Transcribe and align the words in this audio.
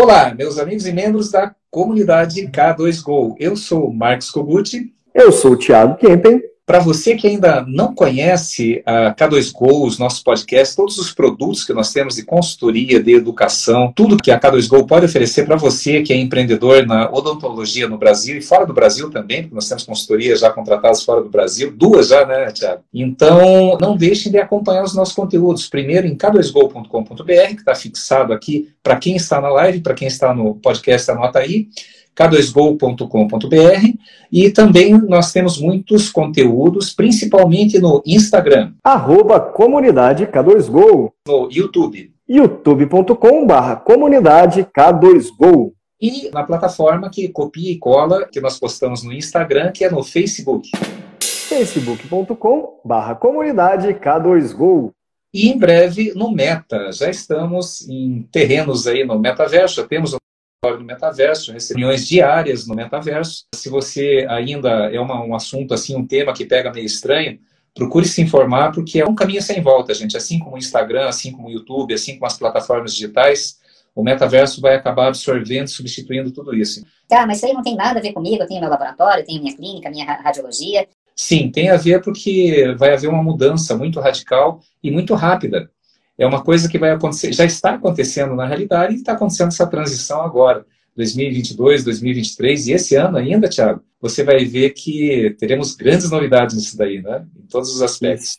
Olá, 0.00 0.32
meus 0.32 0.60
amigos 0.60 0.86
e 0.86 0.92
membros 0.92 1.28
da 1.32 1.52
comunidade 1.68 2.46
K2Go. 2.46 3.34
Eu 3.36 3.56
sou 3.56 3.88
o 3.88 3.92
Marcos 3.92 4.30
Koguchi. 4.30 4.94
Eu 5.12 5.32
sou 5.32 5.54
o 5.54 5.56
Thiago 5.56 5.96
Kempen. 5.96 6.40
Para 6.68 6.80
você 6.80 7.16
que 7.16 7.26
ainda 7.26 7.64
não 7.66 7.94
conhece 7.94 8.82
a 8.84 9.14
K2Go, 9.14 9.86
os 9.86 9.98
nossos 9.98 10.22
podcasts, 10.22 10.76
todos 10.76 10.98
os 10.98 11.10
produtos 11.10 11.64
que 11.64 11.72
nós 11.72 11.94
temos 11.94 12.16
de 12.16 12.22
consultoria, 12.24 13.02
de 13.02 13.14
educação, 13.14 13.90
tudo 13.96 14.18
que 14.18 14.30
a 14.30 14.38
K2Go 14.38 14.86
pode 14.86 15.06
oferecer 15.06 15.46
para 15.46 15.56
você 15.56 16.02
que 16.02 16.12
é 16.12 16.16
empreendedor 16.16 16.86
na 16.86 17.10
odontologia 17.10 17.88
no 17.88 17.96
Brasil 17.96 18.36
e 18.36 18.42
fora 18.42 18.66
do 18.66 18.74
Brasil 18.74 19.08
também, 19.08 19.44
porque 19.44 19.54
nós 19.54 19.66
temos 19.66 19.84
consultorias 19.84 20.40
já 20.40 20.50
contratadas 20.50 21.02
fora 21.02 21.22
do 21.22 21.30
Brasil, 21.30 21.72
duas 21.74 22.08
já, 22.08 22.26
né, 22.26 22.52
Tiago? 22.52 22.82
Então, 22.92 23.78
não 23.80 23.96
deixem 23.96 24.30
de 24.30 24.36
acompanhar 24.36 24.84
os 24.84 24.94
nossos 24.94 25.14
conteúdos. 25.14 25.66
Primeiro 25.70 26.06
em 26.06 26.18
k2go.com.br, 26.18 27.24
que 27.24 27.60
está 27.60 27.74
fixado 27.74 28.30
aqui 28.34 28.68
para 28.82 28.96
quem 28.96 29.16
está 29.16 29.40
na 29.40 29.48
live, 29.48 29.80
para 29.80 29.94
quem 29.94 30.06
está 30.06 30.34
no 30.34 30.56
podcast, 30.56 31.10
anota 31.10 31.38
aí 31.38 31.68
k2go.com.br 32.18 33.98
e 34.32 34.50
também 34.50 34.98
nós 34.98 35.30
temos 35.32 35.60
muitos 35.60 36.10
conteúdos, 36.10 36.92
principalmente 36.92 37.78
no 37.78 38.02
Instagram. 38.04 38.72
Arroba 38.82 39.38
comunidade 39.38 40.26
K2Go. 40.26 41.12
No 41.26 41.48
YouTube. 41.50 42.12
youtube.com 42.28 43.46
barra 43.46 43.76
comunidade 43.76 44.66
K2Go. 44.76 45.72
E 46.00 46.30
na 46.30 46.44
plataforma 46.44 47.10
que 47.10 47.28
copia 47.28 47.72
e 47.72 47.78
cola, 47.78 48.26
que 48.26 48.40
nós 48.40 48.58
postamos 48.58 49.02
no 49.02 49.12
Instagram, 49.12 49.72
que 49.72 49.84
é 49.84 49.90
no 49.90 50.02
Facebook. 50.02 50.70
facebook.com 51.20 52.80
barra 52.84 53.14
comunidade 53.14 53.88
K2Go. 53.94 54.90
E 55.32 55.48
em 55.48 55.58
breve 55.58 56.12
no 56.14 56.32
Meta. 56.32 56.90
Já 56.92 57.10
estamos 57.10 57.88
em 57.88 58.26
terrenos 58.32 58.86
aí 58.86 59.04
no 59.04 59.18
metaverso, 59.18 59.76
já 59.76 59.86
temos 59.86 60.14
no 60.64 60.84
metaverso, 60.84 61.52
reuniões 61.52 62.06
diárias 62.06 62.66
no 62.66 62.74
metaverso. 62.74 63.44
Se 63.54 63.68
você 63.68 64.26
ainda 64.28 64.92
é 64.92 64.98
uma, 64.98 65.24
um 65.24 65.34
assunto 65.34 65.72
assim, 65.72 65.96
um 65.96 66.04
tema 66.04 66.32
que 66.32 66.44
pega 66.44 66.72
meio 66.72 66.84
estranho, 66.84 67.38
procure 67.72 68.06
se 68.06 68.20
informar 68.20 68.72
porque 68.72 69.00
é 69.00 69.06
um 69.06 69.14
caminho 69.14 69.40
sem 69.40 69.62
volta, 69.62 69.94
gente. 69.94 70.16
Assim 70.16 70.38
como 70.38 70.56
o 70.56 70.58
Instagram, 70.58 71.08
assim 71.08 71.30
como 71.30 71.46
o 71.46 71.50
YouTube, 71.50 71.94
assim 71.94 72.14
como 72.14 72.26
as 72.26 72.36
plataformas 72.36 72.92
digitais, 72.92 73.58
o 73.94 74.02
metaverso 74.02 74.60
vai 74.60 74.74
acabar 74.74 75.06
absorvendo, 75.06 75.68
substituindo 75.68 76.32
tudo 76.32 76.54
isso. 76.54 76.84
Tá, 77.08 77.24
mas 77.24 77.36
isso 77.36 77.46
aí 77.46 77.52
não 77.52 77.62
tem 77.62 77.76
nada 77.76 78.00
a 78.00 78.02
ver 78.02 78.12
comigo. 78.12 78.42
Eu 78.42 78.48
tenho 78.48 78.60
meu 78.60 78.70
laboratório, 78.70 79.24
tenho 79.24 79.40
minha 79.40 79.56
clínica, 79.56 79.90
minha 79.90 80.04
radiologia. 80.04 80.88
Sim, 81.14 81.50
tem 81.50 81.70
a 81.70 81.76
ver 81.76 82.02
porque 82.02 82.74
vai 82.76 82.92
haver 82.94 83.08
uma 83.08 83.22
mudança 83.22 83.76
muito 83.76 84.00
radical 84.00 84.60
e 84.82 84.90
muito 84.90 85.14
rápida 85.14 85.70
é 86.18 86.26
uma 86.26 86.42
coisa 86.42 86.68
que 86.68 86.78
vai 86.78 86.90
acontecer, 86.90 87.32
já 87.32 87.44
está 87.44 87.74
acontecendo 87.74 88.34
na 88.34 88.44
realidade 88.44 88.94
e 88.94 88.96
está 88.96 89.12
acontecendo 89.12 89.48
essa 89.48 89.66
transição 89.66 90.20
agora, 90.22 90.66
2022, 90.96 91.84
2023 91.84 92.66
e 92.66 92.72
esse 92.72 92.96
ano 92.96 93.18
ainda, 93.18 93.48
Thiago, 93.48 93.80
você 94.00 94.24
vai 94.24 94.44
ver 94.44 94.70
que 94.70 95.36
teremos 95.38 95.76
grandes 95.76 96.10
novidades 96.10 96.56
nisso 96.56 96.76
daí, 96.76 97.00
né? 97.00 97.24
Em 97.36 97.46
todos 97.46 97.72
os 97.72 97.80
aspectos. 97.80 98.36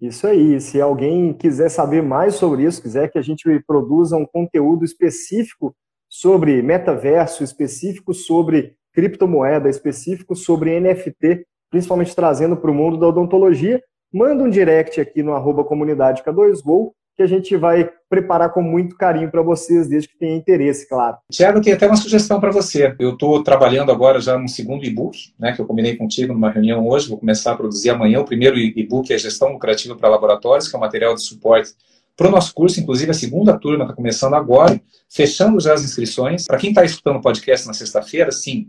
Isso 0.00 0.26
aí. 0.26 0.58
Se 0.60 0.80
alguém 0.80 1.34
quiser 1.34 1.68
saber 1.68 2.02
mais 2.02 2.36
sobre 2.36 2.64
isso, 2.64 2.80
quiser 2.80 3.10
que 3.10 3.18
a 3.18 3.22
gente 3.22 3.44
produza 3.66 4.16
um 4.16 4.24
conteúdo 4.24 4.84
específico 4.84 5.74
sobre 6.08 6.62
metaverso, 6.62 7.44
específico 7.44 8.14
sobre 8.14 8.74
criptomoeda, 8.94 9.68
específico 9.68 10.34
sobre 10.34 10.80
NFT, 10.80 11.44
principalmente 11.70 12.14
trazendo 12.14 12.56
para 12.56 12.70
o 12.70 12.74
mundo 12.74 12.96
da 12.96 13.08
odontologia, 13.08 13.82
manda 14.10 14.42
um 14.42 14.48
direct 14.48 14.98
aqui 14.98 15.22
no 15.22 15.34
arroba 15.34 15.62
comunidade 15.62 16.22
K2Go 16.22 16.92
que 17.18 17.22
a 17.24 17.26
gente 17.26 17.56
vai 17.56 17.90
preparar 18.08 18.52
com 18.52 18.62
muito 18.62 18.96
carinho 18.96 19.28
para 19.28 19.42
vocês, 19.42 19.88
desde 19.88 20.08
que 20.08 20.16
tenha 20.16 20.36
interesse, 20.36 20.88
claro. 20.88 21.16
Tiago, 21.28 21.60
tem 21.60 21.72
até 21.72 21.84
uma 21.84 21.96
sugestão 21.96 22.38
para 22.38 22.52
você. 22.52 22.94
Eu 22.96 23.14
estou 23.14 23.42
trabalhando 23.42 23.90
agora 23.90 24.20
já 24.20 24.38
no 24.38 24.48
segundo 24.48 24.84
e-book, 24.84 25.32
né, 25.36 25.50
que 25.50 25.60
eu 25.60 25.66
combinei 25.66 25.96
contigo 25.96 26.32
numa 26.32 26.48
reunião 26.48 26.86
hoje, 26.86 27.08
vou 27.08 27.18
começar 27.18 27.50
a 27.50 27.56
produzir 27.56 27.90
amanhã. 27.90 28.20
O 28.20 28.24
primeiro 28.24 28.56
e-book 28.56 29.12
é 29.12 29.18
Gestão 29.18 29.52
Lucrativa 29.52 29.96
para 29.96 30.08
Laboratórios, 30.08 30.68
que 30.68 30.76
é 30.76 30.78
um 30.78 30.80
material 30.80 31.12
de 31.16 31.22
suporte 31.22 31.72
para 32.16 32.28
o 32.28 32.30
nosso 32.30 32.54
curso, 32.54 32.78
inclusive 32.78 33.10
a 33.10 33.14
segunda 33.14 33.58
turma 33.58 33.82
está 33.82 33.96
começando 33.96 34.34
agora, 34.34 34.80
fechando 35.10 35.58
já 35.58 35.74
as 35.74 35.82
inscrições. 35.82 36.46
Para 36.46 36.56
quem 36.56 36.70
está 36.70 36.84
escutando 36.84 37.16
o 37.16 37.20
podcast 37.20 37.66
na 37.66 37.74
sexta-feira, 37.74 38.30
sim, 38.30 38.68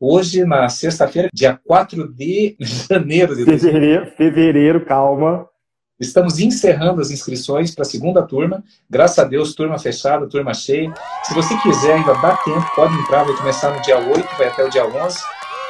Hoje, 0.00 0.44
na 0.44 0.68
sexta-feira, 0.68 1.28
dia 1.34 1.58
4 1.66 2.12
de 2.12 2.56
janeiro 2.88 3.34
de 3.34 3.44
fevereiro, 3.44 4.06
fevereiro, 4.16 4.84
calma. 4.84 5.48
Estamos 6.00 6.38
encerrando 6.38 7.00
as 7.00 7.10
inscrições 7.10 7.74
para 7.74 7.82
a 7.82 7.84
segunda 7.84 8.22
turma. 8.22 8.62
Graças 8.88 9.18
a 9.18 9.24
Deus, 9.24 9.52
turma 9.52 9.78
fechada, 9.78 10.28
turma 10.28 10.54
cheia. 10.54 10.92
Se 11.24 11.34
você 11.34 11.56
quiser, 11.58 11.94
ainda 11.94 12.14
dá 12.14 12.36
tempo, 12.36 12.64
pode 12.76 12.94
entrar. 12.94 13.24
Vai 13.24 13.34
começar 13.34 13.70
no 13.74 13.82
dia 13.82 13.98
8, 13.98 14.36
vai 14.36 14.46
até 14.46 14.64
o 14.64 14.70
dia 14.70 14.86
11. 14.86 15.18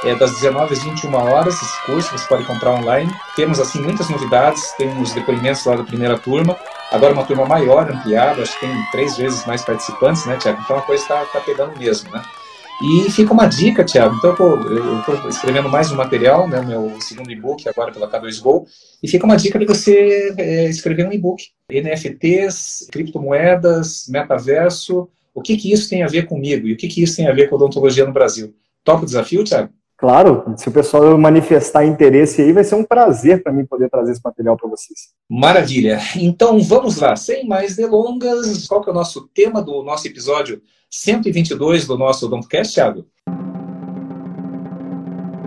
É, 0.05 0.15
das 0.15 0.33
19 0.33 0.73
às 0.73 0.85
21 0.85 1.15
horas, 1.15 1.55
esse 1.55 1.87
curso 1.87 2.17
você 2.17 2.29
pode 2.29 2.45
comprar 2.45 2.73
online. 2.73 3.11
Temos, 3.35 3.59
assim, 3.59 3.81
muitas 3.81 4.11
novidades. 4.11 4.71
Temos 4.77 5.13
depoimentos 5.13 5.65
lá 5.65 5.77
da 5.77 5.83
primeira 5.83 6.19
turma. 6.19 6.57
Agora 6.93 7.15
uma 7.15 7.25
turma 7.25 7.47
maior, 7.47 7.91
ampliada. 7.91 8.43
Acho 8.43 8.53
que 8.61 8.67
tem 8.67 8.91
três 8.93 9.17
vezes 9.17 9.47
mais 9.47 9.65
participantes, 9.65 10.27
né, 10.27 10.37
Tiago? 10.37 10.61
Então 10.63 10.77
a 10.77 10.83
coisa 10.83 11.03
está 11.03 11.25
tá 11.25 11.41
pegando 11.41 11.77
mesmo, 11.79 12.11
né? 12.11 12.23
E 12.81 13.11
fica 13.11 13.33
uma 13.33 13.47
dica, 13.47 13.85
Thiago. 13.85 14.17
Então, 14.17 14.37
eu 14.39 15.01
estou 15.01 15.29
escrevendo 15.29 15.69
mais 15.69 15.91
um 15.91 15.97
material, 15.97 16.49
né, 16.49 16.61
meu 16.61 17.01
segundo 17.01 17.31
e-book, 17.31 17.69
agora 17.69 17.91
pela 17.91 18.09
K2Go, 18.09 18.67
e 19.03 19.09
fica 19.09 19.27
uma 19.27 19.37
dica 19.37 19.59
de 19.59 19.67
você 19.67 20.33
é, 20.39 20.69
escrever 20.69 21.07
um 21.07 21.13
e-book. 21.13 21.43
NFTs, 21.69 22.87
criptomoedas, 22.93 24.07
metaverso, 24.09 25.09
o 25.35 25.43
que, 25.43 25.57
que 25.57 25.73
isso 25.73 25.89
tem 25.89 26.05
a 26.05 26.07
ver 26.07 26.27
comigo 26.27 26.69
e 26.69 26.73
o 26.73 26.77
que, 26.77 26.87
que 26.87 27.03
isso 27.03 27.17
tem 27.17 27.27
a 27.27 27.33
ver 27.33 27.49
com 27.49 27.57
odontologia 27.57 28.07
no 28.07 28.13
Brasil? 28.13 28.55
Topa 28.85 29.03
o 29.03 29.07
desafio, 29.07 29.45
Thiago? 29.45 29.73
Claro, 29.99 30.55
se 30.57 30.69
o 30.69 30.73
pessoal 30.73 31.19
manifestar 31.19 31.85
interesse 31.85 32.41
aí, 32.41 32.53
vai 32.53 32.63
ser 32.63 32.77
um 32.77 32.85
prazer 32.85 33.43
para 33.43 33.53
mim 33.53 33.67
poder 33.67 33.91
trazer 33.91 34.13
esse 34.13 34.21
material 34.23 34.57
para 34.57 34.71
vocês. 34.71 35.09
Maravilha. 35.29 35.99
Então 36.15 36.61
vamos 36.61 36.99
lá, 36.99 37.17
sem 37.17 37.49
mais 37.49 37.75
delongas, 37.75 38.69
qual 38.69 38.81
que 38.81 38.89
é 38.89 38.93
o 38.93 38.95
nosso 38.95 39.29
tema 39.35 39.61
do 39.61 39.83
nosso 39.83 40.07
episódio 40.07 40.63
122 40.89 41.85
do 41.85 41.99
nosso 41.99 42.27
Odontocast, 42.27 42.75
Thiago? 42.75 43.07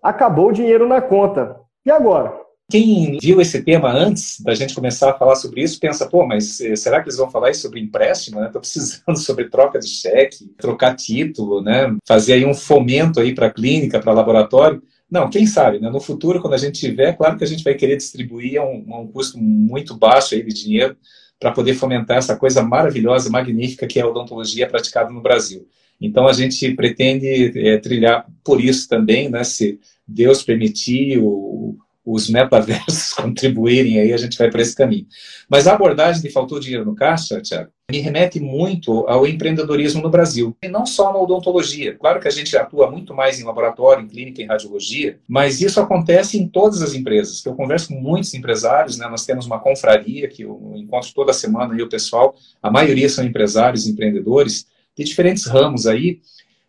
Acabou 0.03 0.49
o 0.49 0.51
dinheiro 0.51 0.85
na 0.85 0.99
conta. 0.99 1.55
E 1.85 1.89
agora? 1.89 2.40
Quem 2.71 3.17
viu 3.21 3.41
esse 3.41 3.61
tema 3.63 3.91
antes 3.91 4.39
da 4.39 4.55
gente 4.55 4.73
começar 4.73 5.11
a 5.11 5.17
falar 5.17 5.35
sobre 5.35 5.61
isso, 5.61 5.77
pensa, 5.77 6.07
pô, 6.07 6.25
mas 6.25 6.61
eh, 6.61 6.73
será 6.77 7.01
que 7.01 7.09
eles 7.09 7.17
vão 7.17 7.29
falar 7.29 7.53
sobre 7.53 7.81
empréstimo? 7.81 8.37
Estou 8.37 8.53
né? 8.53 8.59
precisando 8.61 9.17
sobre 9.19 9.49
troca 9.49 9.77
de 9.77 9.89
cheque, 9.89 10.47
trocar 10.57 10.95
título, 10.95 11.61
né? 11.61 11.93
fazer 12.07 12.33
aí 12.33 12.45
um 12.45 12.53
fomento 12.53 13.19
aí 13.19 13.35
para 13.35 13.51
clínica, 13.51 13.99
para 13.99 14.13
laboratório. 14.13 14.81
Não, 15.09 15.29
quem 15.29 15.45
sabe, 15.45 15.79
né? 15.81 15.89
No 15.89 15.99
futuro, 15.99 16.41
quando 16.41 16.53
a 16.53 16.57
gente 16.57 16.79
tiver, 16.79 17.17
claro 17.17 17.37
que 17.37 17.43
a 17.43 17.47
gente 17.47 17.61
vai 17.61 17.73
querer 17.73 17.97
distribuir 17.97 18.61
a 18.61 18.63
um, 18.63 18.85
a 18.93 18.99
um 19.01 19.07
custo 19.07 19.37
muito 19.37 19.97
baixo 19.97 20.33
aí 20.33 20.41
de 20.41 20.53
dinheiro 20.53 20.95
para 21.37 21.51
poder 21.51 21.73
fomentar 21.73 22.17
essa 22.17 22.37
coisa 22.37 22.63
maravilhosa, 22.63 23.29
magnífica 23.29 23.85
que 23.85 23.99
é 23.99 24.03
a 24.03 24.07
odontologia 24.07 24.69
praticada 24.69 25.09
no 25.09 25.21
Brasil. 25.21 25.67
Então 25.99 26.25
a 26.25 26.31
gente 26.31 26.73
pretende 26.73 27.51
é, 27.53 27.77
trilhar 27.79 28.25
por 28.45 28.63
isso 28.63 28.87
também, 28.87 29.29
né? 29.29 29.43
Se 29.43 29.77
Deus 30.07 30.41
permitir, 30.41 31.19
o, 31.19 31.77
os 32.05 32.29
metaversos 32.29 33.13
contribuírem 33.13 33.99
aí, 33.99 34.13
a 34.13 34.17
gente 34.17 34.37
vai 34.37 34.49
para 34.49 34.61
esse 34.61 34.75
caminho. 34.75 35.05
Mas 35.49 35.67
a 35.67 35.73
abordagem 35.73 36.21
de 36.21 36.29
faltou 36.29 36.59
dinheiro 36.59 36.85
no 36.85 36.95
caixa, 36.95 37.41
Tiago, 37.41 37.71
me 37.91 37.99
remete 37.99 38.39
muito 38.39 39.05
ao 39.07 39.27
empreendedorismo 39.27 40.01
no 40.01 40.09
Brasil. 40.09 40.55
E 40.63 40.67
não 40.67 40.85
só 40.85 41.11
na 41.11 41.19
odontologia. 41.19 41.95
Claro 41.95 42.19
que 42.19 42.27
a 42.27 42.31
gente 42.31 42.55
atua 42.57 42.89
muito 42.89 43.13
mais 43.13 43.39
em 43.39 43.43
laboratório, 43.43 44.03
em 44.03 44.07
clínica, 44.07 44.41
em 44.41 44.47
radiologia, 44.47 45.19
mas 45.27 45.61
isso 45.61 45.79
acontece 45.79 46.37
em 46.37 46.47
todas 46.47 46.81
as 46.81 46.93
empresas. 46.93 47.45
Eu 47.45 47.53
converso 47.53 47.89
com 47.89 47.95
muitos 47.95 48.33
empresários, 48.33 48.97
né? 48.97 49.07
nós 49.07 49.25
temos 49.25 49.45
uma 49.45 49.59
confraria 49.59 50.27
que 50.27 50.43
eu 50.43 50.73
encontro 50.75 51.11
toda 51.13 51.33
semana 51.33 51.73
aí 51.73 51.81
o 51.81 51.89
pessoal, 51.89 52.35
a 52.63 52.71
maioria 52.71 53.09
são 53.09 53.25
empresários, 53.25 53.87
empreendedores, 53.87 54.65
de 54.97 55.03
diferentes 55.03 55.45
ramos 55.45 55.85
aí, 55.85 56.19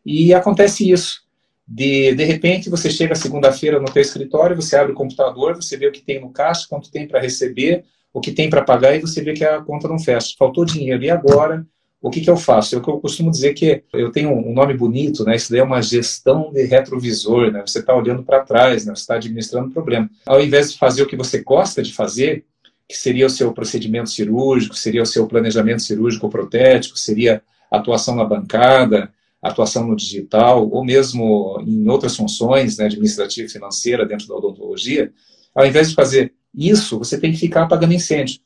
e 0.04 0.34
acontece 0.34 0.90
isso. 0.90 1.21
De, 1.66 2.14
de 2.14 2.24
repente, 2.24 2.68
você 2.68 2.90
chega 2.90 3.14
segunda-feira 3.14 3.78
no 3.78 3.90
teu 3.90 4.02
escritório, 4.02 4.56
você 4.56 4.76
abre 4.76 4.92
o 4.92 4.96
computador, 4.96 5.54
você 5.56 5.76
vê 5.76 5.86
o 5.86 5.92
que 5.92 6.02
tem 6.02 6.20
no 6.20 6.30
caixa, 6.30 6.66
quanto 6.68 6.90
tem 6.90 7.06
para 7.06 7.20
receber, 7.20 7.84
o 8.12 8.20
que 8.20 8.32
tem 8.32 8.50
para 8.50 8.62
pagar, 8.62 8.94
e 8.94 9.00
você 9.00 9.22
vê 9.22 9.32
que 9.32 9.44
a 9.44 9.60
conta 9.62 9.88
não 9.88 9.98
fecha. 9.98 10.34
Faltou 10.38 10.64
dinheiro. 10.64 11.02
E 11.02 11.10
agora? 11.10 11.66
O 12.00 12.10
que, 12.10 12.20
que 12.20 12.28
eu 12.28 12.36
faço? 12.36 12.76
É 12.76 12.80
que 12.80 12.88
eu 12.88 12.98
costumo 12.98 13.30
dizer 13.30 13.54
que 13.54 13.84
eu 13.92 14.10
tenho 14.10 14.32
um 14.32 14.52
nome 14.52 14.74
bonito, 14.74 15.24
né? 15.24 15.36
Isso 15.36 15.52
daí 15.52 15.60
é 15.60 15.64
uma 15.64 15.80
gestão 15.80 16.52
de 16.52 16.64
retrovisor, 16.64 17.52
né? 17.52 17.62
Você 17.64 17.78
está 17.78 17.94
olhando 17.94 18.24
para 18.24 18.40
trás, 18.40 18.84
né? 18.84 18.92
Você 18.92 19.02
está 19.02 19.14
administrando 19.14 19.68
o 19.68 19.72
problema. 19.72 20.10
Ao 20.26 20.42
invés 20.42 20.72
de 20.72 20.78
fazer 20.78 21.04
o 21.04 21.06
que 21.06 21.14
você 21.14 21.44
gosta 21.44 21.80
de 21.80 21.94
fazer, 21.94 22.44
que 22.88 22.96
seria 22.96 23.24
o 23.24 23.30
seu 23.30 23.52
procedimento 23.52 24.10
cirúrgico, 24.10 24.74
seria 24.74 25.02
o 25.02 25.06
seu 25.06 25.28
planejamento 25.28 25.80
cirúrgico 25.80 26.28
protético, 26.28 26.98
seria 26.98 27.40
atuação 27.70 28.16
na 28.16 28.24
bancada, 28.24 29.12
atuação 29.42 29.86
no 29.86 29.96
digital, 29.96 30.68
ou 30.70 30.84
mesmo 30.84 31.60
em 31.66 31.88
outras 31.88 32.16
funções 32.16 32.78
né, 32.78 32.84
administrativa 32.86 33.46
e 33.46 33.50
financeira 33.50 34.06
dentro 34.06 34.28
da 34.28 34.36
odontologia, 34.36 35.12
ao 35.54 35.66
invés 35.66 35.90
de 35.90 35.94
fazer 35.94 36.32
isso, 36.54 36.98
você 36.98 37.18
tem 37.18 37.32
que 37.32 37.38
ficar 37.38 37.64
apagando 37.64 37.92
incêndio. 37.92 38.40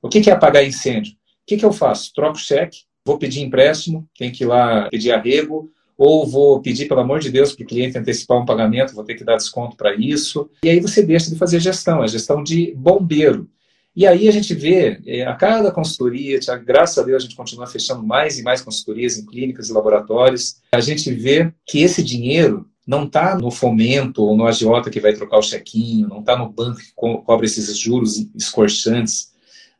O 0.00 0.08
que 0.08 0.30
é 0.30 0.32
apagar 0.32 0.64
incêndio? 0.64 1.12
O 1.12 1.56
que, 1.56 1.64
eu 1.64 1.72
faço? 1.72 2.12
Troco 2.14 2.38
cheque, 2.38 2.78
vou 3.04 3.18
pedir 3.18 3.42
empréstimo, 3.42 4.08
tem 4.16 4.30
que 4.30 4.44
ir 4.44 4.46
lá 4.46 4.88
pedir 4.88 5.12
arrego, 5.12 5.70
ou 5.96 6.26
vou 6.26 6.62
pedir, 6.62 6.86
pelo 6.86 7.00
amor 7.00 7.18
de 7.18 7.30
Deus, 7.30 7.52
para 7.52 7.64
o 7.64 7.66
cliente 7.66 7.98
antecipar 7.98 8.38
um 8.38 8.44
pagamento, 8.44 8.94
vou 8.94 9.02
ter 9.02 9.16
que 9.16 9.24
dar 9.24 9.36
desconto 9.36 9.76
para 9.76 9.94
isso. 9.96 10.48
E 10.62 10.68
aí 10.70 10.78
você 10.78 11.02
deixa 11.02 11.28
de 11.28 11.36
fazer 11.36 11.58
gestão, 11.58 12.02
a 12.02 12.06
gestão 12.06 12.42
de 12.42 12.72
bombeiro. 12.76 13.50
E 13.98 14.06
aí 14.06 14.28
a 14.28 14.30
gente 14.30 14.54
vê, 14.54 15.00
é, 15.04 15.26
a 15.26 15.34
cada 15.34 15.72
consultoria, 15.72 16.38
graças 16.64 16.96
a 16.98 17.02
Deus 17.02 17.20
a 17.20 17.26
gente 17.26 17.34
continua 17.34 17.66
fechando 17.66 18.06
mais 18.06 18.38
e 18.38 18.44
mais 18.44 18.60
consultorias 18.60 19.18
em 19.18 19.26
clínicas 19.26 19.68
e 19.68 19.72
laboratórios, 19.72 20.60
a 20.70 20.78
gente 20.78 21.10
vê 21.10 21.52
que 21.66 21.82
esse 21.82 22.00
dinheiro 22.00 22.64
não 22.86 23.06
está 23.06 23.36
no 23.36 23.50
fomento 23.50 24.22
ou 24.22 24.36
no 24.36 24.46
agiota 24.46 24.88
que 24.88 25.00
vai 25.00 25.14
trocar 25.14 25.38
o 25.38 25.42
chequinho, 25.42 26.06
não 26.06 26.20
está 26.20 26.38
no 26.38 26.48
banco 26.48 26.78
que 26.78 26.92
co 26.94 27.22
cobra 27.22 27.44
esses 27.44 27.76
juros 27.76 28.24
escorchantes, 28.36 29.32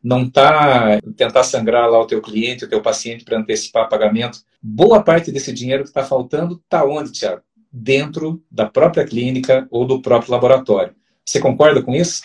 não 0.02 0.24
está 0.24 1.00
tentar 1.16 1.44
sangrar 1.44 1.88
lá 1.88 2.00
o 2.00 2.06
teu 2.08 2.20
cliente, 2.20 2.64
o 2.64 2.68
teu 2.68 2.82
paciente 2.82 3.24
para 3.24 3.38
antecipar 3.38 3.88
pagamento. 3.88 4.40
Boa 4.60 5.00
parte 5.00 5.30
desse 5.30 5.52
dinheiro 5.52 5.84
que 5.84 5.90
está 5.90 6.02
faltando 6.02 6.60
está 6.64 6.84
onde, 6.84 7.12
Tiago? 7.12 7.42
Dentro 7.72 8.42
da 8.50 8.66
própria 8.66 9.06
clínica 9.06 9.68
ou 9.70 9.86
do 9.86 10.02
próprio 10.02 10.32
laboratório. 10.32 10.92
Você 11.24 11.38
concorda 11.38 11.80
com 11.80 11.94
isso? 11.94 12.20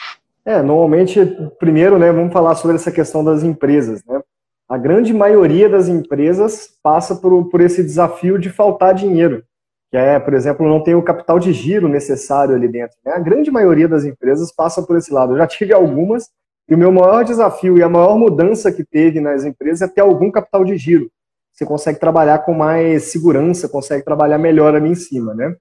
É, 0.45 0.61
normalmente, 0.61 1.19
primeiro, 1.57 1.97
né, 1.97 2.11
vamos 2.11 2.33
falar 2.33 2.55
sobre 2.55 2.75
essa 2.75 2.91
questão 2.91 3.23
das 3.23 3.43
empresas, 3.43 4.03
né? 4.05 4.21
A 4.67 4.77
grande 4.77 5.13
maioria 5.13 5.69
das 5.69 5.87
empresas 5.87 6.69
passa 6.81 7.15
por, 7.15 7.49
por 7.49 7.61
esse 7.61 7.83
desafio 7.83 8.39
de 8.39 8.49
faltar 8.49 8.93
dinheiro, 8.93 9.43
que 9.91 9.97
é, 9.97 10.19
por 10.19 10.33
exemplo, 10.33 10.67
não 10.67 10.81
tem 10.81 10.95
o 10.95 11.03
capital 11.03 11.37
de 11.37 11.53
giro 11.53 11.87
necessário 11.87 12.55
ali 12.55 12.67
dentro. 12.67 12.97
Né? 13.05 13.13
A 13.13 13.19
grande 13.19 13.51
maioria 13.51 13.87
das 13.87 14.05
empresas 14.05 14.51
passa 14.51 14.81
por 14.81 14.97
esse 14.97 15.13
lado. 15.13 15.33
Eu 15.33 15.37
já 15.37 15.45
tive 15.45 15.73
algumas, 15.73 16.29
e 16.67 16.73
o 16.73 16.77
meu 16.77 16.91
maior 16.91 17.23
desafio 17.23 17.77
e 17.77 17.83
a 17.83 17.89
maior 17.89 18.17
mudança 18.17 18.71
que 18.71 18.83
teve 18.83 19.19
nas 19.19 19.43
empresas 19.43 19.87
é 19.87 19.93
ter 19.93 20.01
algum 20.01 20.31
capital 20.31 20.63
de 20.63 20.77
giro. 20.77 21.11
Você 21.53 21.65
consegue 21.65 21.99
trabalhar 21.99 22.39
com 22.39 22.53
mais 22.53 23.03
segurança, 23.03 23.69
consegue 23.69 24.03
trabalhar 24.03 24.37
melhor 24.37 24.73
ali 24.73 24.89
em 24.89 24.95
cima, 24.95 25.35
né? 25.35 25.55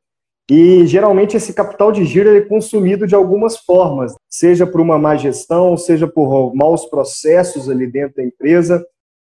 E 0.50 0.86
geralmente 0.86 1.36
esse 1.36 1.52
capital 1.52 1.92
de 1.92 2.04
giro 2.04 2.28
é 2.28 2.40
consumido 2.40 3.06
de 3.06 3.14
algumas 3.14 3.58
formas, 3.58 4.14
seja 4.28 4.66
por 4.66 4.80
uma 4.80 4.98
má 4.98 5.16
gestão, 5.16 5.76
seja 5.76 6.06
por 6.06 6.54
maus 6.54 6.84
processos 6.86 7.70
ali 7.70 7.86
dentro 7.86 8.16
da 8.16 8.24
empresa, 8.24 8.84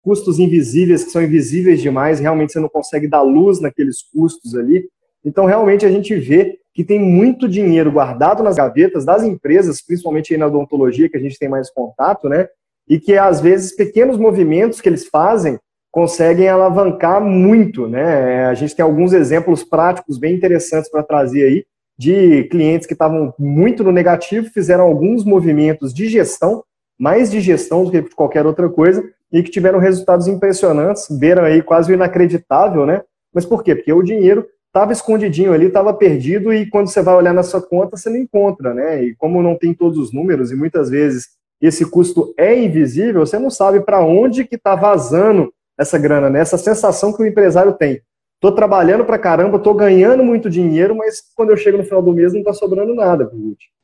custos 0.02 0.38
invisíveis 0.38 1.04
que 1.04 1.10
são 1.10 1.22
invisíveis 1.22 1.80
demais, 1.80 2.20
realmente 2.20 2.52
você 2.52 2.60
não 2.60 2.68
consegue 2.68 3.08
dar 3.08 3.22
luz 3.22 3.60
naqueles 3.60 4.02
custos 4.02 4.54
ali. 4.54 4.88
Então 5.24 5.44
realmente 5.44 5.84
a 5.84 5.90
gente 5.90 6.14
vê 6.14 6.58
que 6.74 6.84
tem 6.84 6.98
muito 6.98 7.48
dinheiro 7.48 7.92
guardado 7.92 8.42
nas 8.42 8.56
gavetas 8.56 9.04
das 9.04 9.22
empresas, 9.22 9.84
principalmente 9.84 10.32
aí 10.32 10.38
na 10.38 10.46
odontologia, 10.46 11.08
que 11.08 11.16
a 11.16 11.20
gente 11.20 11.38
tem 11.38 11.48
mais 11.48 11.70
contato, 11.70 12.28
né? 12.28 12.48
E 12.88 12.98
que 12.98 13.16
às 13.16 13.40
vezes 13.40 13.76
pequenos 13.76 14.16
movimentos 14.16 14.80
que 14.80 14.88
eles 14.88 15.06
fazem 15.06 15.58
conseguem 15.92 16.48
alavancar 16.48 17.20
muito, 17.20 17.86
né? 17.86 18.46
A 18.46 18.54
gente 18.54 18.74
tem 18.74 18.82
alguns 18.82 19.12
exemplos 19.12 19.62
práticos 19.62 20.18
bem 20.18 20.34
interessantes 20.34 20.90
para 20.90 21.02
trazer 21.02 21.44
aí 21.44 21.64
de 21.98 22.44
clientes 22.44 22.86
que 22.86 22.94
estavam 22.94 23.34
muito 23.38 23.84
no 23.84 23.92
negativo, 23.92 24.48
fizeram 24.48 24.84
alguns 24.84 25.22
movimentos 25.22 25.92
de 25.92 26.08
gestão, 26.08 26.64
mais 26.98 27.30
de 27.30 27.40
gestão 27.40 27.84
do 27.84 27.90
que 27.90 28.00
de 28.00 28.10
qualquer 28.10 28.46
outra 28.46 28.70
coisa, 28.70 29.04
e 29.30 29.42
que 29.42 29.50
tiveram 29.50 29.78
resultados 29.78 30.26
impressionantes, 30.26 31.06
beiram 31.10 31.44
aí 31.44 31.62
quase 31.62 31.92
inacreditável, 31.92 32.86
né? 32.86 33.02
Mas 33.32 33.44
por 33.44 33.62
quê? 33.62 33.74
Porque 33.74 33.92
o 33.92 34.02
dinheiro 34.02 34.46
estava 34.68 34.92
escondidinho 34.92 35.52
ali, 35.52 35.66
estava 35.66 35.92
perdido, 35.92 36.52
e 36.54 36.68
quando 36.68 36.88
você 36.88 37.02
vai 37.02 37.14
olhar 37.14 37.34
na 37.34 37.42
sua 37.42 37.60
conta, 37.60 37.98
você 37.98 38.08
não 38.08 38.16
encontra, 38.16 38.72
né? 38.72 39.04
E 39.04 39.14
como 39.16 39.42
não 39.42 39.56
tem 39.56 39.74
todos 39.74 39.98
os 39.98 40.12
números, 40.12 40.50
e 40.50 40.56
muitas 40.56 40.88
vezes 40.88 41.28
esse 41.60 41.84
custo 41.84 42.32
é 42.38 42.58
invisível, 42.58 43.24
você 43.24 43.38
não 43.38 43.50
sabe 43.50 43.80
para 43.80 44.00
onde 44.00 44.44
que 44.44 44.56
está 44.56 44.74
vazando 44.74 45.52
essa 45.78 45.98
grana, 45.98 46.28
né? 46.28 46.40
Essa 46.40 46.58
sensação 46.58 47.12
que 47.12 47.22
o 47.22 47.26
empresário 47.26 47.72
tem. 47.72 48.00
Tô 48.40 48.50
trabalhando 48.52 49.04
para 49.04 49.18
caramba, 49.18 49.58
tô 49.58 49.72
ganhando 49.72 50.24
muito 50.24 50.50
dinheiro, 50.50 50.96
mas 50.96 51.22
quando 51.34 51.50
eu 51.50 51.56
chego 51.56 51.78
no 51.78 51.84
final 51.84 52.02
do 52.02 52.12
mês 52.12 52.32
não 52.32 52.40
está 52.40 52.52
sobrando 52.52 52.94
nada. 52.94 53.30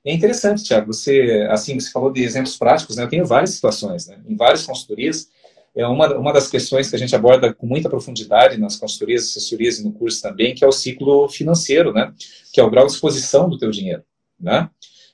É 0.05 0.13
interessante, 0.13 0.65
Tiago. 0.65 0.93
Você, 0.93 1.47
assim, 1.51 1.79
você 1.79 1.91
falou 1.91 2.11
de 2.11 2.25
exemplos 2.25 2.57
práticos, 2.57 2.97
né? 2.97 3.05
Eu 3.05 3.09
tenho 3.09 3.25
várias 3.25 3.51
situações, 3.51 4.09
né? 4.09 4.19
Em 4.27 4.37
várias 4.37 4.65
consultorias, 4.65 5.29
é 5.77 5.87
uma, 5.87 6.13
uma 6.17 6.33
das 6.33 6.49
questões 6.49 6.91
que 6.91 6.97
a 6.97 6.99
gente 6.99 7.15
aborda 7.15 7.55
com 7.55 7.67
muita 7.67 7.89
profundidade 7.89 8.59
nas 8.59 8.75
consultorias, 8.75 9.25
assessorias 9.25 9.79
e 9.79 9.85
no 9.85 9.93
curso 9.93 10.21
também, 10.21 10.55
que 10.55 10.65
é 10.65 10.67
o 10.67 10.73
ciclo 10.73 11.29
financeiro, 11.29 11.93
né? 11.93 12.13
Que 12.53 12.61
é 12.61 12.65
o 12.65 12.71
grau 12.71 12.85
de 12.85 12.93
exposição 12.93 13.49
do 13.49 13.59
teu 13.59 13.71
dinheiro, 13.71 14.03
né? 14.41 14.69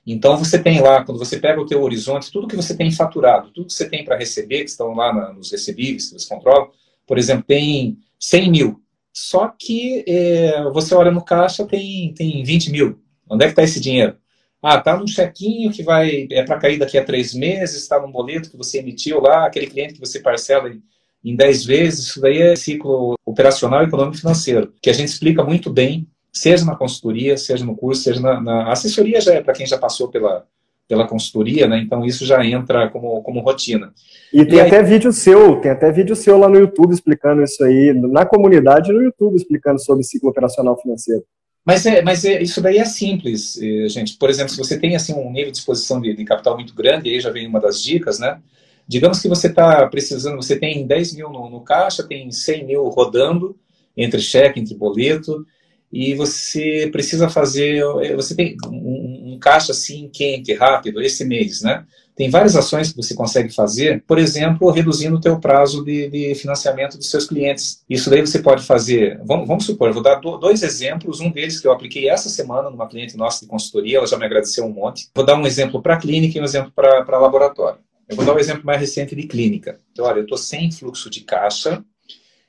Então 0.07 0.37
você 0.37 0.59
tem 0.59 0.81
lá, 0.81 1.03
quando 1.05 1.19
você 1.19 1.39
pega 1.39 1.61
o 1.61 1.67
teu 1.67 1.83
horizonte, 1.83 2.31
tudo 2.31 2.47
que 2.47 2.57
você 2.57 2.77
tem 2.77 2.91
faturado, 2.93 3.51
tudo 3.51 3.67
que 3.67 3.73
você 3.73 3.89
tem 3.89 4.05
para 4.05 4.17
receber, 4.17 4.65
que 4.65 4.71
estão 4.71 4.95
lá 4.95 5.33
nos 5.33 5.51
recebíveis, 5.51 6.11
que 6.11 6.19
você 6.19 6.29
controla, 6.29 6.69
por 7.07 7.17
exemplo, 7.17 7.45
tem 7.47 7.99
100 8.19 8.51
mil. 8.51 8.81
Só 9.13 9.49
que 9.59 10.05
é, 10.07 10.63
você 10.73 10.95
olha 10.95 11.11
no 11.11 11.25
caixa, 11.25 11.65
tem, 11.65 12.13
tem 12.15 12.43
20 12.43 12.71
mil. 12.71 13.01
Onde 13.29 13.45
é 13.45 13.47
que 13.47 13.53
está 13.53 13.63
esse 13.63 13.81
dinheiro? 13.81 14.17
Ah, 14.61 14.81
tá 14.81 14.97
num 14.97 15.07
chequinho 15.07 15.71
que 15.71 15.83
vai 15.83 16.27
é 16.31 16.43
para 16.43 16.59
cair 16.59 16.79
daqui 16.79 16.99
a 16.99 17.05
três 17.05 17.35
meses, 17.35 17.83
está 17.83 18.01
num 18.01 18.11
boleto 18.11 18.51
que 18.51 18.57
você 18.57 18.79
emitiu 18.79 19.21
lá, 19.21 19.47
aquele 19.47 19.67
cliente 19.67 19.95
que 19.95 20.01
você 20.01 20.21
parcela 20.21 20.71
em, 20.71 20.83
em 21.23 21.37
10 21.37 21.65
vezes, 21.65 22.07
isso 22.07 22.21
daí 22.21 22.39
é 22.39 22.57
ciclo 22.57 23.15
operacional, 23.25 23.83
econômico 23.83 24.17
e 24.17 24.21
financeiro, 24.21 24.73
que 24.81 24.91
a 24.91 24.93
gente 24.93 25.09
explica 25.09 25.45
muito 25.45 25.71
bem 25.71 26.09
seja 26.35 26.65
na 26.65 26.75
consultoria, 26.75 27.37
seja 27.37 27.65
no 27.65 27.77
curso, 27.77 28.03
seja 28.03 28.21
na, 28.21 28.41
na 28.41 28.73
assessoria 28.73 29.21
já 29.21 29.35
é 29.35 29.41
para 29.41 29.55
quem 29.55 29.67
já 29.67 29.79
passou 29.79 30.09
pela, 30.09 30.45
pela 30.89 31.07
consultoria, 31.07 31.69
né? 31.69 31.79
Então 31.79 32.05
isso 32.05 32.27
já 32.27 32.45
entra 32.45 32.91
como, 32.91 33.23
como 33.23 33.41
rotina. 33.41 33.93
E 34.33 34.45
tem 34.45 34.59
e 34.59 34.61
até 34.61 34.83
vídeo 34.83 35.13
seu, 35.13 35.61
tem 35.61 35.71
até 35.71 35.93
vídeo 35.93 36.17
seu 36.17 36.37
lá 36.37 36.49
no 36.49 36.59
YouTube 36.59 36.93
explicando 36.93 37.43
isso 37.43 37.63
aí, 37.63 37.93
na 37.95 38.27
comunidade 38.27 38.93
no 38.93 39.01
YouTube 39.01 39.37
explicando 39.37 39.81
sobre 39.81 40.03
ciclo 40.03 40.29
operacional 40.29 40.77
financeiro. 40.81 41.25
Mas, 41.65 41.87
é, 41.87 42.03
mas 42.03 42.25
é, 42.25 42.43
isso 42.43 42.61
daí 42.61 42.77
é 42.77 42.85
simples, 42.85 43.59
eh, 43.63 43.89
gente. 43.89 44.19
Por 44.19 44.29
exemplo, 44.29 44.51
se 44.53 44.59
você 44.59 44.79
tem 44.79 44.95
assim 44.95 45.15
um 45.15 45.33
nível 45.33 45.51
de 45.51 45.57
exposição 45.57 45.99
de, 45.99 46.15
de 46.15 46.25
capital 46.25 46.57
muito 46.57 46.75
grande, 46.75 47.09
aí 47.09 47.19
já 47.21 47.31
vem 47.31 47.47
uma 47.47 47.59
das 47.59 47.83
dicas, 47.83 48.19
né? 48.19 48.39
Digamos 48.87 49.19
que 49.19 49.29
você 49.29 49.47
está 49.47 49.87
precisando, 49.87 50.37
você 50.37 50.57
tem 50.57 50.87
10 50.87 51.15
mil 51.15 51.31
no, 51.31 51.49
no 51.49 51.63
caixa, 51.63 52.03
tem 52.03 52.31
100 52.31 52.67
mil 52.67 52.85
rodando, 52.89 53.57
entre 53.97 54.21
cheque, 54.21 54.61
entre 54.61 54.75
boleto, 54.75 55.47
e 55.95 56.13
você 56.13 56.89
precisa 56.91 57.29
fazer, 57.29 57.81
você 58.17 58.35
tem 58.35 58.57
um, 58.67 59.35
um, 59.35 59.39
caixa 59.39 59.71
assim 59.71 60.11
quente, 60.13 60.53
rápido, 60.53 61.01
esse 61.01 61.25
mês, 61.25 61.63
né? 61.63 61.87
Tem 62.17 62.29
várias 62.29 62.57
ações 62.57 62.91
que 62.91 62.97
você 62.97 63.15
consegue 63.15 63.49
fazer, 63.55 64.03
por 64.05 64.19
exemplo, 64.19 64.71
reduzindo 64.71 65.17
o 65.17 65.21
teu 65.21 65.39
prazo 65.39 65.85
de, 65.85 66.09
de 66.09 66.35
financiamento 66.35 66.99
dos 66.99 67.09
seus 67.09 67.27
clientes. 67.27 67.85
Isso 67.89 68.11
daí 68.11 68.21
você 68.21 68.41
pode 68.41 68.65
fazer, 68.65 69.21
vamos, 69.25 69.47
vamos 69.47 69.67
supor, 69.67 69.93
vou 69.93 70.03
dar 70.03 70.17
dois 70.17 70.65
exemplos, 70.65 71.21
um 71.21 71.31
deles 71.31 71.61
que 71.61 71.67
eu 71.69 71.73
apliquei 71.73 72.09
essa 72.09 72.29
semana 72.29 72.71
numa 72.71 72.89
cliente 72.89 73.17
nossa 73.17 73.45
de 73.45 73.47
consultoria, 73.49 73.99
ela 73.99 74.07
já 74.07 74.19
me 74.19 74.25
agradeceu 74.25 74.65
um 74.65 74.73
monte. 74.73 75.09
Vou 75.15 75.25
dar 75.25 75.37
um 75.37 75.47
exemplo 75.47 75.81
para 75.81 75.97
clínica 75.97 76.39
e 76.39 76.41
um 76.41 76.45
exemplo 76.45 76.73
para 76.75 77.19
laboratório. 77.21 77.79
Eu 78.09 78.17
vou 78.17 78.25
dar 78.25 78.35
um 78.35 78.39
exemplo 78.39 78.67
mais 78.67 78.81
recente 78.81 79.15
de 79.15 79.23
clínica. 79.29 79.79
Então, 79.93 80.05
olha, 80.05 80.19
eu 80.19 80.25
estou 80.25 80.39
sem 80.39 80.73
fluxo 80.73 81.09
de 81.09 81.21
caixa, 81.21 81.85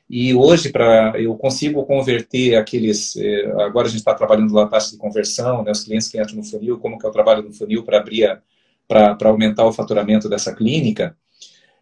e 0.09 0.33
hoje, 0.35 0.69
para 0.69 1.13
eu 1.19 1.35
consigo 1.35 1.83
converter 1.85 2.55
aqueles. 2.55 3.15
Eh, 3.15 3.51
agora 3.61 3.87
a 3.87 3.89
gente 3.89 3.99
está 3.99 4.13
trabalhando 4.13 4.53
lá 4.53 4.63
a 4.63 4.67
taxa 4.67 4.91
de 4.91 4.97
conversão, 4.97 5.63
né, 5.63 5.71
os 5.71 5.83
clientes 5.83 6.07
que 6.07 6.19
entram 6.19 6.35
no 6.35 6.43
funil, 6.43 6.77
como 6.79 6.97
que 6.99 7.05
é 7.05 7.09
o 7.09 7.11
trabalho 7.11 7.43
no 7.43 7.53
funil 7.53 7.83
para 7.83 7.97
abrir, 7.97 8.39
para 8.87 9.17
aumentar 9.25 9.65
o 9.65 9.73
faturamento 9.73 10.29
dessa 10.29 10.53
clínica. 10.55 11.17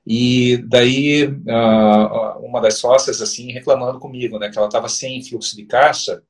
E 0.05 0.57
daí, 0.67 1.29
uma 2.41 2.59
das 2.61 2.75
sócias, 2.77 3.21
assim, 3.21 3.51
reclamando 3.51 3.99
comigo, 3.99 4.37
né, 4.39 4.49
que 4.49 4.57
ela 4.57 4.67
estava 4.67 4.89
sem 4.89 5.23
fluxo 5.23 5.55
de 5.55 5.65
caixa 5.65 6.21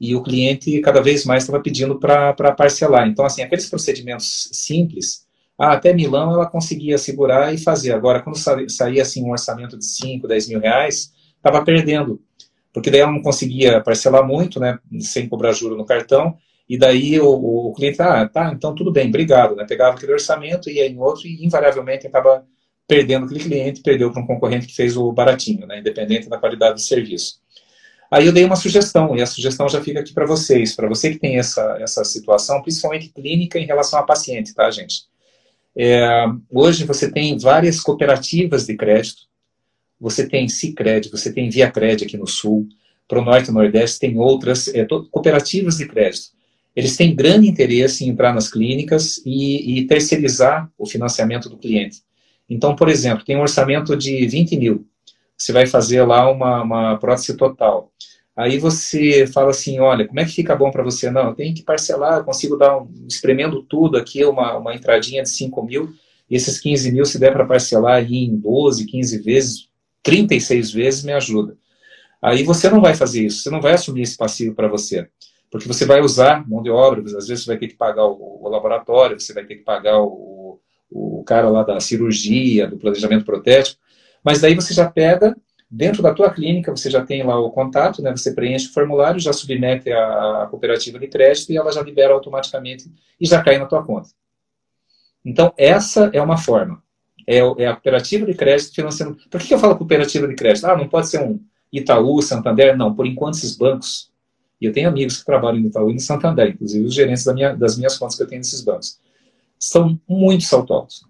e 0.00 0.14
o 0.16 0.22
cliente 0.22 0.80
cada 0.80 1.02
vez 1.02 1.24
mais 1.24 1.44
estava 1.44 1.62
pedindo 1.62 1.98
para 1.98 2.52
parcelar. 2.52 3.06
Então, 3.08 3.24
assim, 3.24 3.42
aqueles 3.42 3.68
procedimentos 3.68 4.48
simples, 4.52 5.26
ah, 5.58 5.72
até 5.74 5.92
Milão 5.92 6.32
ela 6.32 6.46
conseguia 6.46 6.96
segurar 6.96 7.52
e 7.54 7.58
fazer. 7.58 7.92
Agora, 7.92 8.22
quando 8.22 8.38
saía 8.68 9.02
assim, 9.02 9.22
um 9.22 9.30
orçamento 9.30 9.76
de 9.76 9.84
5, 9.84 10.26
10 10.26 10.48
mil 10.48 10.60
reais, 10.60 11.12
estava 11.40 11.64
perdendo, 11.64 12.20
porque 12.72 12.90
daí 12.90 13.00
ela 13.00 13.12
não 13.12 13.22
conseguia 13.22 13.80
parcelar 13.80 14.26
muito, 14.26 14.60
né, 14.60 14.78
sem 15.00 15.28
cobrar 15.28 15.52
juro 15.52 15.76
no 15.76 15.84
cartão, 15.84 16.36
e 16.68 16.78
daí 16.78 17.18
o, 17.18 17.28
o 17.28 17.72
cliente, 17.72 18.00
ah, 18.00 18.28
tá, 18.28 18.52
então 18.54 18.74
tudo 18.74 18.92
bem, 18.92 19.08
obrigado, 19.08 19.56
né, 19.56 19.64
pegava 19.66 19.96
aquele 19.96 20.12
orçamento 20.12 20.70
ia 20.70 20.86
em 20.86 20.98
outro 20.98 21.26
e 21.26 21.44
invariavelmente 21.44 22.06
acaba 22.06 22.44
perdendo 22.86 23.24
aquele 23.24 23.40
cliente, 23.40 23.82
perdeu 23.82 24.12
para 24.12 24.22
um 24.22 24.26
concorrente 24.26 24.66
que 24.66 24.74
fez 24.74 24.96
o 24.96 25.10
baratinho, 25.12 25.66
né, 25.66 25.80
independente 25.80 26.28
da 26.28 26.38
qualidade 26.38 26.74
do 26.74 26.80
serviço. 26.80 27.40
Aí 28.10 28.26
eu 28.26 28.32
dei 28.32 28.44
uma 28.44 28.56
sugestão, 28.56 29.16
e 29.16 29.22
a 29.22 29.26
sugestão 29.26 29.68
já 29.68 29.80
fica 29.80 30.00
aqui 30.00 30.12
para 30.12 30.26
vocês, 30.26 30.74
para 30.74 30.88
você 30.88 31.12
que 31.12 31.18
tem 31.18 31.38
essa, 31.38 31.78
essa 31.80 32.04
situação, 32.04 32.60
principalmente 32.60 33.08
clínica 33.08 33.58
em 33.58 33.66
relação 33.66 34.00
a 34.00 34.02
paciente, 34.02 34.52
tá, 34.52 34.68
gente? 34.70 35.04
É, 35.76 36.26
hoje 36.50 36.84
você 36.84 37.10
tem 37.10 37.38
várias 37.38 37.80
cooperativas 37.80 38.66
de 38.66 38.76
crédito 38.76 39.29
você 40.00 40.26
tem 40.26 40.48
Cicred, 40.48 41.10
você 41.10 41.32
tem 41.32 41.50
Via 41.50 41.70
Cred 41.70 42.04
aqui 42.04 42.16
no 42.16 42.26
Sul, 42.26 42.66
para 43.06 43.18
o 43.18 43.24
Norte 43.24 43.50
e 43.50 43.52
Nordeste 43.52 43.98
tem 43.98 44.18
outras 44.18 44.68
é, 44.68 44.84
cooperativas 44.84 45.76
de 45.76 45.86
crédito. 45.86 46.28
Eles 46.74 46.96
têm 46.96 47.14
grande 47.14 47.48
interesse 47.48 48.04
em 48.04 48.08
entrar 48.08 48.32
nas 48.32 48.48
clínicas 48.48 49.20
e, 49.26 49.78
e, 49.80 49.86
terceirizar 49.86 50.70
o 50.78 50.86
financiamento 50.86 51.48
do 51.48 51.58
cliente. 51.58 51.98
Então, 52.48 52.76
por 52.76 52.88
exemplo, 52.88 53.24
tem 53.24 53.36
um 53.36 53.40
orçamento 53.40 53.96
de 53.96 54.26
20 54.26 54.56
mil. 54.56 54.86
você 55.36 55.52
vai 55.52 55.66
fazer 55.66 56.02
lá 56.04 56.30
uma, 56.30 56.62
uma 56.62 56.98
prótese 56.98 57.36
total. 57.36 57.92
Aí 58.36 58.58
você 58.58 59.26
fala 59.26 59.50
assim, 59.50 59.80
olha, 59.80 60.06
como 60.06 60.20
é 60.20 60.24
que 60.24 60.30
fica 60.30 60.54
bom 60.54 60.70
para 60.70 60.84
você? 60.84 61.10
Não, 61.10 61.34
tem 61.34 61.52
que 61.52 61.62
parcelar, 61.62 62.18
eu 62.18 62.24
consigo 62.24 62.56
dar, 62.56 62.78
um, 62.78 62.88
espremendo 63.08 63.62
tudo 63.64 63.98
aqui, 63.98 64.24
uma, 64.24 64.56
uma 64.56 64.74
entradinha 64.74 65.22
de 65.22 65.30
5 65.30 65.62
mil, 65.66 65.92
e 66.30 66.36
esses 66.36 66.60
15 66.60 66.92
mil, 66.92 67.04
se 67.04 67.18
der 67.18 67.32
para 67.32 67.44
parcelar 67.44 67.96
aí 67.96 68.24
em 68.24 68.36
12, 68.36 68.86
15 68.86 69.18
vezes, 69.18 69.69
36 70.02 70.72
vezes, 70.72 71.04
me 71.04 71.12
ajuda. 71.12 71.56
Aí 72.22 72.42
você 72.42 72.68
não 72.68 72.80
vai 72.80 72.94
fazer 72.94 73.26
isso, 73.26 73.42
você 73.42 73.50
não 73.50 73.60
vai 73.60 73.72
assumir 73.72 74.02
esse 74.02 74.16
passivo 74.16 74.54
para 74.54 74.68
você, 74.68 75.08
porque 75.50 75.66
você 75.66 75.84
vai 75.86 76.00
usar 76.00 76.46
mão 76.48 76.62
de 76.62 76.70
obra, 76.70 77.00
às 77.00 77.26
vezes 77.26 77.44
você 77.44 77.50
vai 77.50 77.58
ter 77.58 77.68
que 77.68 77.76
pagar 77.76 78.04
o, 78.06 78.40
o 78.42 78.48
laboratório, 78.48 79.18
você 79.18 79.32
vai 79.32 79.44
ter 79.44 79.56
que 79.56 79.64
pagar 79.64 80.00
o, 80.00 80.60
o 80.90 81.24
cara 81.24 81.48
lá 81.48 81.62
da 81.62 81.80
cirurgia, 81.80 82.66
do 82.66 82.76
planejamento 82.76 83.24
protético, 83.24 83.80
mas 84.22 84.40
daí 84.40 84.54
você 84.54 84.74
já 84.74 84.90
pega 84.90 85.34
Dentro 85.72 86.02
da 86.02 86.12
tua 86.12 86.28
clínica, 86.32 86.74
você 86.74 86.90
já 86.90 87.06
tem 87.06 87.22
lá 87.22 87.38
o 87.38 87.52
contato, 87.52 88.02
né? 88.02 88.10
Você 88.10 88.34
preenche 88.34 88.66
o 88.66 88.72
formulário, 88.72 89.20
já 89.20 89.32
submete 89.32 89.92
a, 89.92 90.48
cooperativa 90.50 90.98
de 90.98 91.06
crédito 91.06 91.52
e 91.52 91.56
ela 91.56 91.70
já 91.70 91.80
libera 91.80 92.12
automaticamente 92.12 92.92
e 93.20 93.24
já 93.24 93.40
cai 93.40 93.56
na 93.56 93.66
tua 93.66 93.84
conta. 93.84 94.08
Então, 95.24 95.54
essa 95.56 96.10
é 96.12 96.20
uma 96.20 96.36
forma. 96.36 96.82
É, 97.30 97.36
é 97.62 97.66
a 97.68 97.74
cooperativa 97.74 98.26
de 98.26 98.34
crédito 98.34 98.74
financiando. 98.74 99.16
Por 99.30 99.40
que, 99.40 99.54
eu 99.54 99.58
falo 99.60 99.76
cooperativa 99.76 100.26
de 100.26 100.34
crédito? 100.34 100.64
Ah, 100.64 100.76
não 100.76 100.88
pode 100.88 101.08
ser 101.08 101.22
um 101.22 101.38
Itaú, 101.72 102.20
Santander? 102.20 102.76
Não, 102.76 102.92
por 102.92 103.06
enquanto 103.06 103.34
esses 103.34 103.56
bancos, 103.56 104.10
e 104.60 104.64
eu 104.66 104.72
tenho 104.72 104.88
amigos 104.88 105.18
que 105.18 105.24
trabalham 105.24 105.60
no 105.60 105.68
Itaú 105.68 105.90
e 105.90 105.94
no 105.94 106.00
Santander, 106.00 106.48
inclusive 106.48 106.84
os 106.84 106.92
gerentes 106.92 107.22
da 107.22 107.32
minha, 107.32 107.54
das 107.54 107.78
minhas 107.78 107.96
contas 107.96 108.16
que 108.16 108.24
eu 108.24 108.26
tenho 108.26 108.40
nesses 108.40 108.62
bancos, 108.62 108.98
são 109.56 109.96
muito 110.08 110.42
saltosos. 110.42 111.04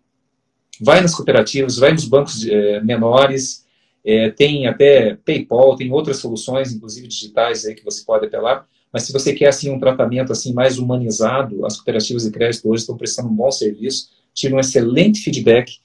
Vai 0.78 1.00
nas 1.00 1.14
cooperativas, 1.14 1.78
vai 1.78 1.90
nos 1.90 2.04
bancos 2.04 2.46
é, 2.46 2.82
menores, 2.82 3.64
é, 4.04 4.28
tem 4.28 4.66
até 4.66 5.14
PayPal, 5.24 5.74
tem 5.74 5.90
outras 5.90 6.18
soluções, 6.18 6.70
inclusive 6.70 7.08
digitais, 7.08 7.64
aí, 7.64 7.74
que 7.74 7.84
você 7.84 8.04
pode 8.04 8.26
apelar. 8.26 8.66
Mas 8.92 9.04
se 9.04 9.12
você 9.12 9.32
quer 9.32 9.48
assim 9.48 9.70
um 9.70 9.80
tratamento 9.80 10.32
assim 10.32 10.52
mais 10.52 10.78
humanizado, 10.78 11.64
as 11.64 11.76
cooperativas 11.76 12.24
de 12.24 12.30
crédito 12.30 12.68
hoje 12.68 12.82
estão 12.82 12.96
prestando 12.98 13.30
um 13.30 13.34
bom 13.34 13.50
serviço. 13.50 14.10
Tive 14.34 14.54
um 14.54 14.60
excelente 14.60 15.22
feedback 15.22 15.80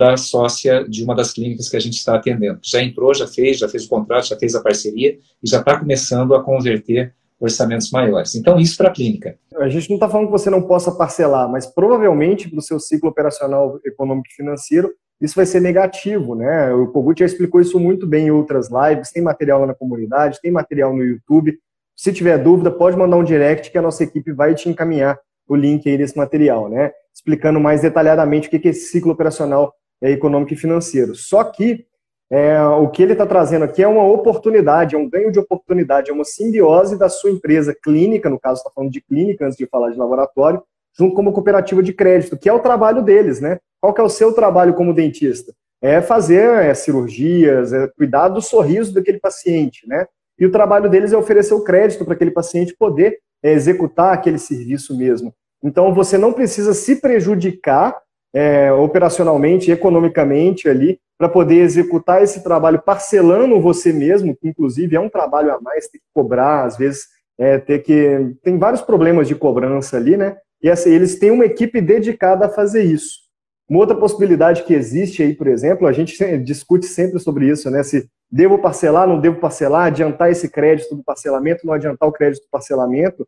da 0.00 0.16
sócia 0.16 0.88
de 0.88 1.04
uma 1.04 1.14
das 1.14 1.30
clínicas 1.30 1.68
que 1.68 1.76
a 1.76 1.80
gente 1.80 1.98
está 1.98 2.14
atendendo. 2.14 2.58
Já 2.62 2.82
entrou, 2.82 3.12
já 3.12 3.26
fez, 3.26 3.58
já 3.58 3.68
fez 3.68 3.84
o 3.84 3.88
contrato, 3.90 4.28
já 4.28 4.36
fez 4.38 4.54
a 4.54 4.62
parceria 4.62 5.18
e 5.42 5.46
já 5.46 5.58
está 5.58 5.78
começando 5.78 6.34
a 6.34 6.42
converter 6.42 7.14
orçamentos 7.38 7.90
maiores. 7.90 8.34
Então, 8.34 8.58
isso 8.58 8.78
para 8.78 8.88
a 8.88 8.92
clínica. 8.92 9.38
A 9.58 9.68
gente 9.68 9.90
não 9.90 9.96
está 9.96 10.08
falando 10.08 10.28
que 10.28 10.32
você 10.32 10.48
não 10.48 10.62
possa 10.62 10.90
parcelar, 10.90 11.50
mas 11.50 11.66
provavelmente 11.66 12.48
para 12.48 12.58
o 12.58 12.62
seu 12.62 12.80
ciclo 12.80 13.10
operacional 13.10 13.78
econômico 13.84 14.28
e 14.30 14.34
financeiro, 14.34 14.90
isso 15.20 15.36
vai 15.36 15.44
ser 15.44 15.60
negativo, 15.60 16.34
né? 16.34 16.72
O 16.72 16.86
Kogut 16.86 17.20
já 17.20 17.26
explicou 17.26 17.60
isso 17.60 17.78
muito 17.78 18.06
bem 18.06 18.28
em 18.28 18.30
outras 18.30 18.70
lives, 18.70 19.10
tem 19.10 19.22
material 19.22 19.60
lá 19.60 19.66
na 19.66 19.74
comunidade, 19.74 20.40
tem 20.40 20.50
material 20.50 20.96
no 20.96 21.04
YouTube. 21.04 21.58
Se 21.94 22.10
tiver 22.10 22.38
dúvida, 22.38 22.70
pode 22.70 22.96
mandar 22.96 23.18
um 23.18 23.24
direct 23.24 23.70
que 23.70 23.76
a 23.76 23.82
nossa 23.82 24.02
equipe 24.02 24.32
vai 24.32 24.54
te 24.54 24.66
encaminhar 24.66 25.18
o 25.46 25.54
link 25.54 25.86
aí 25.86 25.98
desse 25.98 26.16
material, 26.16 26.70
né? 26.70 26.90
Explicando 27.14 27.60
mais 27.60 27.82
detalhadamente 27.82 28.48
o 28.48 28.50
que 28.50 28.66
é 28.66 28.70
esse 28.70 28.86
ciclo 28.86 29.12
operacional 29.12 29.74
econômico 30.08 30.52
e 30.52 30.56
financeiro. 30.56 31.14
Só 31.14 31.44
que 31.44 31.84
é, 32.32 32.62
o 32.62 32.88
que 32.88 33.02
ele 33.02 33.12
está 33.12 33.26
trazendo 33.26 33.64
aqui 33.64 33.82
é 33.82 33.88
uma 33.88 34.04
oportunidade, 34.04 34.94
é 34.94 34.98
um 34.98 35.08
ganho 35.08 35.32
de 35.32 35.40
oportunidade, 35.40 36.10
é 36.10 36.14
uma 36.14 36.24
simbiose 36.24 36.96
da 36.96 37.08
sua 37.08 37.30
empresa 37.30 37.74
clínica, 37.74 38.30
no 38.30 38.38
caso 38.38 38.58
está 38.58 38.70
falando 38.70 38.92
de 38.92 39.00
clínica 39.00 39.44
antes 39.44 39.58
de 39.58 39.66
falar 39.66 39.90
de 39.90 39.98
laboratório, 39.98 40.62
junto 40.96 41.14
com 41.14 41.22
uma 41.22 41.32
cooperativa 41.32 41.82
de 41.82 41.92
crédito, 41.92 42.38
que 42.38 42.48
é 42.48 42.52
o 42.52 42.60
trabalho 42.60 43.02
deles, 43.02 43.40
né? 43.40 43.58
Qual 43.80 43.92
que 43.92 44.00
é 44.00 44.04
o 44.04 44.08
seu 44.08 44.32
trabalho 44.32 44.74
como 44.74 44.94
dentista? 44.94 45.52
É 45.82 46.00
fazer 46.00 46.64
é, 46.64 46.72
cirurgias, 46.72 47.72
é 47.72 47.88
cuidar 47.88 48.28
do 48.28 48.40
sorriso 48.40 48.94
daquele 48.94 49.18
paciente, 49.18 49.88
né? 49.88 50.06
E 50.38 50.46
o 50.46 50.52
trabalho 50.52 50.88
deles 50.88 51.12
é 51.12 51.16
oferecer 51.16 51.54
o 51.54 51.64
crédito 51.64 52.04
para 52.04 52.14
aquele 52.14 52.30
paciente 52.30 52.76
poder 52.78 53.18
é, 53.42 53.52
executar 53.52 54.14
aquele 54.14 54.38
serviço 54.38 54.96
mesmo. 54.96 55.34
Então, 55.62 55.92
você 55.92 56.16
não 56.16 56.32
precisa 56.32 56.72
se 56.74 56.96
prejudicar 56.96 58.00
é, 58.34 58.72
operacionalmente, 58.72 59.70
economicamente 59.70 60.68
ali, 60.68 60.98
para 61.18 61.28
poder 61.28 61.56
executar 61.56 62.22
esse 62.22 62.42
trabalho 62.42 62.80
parcelando 62.80 63.60
você 63.60 63.92
mesmo, 63.92 64.34
que 64.34 64.48
inclusive 64.48 64.96
é 64.96 65.00
um 65.00 65.10
trabalho 65.10 65.52
a 65.52 65.60
mais, 65.60 65.88
ter 65.88 65.98
que 65.98 66.04
cobrar, 66.14 66.64
às 66.64 66.76
vezes, 66.76 67.06
é, 67.38 67.58
ter 67.58 67.80
que. 67.80 68.36
Tem 68.42 68.58
vários 68.58 68.82
problemas 68.82 69.28
de 69.28 69.34
cobrança 69.34 69.96
ali, 69.96 70.16
né? 70.16 70.36
E 70.62 70.70
assim, 70.70 70.90
eles 70.90 71.18
têm 71.18 71.30
uma 71.30 71.44
equipe 71.44 71.80
dedicada 71.80 72.46
a 72.46 72.50
fazer 72.50 72.82
isso. 72.82 73.20
Uma 73.68 73.80
outra 73.80 73.96
possibilidade 73.96 74.64
que 74.64 74.74
existe 74.74 75.22
aí, 75.22 75.34
por 75.34 75.46
exemplo, 75.46 75.86
a 75.86 75.92
gente 75.92 76.16
discute 76.38 76.86
sempre 76.86 77.18
sobre 77.18 77.48
isso, 77.48 77.70
né? 77.70 77.82
Se 77.82 78.08
devo 78.30 78.58
parcelar, 78.58 79.06
não 79.06 79.20
devo 79.20 79.38
parcelar, 79.38 79.86
adiantar 79.86 80.30
esse 80.30 80.48
crédito 80.48 80.94
do 80.94 81.04
parcelamento, 81.04 81.66
não 81.66 81.74
adiantar 81.74 82.08
o 82.08 82.12
crédito 82.12 82.42
do 82.42 82.50
parcelamento. 82.50 83.26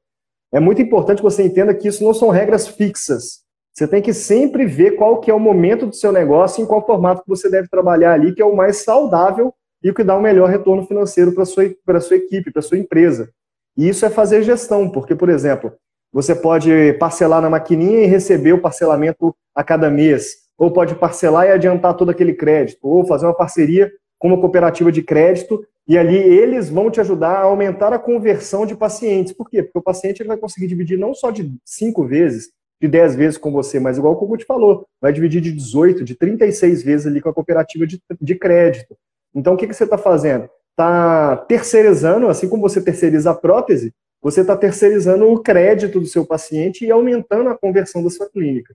É 0.52 0.60
muito 0.60 0.82
importante 0.82 1.18
que 1.18 1.22
você 1.22 1.42
entenda 1.42 1.74
que 1.74 1.88
isso 1.88 2.02
não 2.04 2.12
são 2.12 2.28
regras 2.28 2.66
fixas. 2.68 3.41
Você 3.72 3.88
tem 3.88 4.02
que 4.02 4.12
sempre 4.12 4.66
ver 4.66 4.92
qual 4.92 5.20
que 5.20 5.30
é 5.30 5.34
o 5.34 5.40
momento 5.40 5.86
do 5.86 5.94
seu 5.94 6.12
negócio 6.12 6.60
e 6.60 6.64
em 6.64 6.66
qual 6.66 6.84
formato 6.84 7.22
que 7.22 7.28
você 7.28 7.50
deve 7.50 7.68
trabalhar 7.68 8.12
ali, 8.12 8.34
que 8.34 8.42
é 8.42 8.44
o 8.44 8.54
mais 8.54 8.78
saudável 8.78 9.52
e 9.82 9.90
o 9.90 9.94
que 9.94 10.04
dá 10.04 10.16
o 10.16 10.20
melhor 10.20 10.48
retorno 10.48 10.86
financeiro 10.86 11.32
para 11.32 11.44
a 11.44 11.46
sua, 11.46 11.64
sua 12.00 12.16
equipe, 12.16 12.50
para 12.50 12.60
a 12.60 12.62
sua 12.62 12.78
empresa. 12.78 13.30
E 13.76 13.88
isso 13.88 14.04
é 14.04 14.10
fazer 14.10 14.42
gestão, 14.42 14.90
porque, 14.90 15.14
por 15.14 15.30
exemplo, 15.30 15.72
você 16.12 16.34
pode 16.34 16.92
parcelar 16.94 17.40
na 17.40 17.48
maquininha 17.48 18.02
e 18.02 18.06
receber 18.06 18.52
o 18.52 18.60
parcelamento 18.60 19.34
a 19.54 19.64
cada 19.64 19.90
mês, 19.90 20.42
ou 20.58 20.70
pode 20.70 20.94
parcelar 20.94 21.46
e 21.46 21.52
adiantar 21.52 21.96
todo 21.96 22.10
aquele 22.10 22.34
crédito, 22.34 22.86
ou 22.86 23.06
fazer 23.06 23.24
uma 23.24 23.36
parceria 23.36 23.90
com 24.18 24.28
uma 24.28 24.40
cooperativa 24.40 24.92
de 24.92 25.02
crédito 25.02 25.66
e 25.88 25.98
ali 25.98 26.16
eles 26.16 26.68
vão 26.68 26.90
te 26.90 27.00
ajudar 27.00 27.38
a 27.38 27.42
aumentar 27.42 27.92
a 27.92 27.98
conversão 27.98 28.64
de 28.64 28.76
pacientes. 28.76 29.32
Por 29.32 29.48
quê? 29.50 29.62
Porque 29.62 29.78
o 29.78 29.82
paciente 29.82 30.20
ele 30.20 30.28
vai 30.28 30.36
conseguir 30.36 30.68
dividir 30.68 30.96
não 30.96 31.12
só 31.12 31.30
de 31.30 31.52
cinco 31.64 32.06
vezes, 32.06 32.50
de 32.82 32.88
10 32.88 33.14
vezes 33.14 33.38
com 33.38 33.52
você, 33.52 33.78
mas 33.78 33.96
igual 33.96 34.14
o 34.14 34.16
Kogut 34.16 34.42
te 34.42 34.46
falou, 34.46 34.84
vai 35.00 35.12
dividir 35.12 35.40
de 35.40 35.52
18, 35.52 36.02
de 36.02 36.16
36 36.16 36.82
vezes 36.82 37.06
ali 37.06 37.20
com 37.20 37.28
a 37.28 37.32
cooperativa 37.32 37.86
de, 37.86 38.02
de 38.20 38.34
crédito. 38.34 38.96
Então, 39.32 39.54
o 39.54 39.56
que, 39.56 39.68
que 39.68 39.72
você 39.72 39.84
está 39.84 39.96
fazendo? 39.96 40.50
Está 40.70 41.36
terceirizando, 41.36 42.26
assim 42.26 42.48
como 42.48 42.62
você 42.62 42.82
terceiriza 42.82 43.30
a 43.30 43.34
prótese, 43.34 43.94
você 44.20 44.40
está 44.40 44.56
terceirizando 44.56 45.30
o 45.30 45.38
crédito 45.38 46.00
do 46.00 46.06
seu 46.06 46.26
paciente 46.26 46.84
e 46.84 46.90
aumentando 46.90 47.50
a 47.50 47.56
conversão 47.56 48.02
da 48.02 48.10
sua 48.10 48.28
clínica. 48.28 48.74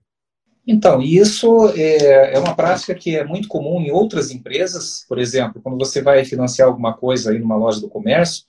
Então, 0.66 1.02
isso 1.02 1.68
é, 1.76 2.34
é, 2.34 2.38
uma 2.38 2.56
prática 2.56 2.94
que 2.94 3.14
é 3.14 3.24
muito 3.24 3.46
comum 3.46 3.78
em 3.78 3.90
outras 3.90 4.30
empresas. 4.30 5.04
Por 5.06 5.18
exemplo, 5.18 5.60
quando 5.62 5.76
você 5.76 6.00
vai 6.00 6.24
financiar 6.24 6.68
alguma 6.68 6.94
coisa 6.96 7.30
aí 7.30 7.38
numa 7.38 7.56
loja 7.56 7.78
do 7.78 7.90
comércio, 7.90 8.44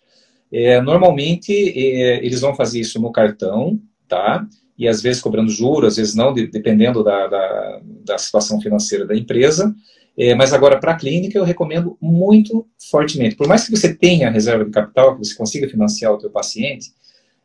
é, 0.54 0.80
normalmente 0.80 1.51
é, 1.51 2.25
eles 2.25 2.39
vão 2.39 2.56
fazer 2.56 2.80
isso 2.80 3.00
no 3.01 3.12
cartão, 3.12 3.78
tá? 4.08 4.48
E 4.79 4.88
às 4.88 5.01
vezes 5.01 5.21
cobrando 5.21 5.51
juros, 5.51 5.89
às 5.89 5.98
vezes 5.98 6.15
não, 6.15 6.33
dependendo 6.33 7.03
da, 7.03 7.27
da, 7.27 7.81
da 8.05 8.17
situação 8.17 8.62
financeira 8.62 9.05
da 9.05 9.15
empresa. 9.15 9.75
É, 10.17 10.33
mas 10.33 10.53
agora, 10.53 10.79
para 10.79 10.93
a 10.93 10.95
clínica, 10.95 11.38
eu 11.38 11.43
recomendo 11.43 11.98
muito 12.01 12.65
fortemente. 12.89 13.36
Por 13.36 13.48
mais 13.48 13.65
que 13.65 13.71
você 13.71 13.93
tenha 13.93 14.29
reserva 14.29 14.63
de 14.63 14.71
capital, 14.71 15.13
que 15.13 15.25
você 15.25 15.36
consiga 15.36 15.67
financiar 15.69 16.13
o 16.13 16.17
teu 16.17 16.29
paciente, 16.29 16.91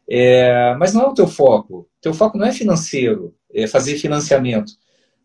é, 0.08 0.74
mas 0.78 0.94
não 0.94 1.02
é 1.02 1.06
o 1.06 1.14
teu 1.14 1.26
foco. 1.26 1.80
O 1.80 1.86
teu 2.00 2.14
foco 2.14 2.38
não 2.38 2.46
é 2.46 2.52
financeiro, 2.52 3.34
é 3.52 3.66
fazer 3.66 3.96
financiamento. 3.96 4.72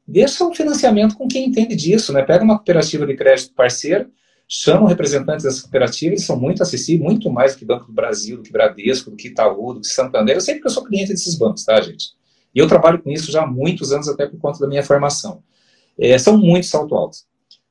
Deixa 0.08 0.44
o 0.44 0.54
financiamento 0.54 1.16
com 1.16 1.28
quem 1.28 1.48
entende 1.48 1.76
disso, 1.76 2.12
né? 2.12 2.24
Pega 2.24 2.44
uma 2.44 2.56
cooperativa 2.56 3.06
de 3.06 3.16
crédito 3.16 3.54
parceira, 3.54 4.10
chama 4.52 4.90
representantes 4.90 5.44
dessa 5.44 5.62
cooperativa, 5.62 6.14
eles 6.14 6.26
são 6.26 6.38
muito 6.38 6.64
acessíveis, 6.64 7.08
muito 7.08 7.30
mais 7.30 7.54
do 7.54 7.60
que 7.60 7.66
Banco 7.66 7.86
do 7.86 7.94
Brasil, 7.94 8.38
do 8.38 8.44
que 8.44 8.52
Bradesco, 8.52 9.12
do 9.12 9.16
que 9.16 9.28
Itaú, 9.28 9.76
do 9.76 9.82
que 9.82 9.88
Santander. 9.88 10.36
Eu 10.36 10.42
sei 10.42 10.56
porque 10.56 10.68
eu 10.68 10.72
sou 10.72 10.84
cliente 10.84 11.10
desses 11.10 11.36
bancos, 11.36 11.64
tá, 11.64 11.80
gente? 11.80 12.14
E 12.54 12.58
eu 12.58 12.68
trabalho 12.68 13.00
com 13.00 13.12
isso 13.12 13.32
já 13.32 13.44
há 13.44 13.48
muitos 13.48 13.94
anos, 13.94 14.10
até 14.10 14.26
por 14.26 14.40
conta 14.40 14.60
da 14.60 14.68
minha 14.68 14.82
formação. 14.82 15.44
É, 16.00 16.18
são 16.18 16.36
muito 16.36 16.66
salto 16.66 16.96
altos. 16.96 17.28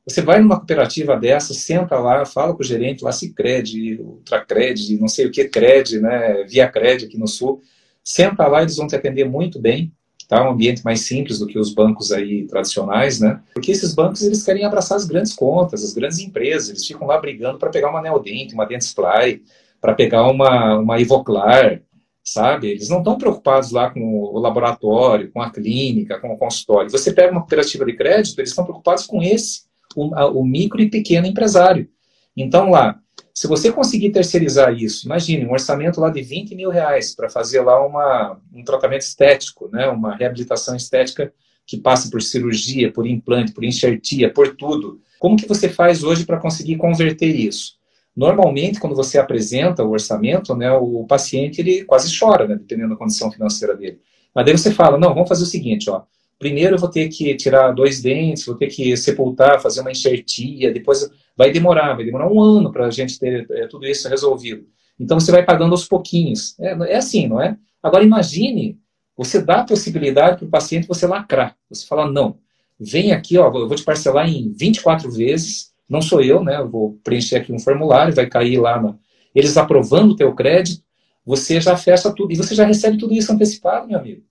Você 0.07 0.23
vai 0.23 0.41
numa 0.41 0.57
cooperativa 0.57 1.17
dessa, 1.17 1.53
senta 1.53 1.99
lá, 1.99 2.25
fala 2.25 2.55
com 2.55 2.63
o 2.63 2.67
gerente 2.67 3.05
lá, 3.05 3.11
Cicred, 3.11 4.01
Ultracred, 4.01 4.99
não 4.99 5.09
sei 5.09 5.27
o 5.27 5.33
que, 5.33 5.47
Cred, 5.47 6.01
né, 6.01 6.45
Via 6.45 6.69
Cred 6.69 7.07
aqui 7.07 7.19
no 7.19 7.27
Sul. 7.27 7.61
Senta 8.05 8.47
lá, 8.47 8.63
eles 8.63 8.77
vão 8.77 8.87
te 8.87 8.95
atender 8.95 9.25
muito 9.25 9.61
bem, 9.61 9.93
tá? 10.29 10.47
Um 10.47 10.53
ambiente 10.53 10.85
mais 10.85 11.01
simples 11.01 11.39
do 11.39 11.47
que 11.47 11.59
os 11.59 11.73
bancos 11.73 12.13
aí 12.13 12.47
tradicionais, 12.47 13.19
né? 13.19 13.41
Porque 13.55 13.73
esses 13.73 13.95
bancos, 13.95 14.23
eles 14.23 14.45
querem 14.45 14.65
abraçar 14.65 14.97
as 14.97 15.07
grandes 15.07 15.33
contas, 15.33 15.83
as 15.83 15.95
grandes 15.95 16.19
empresas, 16.19 16.69
eles 16.69 16.87
ficam 16.87 17.07
lá 17.07 17.19
brigando 17.19 17.59
para 17.59 17.71
pegar 17.71 17.89
uma 17.89 18.03
Neodent, 18.03 18.53
uma 18.53 18.67
Dentsply, 18.67 19.43
para 19.81 19.95
pegar 19.95 20.29
uma, 20.29 20.79
uma 20.79 21.01
Ivoclar, 21.01 21.81
sabe? 22.23 22.69
Eles 22.69 22.91
não 22.91 22.99
estão 22.99 23.17
preocupados 23.17 23.71
lá 23.71 23.91
com 23.91 24.01
o 24.01 24.39
laboratório, 24.39 25.33
com 25.33 25.41
a 25.41 25.51
clínica, 25.51 26.21
com 26.21 26.33
o 26.33 26.37
consultório. 26.37 26.91
Você 26.91 27.13
pega 27.13 27.33
uma 27.33 27.41
cooperativa 27.41 27.87
de 27.87 27.95
crédito, 27.95 28.39
eles 28.39 28.51
estão 28.51 28.65
preocupados 28.65 29.07
com 29.07 29.23
esse 29.23 29.63
o, 29.97 30.41
o 30.41 30.45
micro 30.45 30.81
e 30.83 30.91
pequeno 30.91 31.27
empresário. 31.27 31.89
Então, 32.37 32.71
lá, 32.71 32.99
se 33.39 33.47
você 33.47 33.71
conseguir 33.71 34.11
terceirizar 34.11 34.75
isso, 34.75 35.07
imagine 35.07 35.47
um 35.47 35.53
orçamento 35.53 36.01
lá 36.01 36.11
de 36.11 36.21
20 36.21 36.57
mil 36.57 36.71
reais 36.71 37.15
para 37.15 37.31
fazer 37.31 37.61
lá 37.61 37.81
uma, 37.87 38.37
um 38.53 38.65
tratamento 38.65 39.03
estético, 39.03 39.69
né, 39.73 39.87
uma 39.87 40.13
reabilitação 40.17 40.75
estética 40.75 41.33
que 41.65 41.77
passa 41.77 42.11
por 42.11 42.21
cirurgia, 42.21 42.93
por 42.93 43.07
implante, 43.07 43.53
por 43.53 43.63
enxertia, 43.63 44.29
por 44.29 44.57
tudo. 44.57 45.01
Como 45.21 45.37
que 45.37 45.47
você 45.47 45.69
faz 45.69 46.03
hoje 46.03 46.27
para 46.27 46.41
conseguir 46.41 46.79
converter 46.79 47.33
isso? 47.33 47.75
Normalmente, 48.17 48.81
quando 48.81 48.97
você 48.97 49.19
apresenta 49.19 49.85
o 49.85 49.93
orçamento, 49.93 50.57
né, 50.57 50.73
o 50.73 51.05
paciente 51.05 51.61
ele 51.61 51.85
quase 51.85 52.13
chora, 52.19 52.45
né, 52.45 52.57
dependendo 52.57 52.89
da 52.91 52.97
condição 52.97 53.31
financeira 53.31 53.77
dele. 53.77 54.01
Mas 54.35 54.47
daí 54.47 54.59
você 54.59 54.73
fala, 54.73 54.99
não, 54.99 55.15
vamos 55.15 55.29
fazer 55.29 55.45
o 55.45 55.47
seguinte, 55.47 55.89
ó, 55.89 56.03
primeiro 56.39 56.77
eu 56.77 56.79
vou 56.79 56.91
ter 56.91 57.09
que 57.09 57.35
tirar 57.37 57.73
dois 57.73 58.01
dentes, 58.01 58.47
vou 58.47 58.55
ter 58.55 58.69
que 58.69 58.97
sepultar, 58.97 59.61
fazer 59.61 59.81
uma 59.81 59.91
enxertia, 59.91 60.73
depois 60.73 61.11
vai 61.37 61.51
demorar, 61.51 61.95
vai 61.95 62.05
demorar 62.05 62.31
um 62.31 62.41
ano 62.41 62.73
para 62.73 62.87
a 62.87 62.91
gente 62.91 63.19
ter 63.19 63.47
é, 63.51 63.67
tudo 63.67 63.87
isso 63.87 64.09
resolvido. 64.09 64.67
Então 64.99 65.19
você 65.19 65.31
vai 65.31 65.45
pagando 65.45 65.73
aos 65.73 65.87
pouquinhos. 65.87 66.59
É, 66.59 66.73
é 66.93 66.97
assim, 66.97 67.29
não 67.29 67.41
é? 67.41 67.57
Agora 67.83 68.05
imagine, 68.05 68.79
você 69.17 69.41
dá 69.41 69.61
a 69.61 69.65
possibilidade 69.65 70.39
para 70.39 70.47
o 70.47 70.51
paciente 70.51 70.89
você 70.89 71.07
lacrar. 71.07 71.57
Você 71.69 71.87
fala, 71.87 72.11
não, 72.11 72.39
vem 72.79 73.13
aqui, 73.13 73.37
ó, 73.39 73.47
eu 73.47 73.69
vou 73.69 73.77
te 73.77 73.85
parcelar 73.85 74.29
em 74.29 74.53
24 74.53 75.11
vezes, 75.11 75.73
não 75.89 76.01
sou 76.01 76.23
eu, 76.23 76.43
né? 76.43 76.57
Eu 76.57 76.69
vou 76.69 76.99
preencher 77.03 77.37
aqui 77.37 77.53
um 77.53 77.59
formulário, 77.59 78.15
vai 78.15 78.27
cair 78.27 78.59
lá, 78.59 78.97
eles 79.35 79.57
aprovando 79.57 80.13
o 80.13 80.17
teu 80.17 80.35
crédito, 80.35 80.83
você 81.25 81.61
já 81.61 81.77
fecha 81.77 82.13
tudo, 82.13 82.33
e 82.33 82.37
você 82.37 82.55
já 82.55 82.65
recebe 82.65 82.97
tudo 82.97 83.13
isso 83.13 83.33
antecipado, 83.33 83.87
meu 83.87 83.99
amigo. 83.99 84.23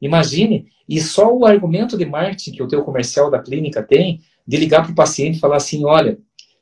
Imagine, 0.00 0.66
e 0.88 1.00
só 1.00 1.34
o 1.34 1.44
argumento 1.44 1.96
de 1.96 2.04
marketing 2.04 2.52
que 2.52 2.62
o 2.62 2.68
teu 2.68 2.82
comercial 2.82 3.30
da 3.30 3.38
clínica 3.38 3.82
tem, 3.82 4.20
de 4.46 4.56
ligar 4.56 4.82
para 4.82 4.92
o 4.92 4.94
paciente 4.94 5.36
e 5.36 5.40
falar 5.40 5.56
assim, 5.56 5.84
olha, 5.84 6.18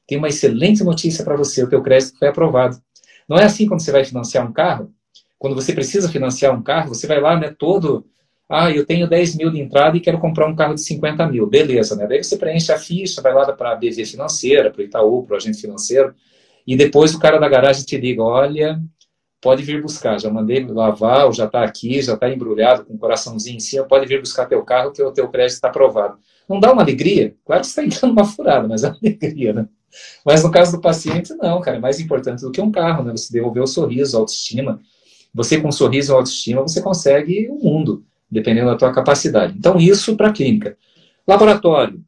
tem 0.07 0.19
uma 0.19 0.29
excelente 0.29 0.83
notícia 0.83 1.25
para 1.25 1.37
você, 1.37 1.63
o 1.63 1.69
teu 1.69 1.83
crédito 1.83 2.19
foi 2.19 2.29
aprovado. 2.29 2.77
Não 3.29 3.37
é 3.37 3.45
assim 3.45 3.67
quando 3.67 3.81
você 3.81 3.93
vai 3.93 4.05
financiar 4.05 4.49
um 4.49 4.53
carro? 4.53 4.93
Quando 5.39 5.55
você 5.55 5.73
precisa 5.73 6.09
financiar 6.09 6.57
um 6.57 6.63
carro, 6.63 6.89
você 6.89 7.07
vai 7.07 7.21
lá, 7.21 7.39
né, 7.39 7.55
todo, 7.59 8.07
ah, 8.49 8.71
eu 8.71 8.87
tenho 8.87 9.09
10 9.09 9.37
mil 9.37 9.51
de 9.51 9.61
entrada 9.61 9.97
e 9.97 10.01
quero 10.01 10.19
comprar 10.19 10.47
um 10.47 10.55
carro 10.55 10.75
de 10.75 10.81
50 10.83 11.27
mil. 11.27 11.47
Beleza, 11.47 11.97
né? 11.97 12.07
Daí 12.07 12.23
você 12.23 12.37
preenche 12.37 12.73
a 12.73 12.79
ficha, 12.79 13.21
vai 13.21 13.33
lá 13.33 13.51
para 13.53 13.73
a 13.73 13.77
BV 13.77 14.05
Financeira, 14.05 14.71
para 14.71 14.81
o 14.81 14.85
Itaú, 14.85 15.25
para 15.25 15.35
o 15.35 15.37
agente 15.37 15.61
financeiro, 15.61 16.15
e 16.67 16.77
depois 16.77 17.15
o 17.15 17.19
cara 17.19 17.39
da 17.39 17.49
garagem 17.49 17.85
te 17.85 17.97
liga, 17.97 18.23
olha, 18.23 18.81
pode 19.45 19.63
vir 19.63 19.83
buscar, 19.83 20.19
já 20.19 20.31
mandei 20.31 20.65
lavar, 20.65 21.31
já 21.35 21.45
está 21.45 21.63
aqui, 21.63 22.01
já 22.01 22.15
está 22.15 22.31
embrulhado 22.31 22.87
com 22.87 22.95
um 22.95 22.97
coraçãozinho 22.97 23.59
em 23.59 23.61
cima, 23.61 23.85
pode 23.85 24.07
vir 24.07 24.19
buscar 24.19 24.47
teu 24.47 24.65
carro 24.65 24.91
que 24.91 25.03
o 25.03 25.13
teu 25.13 25.29
crédito 25.29 25.57
está 25.57 25.69
aprovado. 25.69 26.17
Não 26.49 26.59
dá 26.59 26.73
uma 26.73 26.81
alegria? 26.81 27.35
Claro 27.45 27.61
que 27.61 27.67
está 27.67 27.85
entrando 27.85 28.13
uma 28.13 28.25
furada, 28.25 28.67
mas 28.67 28.85
é 28.85 28.89
uma 28.89 28.97
alegria, 29.05 29.53
né? 29.53 29.69
Mas 30.25 30.43
no 30.43 30.51
caso 30.51 30.73
do 30.73 30.81
paciente, 30.81 31.35
não, 31.35 31.61
cara, 31.61 31.77
é 31.77 31.81
mais 31.81 32.01
importante 32.01 32.41
do 32.41 32.51
que 32.51 32.61
um 32.61 32.73
carro, 32.73 33.05
né? 33.05 33.13
Você 33.13 33.31
devolver 33.31 33.63
o 33.63 33.67
sorriso, 33.67 34.17
a 34.17 34.21
autoestima. 34.21 34.81
Você 35.35 35.61
com 35.61 35.69
um 35.69 35.73
sorriso 35.73 36.13
e 36.13 36.15
autoestima, 36.15 36.63
você 36.63 36.81
consegue 36.81 37.47
o 37.51 37.57
mundo, 37.57 38.03
dependendo 38.31 38.71
da 38.71 38.77
tua 38.77 38.95
capacidade. 38.95 39.55
Então, 39.59 39.79
isso 39.79 40.17
para 40.17 40.29
a 40.29 40.33
clínica. 40.33 40.75
Laboratório. 41.29 42.03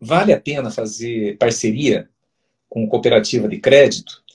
Vale 0.00 0.32
a 0.32 0.40
pena 0.40 0.68
fazer 0.68 1.36
parceria 1.38 2.08
com 2.68 2.88
cooperativa 2.88 3.48
de 3.48 3.58
crédito? 3.58 4.25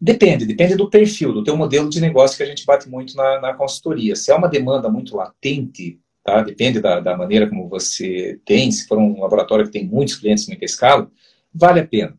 Depende, 0.00 0.46
depende 0.46 0.76
do 0.76 0.88
perfil, 0.88 1.32
do 1.32 1.42
teu 1.42 1.56
modelo 1.56 1.90
de 1.90 2.00
negócio 2.00 2.36
que 2.36 2.42
a 2.42 2.46
gente 2.46 2.64
bate 2.64 2.88
muito 2.88 3.16
na, 3.16 3.40
na 3.40 3.54
consultoria. 3.54 4.14
Se 4.14 4.30
é 4.30 4.34
uma 4.34 4.48
demanda 4.48 4.88
muito 4.88 5.16
latente, 5.16 5.98
tá? 6.22 6.40
depende 6.42 6.80
da, 6.80 7.00
da 7.00 7.16
maneira 7.16 7.48
como 7.48 7.68
você 7.68 8.40
tem, 8.44 8.70
se 8.70 8.86
for 8.86 8.96
um 8.96 9.20
laboratório 9.20 9.64
que 9.64 9.72
tem 9.72 9.84
muitos 9.84 10.14
clientes, 10.14 10.46
muita 10.46 10.64
escala, 10.64 11.10
vale 11.52 11.80
a 11.80 11.86
pena. 11.86 12.16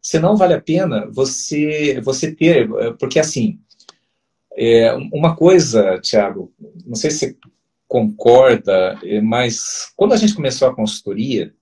Se 0.00 0.20
não 0.20 0.36
vale 0.36 0.54
a 0.54 0.60
pena, 0.60 1.08
você, 1.10 2.00
você 2.04 2.32
ter, 2.32 2.68
porque 2.98 3.18
assim, 3.18 3.58
é, 4.56 4.94
uma 5.12 5.34
coisa, 5.34 5.98
Tiago, 6.00 6.52
não 6.86 6.94
sei 6.94 7.10
se 7.10 7.18
você 7.18 7.36
concorda, 7.88 8.96
mas 9.24 9.92
quando 9.96 10.12
a 10.12 10.16
gente 10.16 10.34
começou 10.34 10.68
a 10.68 10.74
consultoria, 10.74 11.52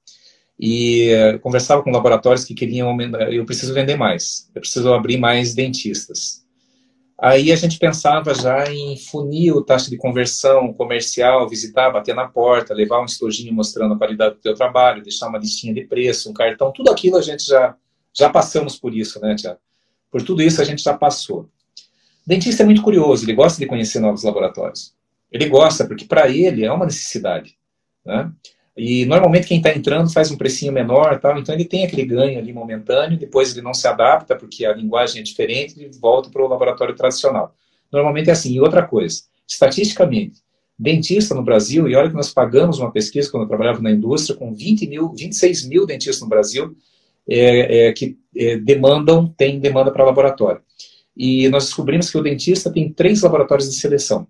e 0.58 1.12
uh, 1.14 1.38
conversava 1.40 1.82
com 1.82 1.90
laboratórios 1.90 2.44
que 2.44 2.54
queriam 2.54 2.88
aumentar, 2.88 3.32
eu 3.32 3.44
preciso 3.44 3.75
vender 3.75 3.97
mais, 3.97 4.50
eu 4.54 4.60
preciso 4.60 4.92
abrir 4.92 5.19
mais 5.19 5.54
dentistas. 5.54 6.45
Aí 7.19 7.50
a 7.50 7.56
gente 7.56 7.78
pensava 7.78 8.34
já 8.34 8.71
em 8.71 8.97
funil, 8.99 9.62
taxa 9.62 9.88
de 9.88 9.97
conversão 9.97 10.73
comercial, 10.75 11.49
visitar, 11.49 11.90
bater 11.90 12.14
na 12.14 12.28
porta, 12.28 12.75
levar 12.75 13.00
um 13.00 13.06
estojinho 13.06 13.54
mostrando 13.54 13.95
a 13.95 13.99
qualidade 13.99 14.34
do 14.34 14.40
teu 14.40 14.54
trabalho, 14.54 15.02
deixar 15.02 15.28
uma 15.28 15.38
listinha 15.38 15.73
de 15.73 15.82
preço, 15.86 16.30
um 16.30 16.34
cartão, 16.34 16.71
tudo 16.73 16.90
aquilo 16.90 17.16
a 17.16 17.23
gente 17.23 17.47
já, 17.47 17.75
já 18.12 18.28
passamos 18.28 18.78
por 18.78 18.95
isso, 18.95 19.19
né, 19.21 19.34
Tiago? 19.34 19.58
Por 20.10 20.23
tudo 20.23 20.42
isso 20.42 20.60
a 20.60 20.64
gente 20.64 20.82
já 20.82 20.92
passou. 20.92 21.49
dentista 22.26 22.62
é 22.62 22.66
muito 22.66 22.82
curioso, 22.82 23.25
ele 23.25 23.32
gosta 23.32 23.58
de 23.58 23.66
conhecer 23.66 23.99
novos 23.99 24.23
laboratórios. 24.23 24.95
Ele 25.32 25.49
gosta, 25.49 25.86
porque 25.86 26.04
para 26.04 26.28
ele 26.28 26.66
é 26.66 26.73
uma 26.73 26.84
necessidade. 26.84 27.56
Né? 28.04 28.30
E 28.76 29.06
normalmente 29.06 29.47
quem 29.47 29.56
está 29.56 29.75
entrando 29.75 30.12
faz 30.12 30.30
um 30.30 30.36
precinho 30.36 30.71
menor, 30.71 31.19
tal, 31.19 31.39
então 31.39 31.54
ele 31.54 31.65
tem 31.65 31.84
aquele 31.84 32.04
ganho 32.04 32.39
ali 32.39 32.52
momentâneo, 32.52 33.19
depois 33.19 33.52
ele 33.52 33.62
não 33.62 33.73
se 33.73 33.89
adapta 33.89 34.36
porque 34.36 34.67
a 34.67 34.75
linguagem 34.75 35.21
é 35.21 35.25
diferente 35.25 35.80
e 35.80 35.89
volta 35.99 36.28
para 36.28 36.45
o 36.45 36.49
laboratório 36.49 36.95
tradicional. 36.95 37.54
Normalmente 37.91 38.28
é 38.28 38.32
assim. 38.32 38.52
E 38.52 38.60
outra 38.60 38.82
coisa, 38.82 39.23
estatisticamente, 39.49 40.43
dentista 40.78 41.34
no 41.34 41.43
Brasil, 41.43 41.89
e 41.89 41.95
olha 41.95 42.10
que 42.10 42.15
nós 42.15 42.34
pagamos 42.34 42.78
uma 42.78 42.93
pesquisa 42.93 43.30
quando 43.30 43.45
eu 43.45 43.49
trabalhava 43.49 43.80
na 43.80 43.91
indústria, 43.91 44.36
com 44.36 44.52
20 44.52 44.86
mil, 44.86 45.15
26 45.15 45.67
mil 45.67 45.86
dentistas 45.86 46.21
no 46.21 46.28
Brasil 46.28 46.76
é, 47.26 47.89
é, 47.89 47.93
que 47.93 48.19
é, 48.36 48.58
demandam, 48.58 49.32
tem 49.39 49.58
demanda 49.58 49.91
para 49.91 50.04
laboratório. 50.04 50.60
E 51.17 51.49
nós 51.49 51.65
descobrimos 51.65 52.10
que 52.10 52.19
o 52.19 52.23
dentista 52.23 52.71
tem 52.71 52.93
três 52.93 53.23
laboratórios 53.23 53.71
de 53.71 53.80
seleção 53.80 54.26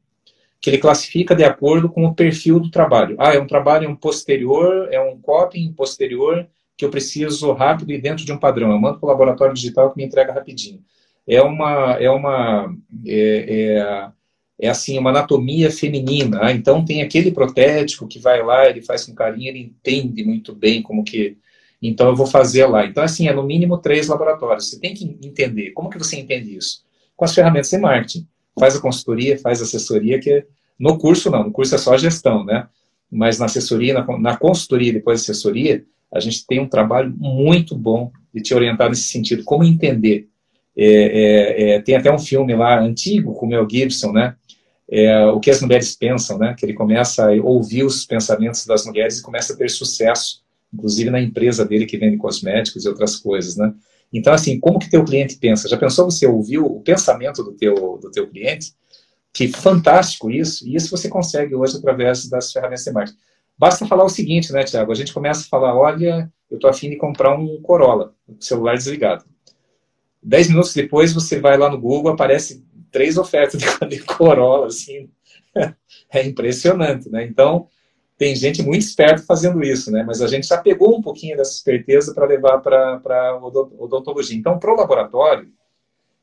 que 0.60 0.70
ele 0.70 0.78
classifica 0.78 1.34
de 1.34 1.44
acordo 1.44 1.88
com 1.88 2.04
o 2.04 2.14
perfil 2.14 2.58
do 2.58 2.70
trabalho. 2.70 3.16
Ah, 3.18 3.34
é 3.34 3.38
um 3.38 3.46
trabalho 3.46 3.88
um 3.88 3.96
posterior, 3.96 4.88
é 4.90 5.00
um 5.00 5.18
coping 5.20 5.72
posterior 5.72 6.46
que 6.76 6.84
eu 6.84 6.90
preciso 6.90 7.52
rápido 7.52 7.92
e 7.92 8.00
dentro 8.00 8.24
de 8.24 8.32
um 8.32 8.38
padrão. 8.38 8.70
Eu 8.70 8.78
mando 8.78 8.98
para 8.98 9.06
o 9.06 9.10
laboratório 9.10 9.54
digital 9.54 9.90
que 9.90 9.96
me 9.96 10.04
entrega 10.04 10.32
rapidinho. 10.32 10.82
É 11.26 11.42
uma, 11.42 11.92
é 12.00 12.10
uma, 12.10 12.74
é, 13.06 13.78
é, 13.78 14.66
é 14.66 14.68
assim, 14.68 14.98
uma 14.98 15.10
anatomia 15.10 15.70
feminina. 15.70 16.40
Ah, 16.42 16.52
então 16.52 16.84
tem 16.84 17.02
aquele 17.02 17.30
protético 17.32 18.06
que 18.06 18.18
vai 18.18 18.42
lá, 18.42 18.68
ele 18.68 18.82
faz 18.82 19.04
com 19.04 19.14
carinho, 19.14 19.48
ele 19.48 19.60
entende 19.60 20.24
muito 20.24 20.54
bem 20.54 20.82
como 20.82 21.04
que 21.04 21.36
então 21.80 22.08
eu 22.08 22.16
vou 22.16 22.26
fazer 22.26 22.66
lá. 22.66 22.86
Então, 22.86 23.02
assim, 23.02 23.28
é 23.28 23.32
no 23.34 23.42
mínimo 23.42 23.78
três 23.78 24.08
laboratórios. 24.08 24.70
Você 24.70 24.80
tem 24.80 24.94
que 24.94 25.04
entender. 25.22 25.72
Como 25.72 25.90
que 25.90 25.98
você 25.98 26.18
entende 26.18 26.56
isso? 26.56 26.82
Com 27.14 27.24
as 27.24 27.34
ferramentas 27.34 27.70
de 27.70 27.78
marketing 27.78 28.26
faz 28.58 28.76
a 28.76 28.80
consultoria, 28.80 29.38
faz 29.38 29.60
a 29.60 29.64
assessoria, 29.64 30.18
que 30.18 30.44
no 30.78 30.98
curso 30.98 31.30
não, 31.30 31.44
no 31.44 31.52
curso 31.52 31.74
é 31.74 31.78
só 31.78 31.94
a 31.94 31.98
gestão, 31.98 32.44
né? 32.44 32.66
Mas 33.10 33.38
na 33.38 33.46
assessoria, 33.46 33.94
na, 33.94 34.18
na 34.18 34.36
consultoria, 34.36 34.92
depois 34.92 35.20
da 35.20 35.22
assessoria, 35.32 35.84
a 36.12 36.20
gente 36.20 36.46
tem 36.46 36.60
um 36.60 36.68
trabalho 36.68 37.14
muito 37.16 37.76
bom 37.76 38.10
de 38.34 38.40
te 38.40 38.54
orientar 38.54 38.88
nesse 38.88 39.08
sentido, 39.08 39.44
como 39.44 39.64
entender. 39.64 40.28
É, 40.76 40.84
é, 40.86 41.70
é, 41.70 41.80
tem 41.80 41.96
até 41.96 42.12
um 42.12 42.18
filme 42.18 42.54
lá 42.54 42.80
antigo 42.80 43.34
com 43.34 43.46
o 43.46 43.48
Mel 43.48 43.66
Gibson, 43.70 44.12
né? 44.12 44.34
É, 44.88 45.26
o 45.26 45.40
que 45.40 45.50
as 45.50 45.60
mulheres 45.60 45.96
pensam, 45.96 46.38
né? 46.38 46.54
Que 46.56 46.66
ele 46.66 46.74
começa 46.74 47.28
a 47.28 47.32
ouvir 47.42 47.84
os 47.84 48.04
pensamentos 48.04 48.66
das 48.66 48.84
mulheres 48.84 49.18
e 49.18 49.22
começa 49.22 49.52
a 49.52 49.56
ter 49.56 49.70
sucesso, 49.70 50.42
inclusive 50.72 51.10
na 51.10 51.20
empresa 51.20 51.64
dele 51.64 51.86
que 51.86 51.96
vende 51.96 52.18
cosméticos 52.18 52.84
e 52.84 52.88
outras 52.88 53.16
coisas, 53.16 53.56
né? 53.56 53.72
Então, 54.12 54.32
assim, 54.32 54.58
como 54.60 54.78
que 54.78 54.90
teu 54.90 55.04
cliente 55.04 55.36
pensa? 55.36 55.68
Já 55.68 55.76
pensou 55.76 56.10
você 56.10 56.26
ouviu 56.26 56.64
o 56.64 56.80
pensamento 56.80 57.42
do 57.42 57.52
teu, 57.52 57.98
do 58.00 58.10
teu 58.10 58.28
cliente? 58.28 58.72
Que 59.32 59.48
fantástico 59.48 60.30
isso, 60.30 60.66
e 60.66 60.74
isso 60.74 60.90
você 60.90 61.08
consegue 61.08 61.54
hoje 61.54 61.76
através 61.76 62.28
das 62.28 62.52
ferramentas 62.52 62.84
de 62.84 62.92
marketing. 62.92 63.18
Basta 63.58 63.86
falar 63.86 64.04
o 64.04 64.08
seguinte, 64.08 64.52
né, 64.52 64.64
Tiago? 64.64 64.92
A 64.92 64.94
gente 64.94 65.12
começa 65.12 65.42
a 65.42 65.48
falar, 65.48 65.76
olha, 65.76 66.30
eu 66.50 66.56
estou 66.56 66.70
afim 66.70 66.90
de 66.90 66.96
comprar 66.96 67.36
um 67.36 67.60
Corolla, 67.60 68.14
celular 68.38 68.76
desligado. 68.76 69.24
Dez 70.22 70.48
minutos 70.48 70.74
depois, 70.74 71.12
você 71.12 71.40
vai 71.40 71.56
lá 71.56 71.70
no 71.70 71.80
Google, 71.80 72.12
aparece 72.12 72.64
três 72.90 73.16
ofertas 73.16 73.60
de 73.88 73.98
Corolla, 74.00 74.66
assim. 74.66 75.10
É 76.08 76.24
impressionante, 76.24 77.10
né? 77.10 77.24
Então, 77.24 77.68
tem 78.18 78.34
gente 78.34 78.62
muito 78.62 78.82
esperta 78.82 79.22
fazendo 79.22 79.62
isso, 79.62 79.90
né? 79.90 80.02
Mas 80.02 80.22
a 80.22 80.26
gente 80.26 80.46
já 80.46 80.56
pegou 80.56 80.96
um 80.96 81.02
pouquinho 81.02 81.36
dessa 81.36 81.52
esperteza 81.52 82.14
para 82.14 82.26
levar 82.26 82.58
para 82.58 83.38
odontologia. 83.78 84.36
Então, 84.36 84.58
para 84.58 84.72
o 84.72 84.76
laboratório, 84.76 85.48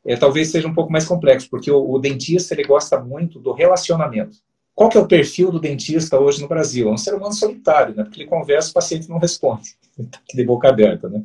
é, 0.06 0.16
talvez 0.16 0.50
seja 0.50 0.68
um 0.68 0.74
pouco 0.74 0.92
mais 0.92 1.06
complexo, 1.06 1.50
porque 1.50 1.72
o, 1.72 1.92
o, 1.92 2.00
dentista 2.00 2.54
ele 2.54 2.64
gosta 2.64 3.00
muito 3.00 3.40
do 3.40 3.54
relacionamento. 3.54 4.38
Qual 4.76 4.90
que 4.90 4.98
é 4.98 5.02
o 5.02 5.08
perfil 5.08 5.52
do 5.52 5.60
dentista 5.60 6.20
hoje 6.20 6.42
no 6.42 6.48
Brasil? 6.48 6.90
É 6.90 6.92
um 6.92 6.98
ser 6.98 7.14
humano 7.14 7.34
solitário, 7.34 7.96
né? 7.96 8.04
Porque 8.04 8.22
ele 8.22 8.30
conversa, 8.30 8.72
o 8.72 8.74
paciente 8.74 9.08
não 9.08 9.20
responde. 9.20 9.70
Está 9.98 10.20
de 10.34 10.44
boca 10.44 10.68
aberta, 10.68 11.08
né? 11.08 11.24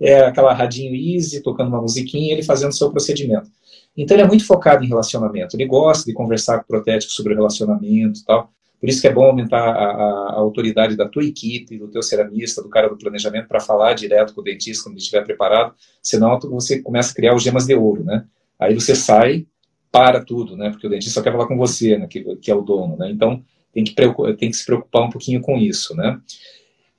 É 0.00 0.20
aquela 0.20 0.52
radinho 0.52 0.94
easy, 0.94 1.42
tocando 1.42 1.68
uma 1.68 1.80
musiquinha, 1.80 2.32
ele 2.32 2.42
fazendo 2.42 2.72
seu 2.72 2.90
procedimento. 2.90 3.50
Então, 3.96 4.16
ele 4.16 4.22
é 4.22 4.26
muito 4.26 4.46
focado 4.46 4.84
em 4.84 4.88
relacionamento. 4.88 5.56
Ele 5.56 5.66
gosta 5.66 6.04
de 6.04 6.12
conversar 6.12 6.58
com 6.58 6.64
o 6.64 6.66
protético 6.66 7.12
sobre 7.12 7.34
relacionamento 7.34 8.20
e 8.20 8.24
tal. 8.24 8.52
Por 8.84 8.90
isso 8.90 9.00
que 9.00 9.08
é 9.08 9.12
bom 9.14 9.24
aumentar 9.24 9.66
a, 9.66 9.70
a, 9.70 10.32
a 10.32 10.34
autoridade 10.34 10.94
da 10.94 11.08
tua 11.08 11.24
equipe, 11.24 11.78
do 11.78 11.88
teu 11.88 12.02
ceramista, 12.02 12.62
do 12.62 12.68
cara 12.68 12.86
do 12.86 12.98
planejamento, 12.98 13.48
para 13.48 13.58
falar 13.58 13.94
direto 13.94 14.34
com 14.34 14.42
o 14.42 14.44
dentista 14.44 14.84
quando 14.84 14.96
ele 14.96 15.00
estiver 15.00 15.24
preparado, 15.24 15.74
senão 16.02 16.38
você 16.38 16.82
começa 16.82 17.10
a 17.10 17.14
criar 17.14 17.34
os 17.34 17.42
gemas 17.42 17.64
de 17.64 17.74
ouro, 17.74 18.04
né? 18.04 18.26
Aí 18.60 18.74
você 18.74 18.94
sai, 18.94 19.46
para 19.90 20.22
tudo, 20.22 20.54
né? 20.54 20.68
Porque 20.68 20.86
o 20.86 20.90
dentista 20.90 21.14
só 21.14 21.22
quer 21.22 21.32
falar 21.32 21.46
com 21.46 21.56
você, 21.56 21.96
né? 21.96 22.06
Que, 22.06 22.36
que 22.36 22.50
é 22.50 22.54
o 22.54 22.60
dono, 22.60 22.94
né? 22.98 23.10
Então, 23.10 23.42
tem 23.72 23.84
que, 23.84 23.94
tem 23.94 24.50
que 24.50 24.56
se 24.56 24.66
preocupar 24.66 25.04
um 25.04 25.10
pouquinho 25.10 25.40
com 25.40 25.56
isso, 25.56 25.96
né? 25.96 26.20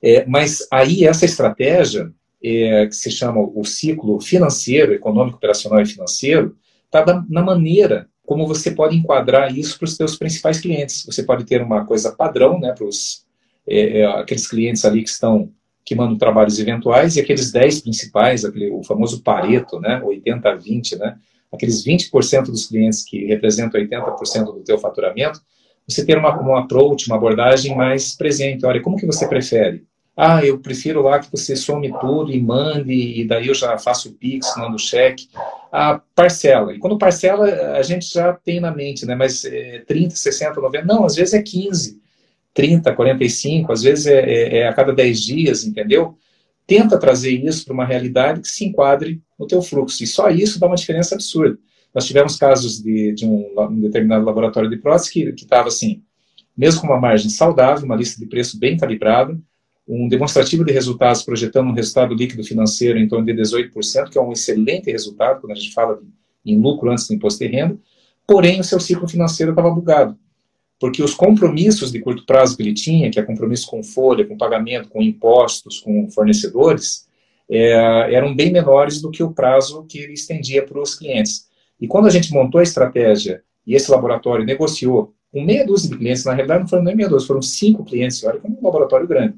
É, 0.02 0.26
mas 0.26 0.66
aí 0.72 1.04
essa 1.04 1.24
estratégia, 1.24 2.12
é, 2.42 2.86
que 2.86 2.96
se 2.96 3.12
chama 3.12 3.40
o 3.40 3.64
ciclo 3.64 4.20
financeiro, 4.20 4.92
econômico, 4.92 5.36
operacional 5.36 5.80
e 5.80 5.86
financeiro, 5.86 6.56
está 6.86 7.24
na 7.28 7.42
maneira 7.44 8.08
como 8.26 8.46
você 8.46 8.72
pode 8.72 8.96
enquadrar 8.96 9.56
isso 9.56 9.78
para 9.78 9.86
os 9.86 9.96
seus 9.96 10.16
principais 10.16 10.60
clientes. 10.60 11.06
Você 11.06 11.22
pode 11.22 11.44
ter 11.44 11.62
uma 11.62 11.86
coisa 11.86 12.12
padrão 12.12 12.58
né, 12.58 12.72
para 12.72 12.84
os, 12.84 13.24
é, 13.66 14.00
é, 14.00 14.06
aqueles 14.06 14.46
clientes 14.46 14.84
ali 14.84 15.02
que 15.02 15.08
estão 15.08 15.50
que 15.84 15.94
mandam 15.94 16.18
trabalhos 16.18 16.58
eventuais 16.58 17.14
e 17.14 17.20
aqueles 17.20 17.52
10 17.52 17.82
principais, 17.82 18.44
aquele, 18.44 18.72
o 18.72 18.82
famoso 18.82 19.22
Pareto, 19.22 19.78
né, 19.78 20.02
80-20, 20.04 20.98
né, 20.98 21.16
aqueles 21.52 21.84
20% 21.86 22.46
dos 22.46 22.66
clientes 22.66 23.04
que 23.04 23.24
representam 23.26 23.80
80% 23.80 24.46
do 24.46 24.64
teu 24.64 24.78
faturamento, 24.78 25.40
você 25.86 26.04
ter 26.04 26.18
uma, 26.18 26.42
um 26.42 26.56
approach, 26.56 27.06
uma 27.06 27.14
abordagem 27.14 27.76
mais 27.76 28.16
presente. 28.16 28.66
Olha, 28.66 28.82
como 28.82 28.96
que 28.96 29.06
você 29.06 29.28
prefere? 29.28 29.84
Ah, 30.16 30.42
eu 30.42 30.58
prefiro 30.58 31.02
lá 31.02 31.18
que 31.18 31.30
você 31.30 31.54
some 31.54 31.92
tudo 32.00 32.32
e 32.32 32.40
mande, 32.40 32.92
e 32.92 33.26
daí 33.26 33.48
eu 33.48 33.54
já 33.54 33.76
faço 33.76 34.08
o 34.08 34.12
Pix, 34.14 34.54
mando 34.56 34.76
o 34.76 34.78
cheque. 34.78 35.28
Ah, 35.70 36.00
parcela. 36.14 36.74
E 36.74 36.78
quando 36.78 36.96
parcela, 36.96 37.46
a 37.76 37.82
gente 37.82 38.10
já 38.10 38.32
tem 38.32 38.58
na 38.58 38.70
mente, 38.74 39.04
né? 39.04 39.14
Mas 39.14 39.44
é 39.44 39.80
30, 39.86 40.16
60, 40.16 40.58
90. 40.58 40.86
Não, 40.86 41.04
às 41.04 41.16
vezes 41.16 41.34
é 41.34 41.42
15, 41.42 42.00
30, 42.54 42.94
45, 42.94 43.70
às 43.70 43.82
vezes 43.82 44.06
é, 44.06 44.20
é, 44.20 44.56
é 44.60 44.68
a 44.68 44.72
cada 44.72 44.90
10 44.94 45.20
dias, 45.20 45.64
entendeu? 45.66 46.16
Tenta 46.66 46.98
trazer 46.98 47.32
isso 47.32 47.66
para 47.66 47.74
uma 47.74 47.84
realidade 47.84 48.40
que 48.40 48.48
se 48.48 48.64
enquadre 48.64 49.22
no 49.38 49.46
teu 49.46 49.60
fluxo. 49.60 50.02
E 50.02 50.06
só 50.06 50.30
isso 50.30 50.58
dá 50.58 50.66
uma 50.66 50.76
diferença 50.76 51.14
absurda. 51.14 51.58
Nós 51.94 52.06
tivemos 52.06 52.36
casos 52.36 52.82
de, 52.82 53.12
de 53.12 53.26
um, 53.26 53.54
um, 53.58 53.80
determinado 53.80 54.24
laboratório 54.24 54.70
de 54.70 54.78
prótese 54.78 55.12
que 55.12 55.20
estava 55.34 55.68
assim, 55.68 56.02
mesmo 56.56 56.80
com 56.80 56.86
uma 56.86 57.00
margem 57.00 57.30
saudável, 57.30 57.84
uma 57.84 57.96
lista 57.96 58.18
de 58.18 58.26
preço 58.26 58.58
bem 58.58 58.78
calibrada, 58.78 59.38
um 59.86 60.08
demonstrativo 60.08 60.64
de 60.64 60.72
resultados 60.72 61.22
projetando 61.22 61.68
um 61.68 61.72
resultado 61.72 62.14
líquido 62.14 62.42
financeiro 62.42 62.98
em 62.98 63.06
torno 63.06 63.24
de 63.24 63.32
18%, 63.32 64.10
que 64.10 64.18
é 64.18 64.20
um 64.20 64.32
excelente 64.32 64.90
resultado 64.90 65.40
quando 65.40 65.52
a 65.52 65.54
gente 65.54 65.72
fala 65.72 66.00
em 66.44 66.58
lucro 66.60 66.90
antes 66.90 67.06
do 67.06 67.14
imposto 67.14 67.38
de 67.38 67.50
renda, 67.50 67.78
porém 68.26 68.60
o 68.60 68.64
seu 68.64 68.80
ciclo 68.80 69.08
financeiro 69.08 69.52
estava 69.52 69.70
bugado, 69.70 70.18
porque 70.80 71.02
os 71.02 71.14
compromissos 71.14 71.92
de 71.92 72.00
curto 72.00 72.26
prazo 72.26 72.56
que 72.56 72.62
ele 72.62 72.74
tinha, 72.74 73.10
que 73.10 73.18
é 73.18 73.22
compromisso 73.22 73.66
com 73.68 73.82
folha, 73.82 74.26
com 74.26 74.36
pagamento, 74.36 74.88
com 74.88 75.00
impostos, 75.00 75.78
com 75.78 76.10
fornecedores, 76.10 77.06
é, 77.48 78.12
eram 78.12 78.34
bem 78.34 78.52
menores 78.52 79.00
do 79.00 79.10
que 79.10 79.22
o 79.22 79.32
prazo 79.32 79.84
que 79.88 79.98
ele 79.98 80.14
estendia 80.14 80.64
para 80.64 80.80
os 80.80 80.94
clientes. 80.94 81.46
E 81.80 81.86
quando 81.86 82.06
a 82.06 82.10
gente 82.10 82.32
montou 82.32 82.58
a 82.58 82.64
estratégia 82.64 83.42
e 83.66 83.74
esse 83.74 83.90
laboratório 83.90 84.44
negociou 84.44 85.14
com 85.32 85.42
meia 85.42 85.64
dúzia 85.64 85.90
de 85.90 85.96
clientes, 85.96 86.24
na 86.24 86.32
realidade 86.32 86.60
não 86.60 86.68
foram 86.68 86.82
nem 86.82 86.96
meia 86.96 87.08
dúzia, 87.08 87.26
foram 87.26 87.42
cinco 87.42 87.84
clientes, 87.84 88.22
olha 88.24 88.40
como 88.40 88.58
um 88.58 88.64
laboratório 88.64 89.06
grande, 89.06 89.36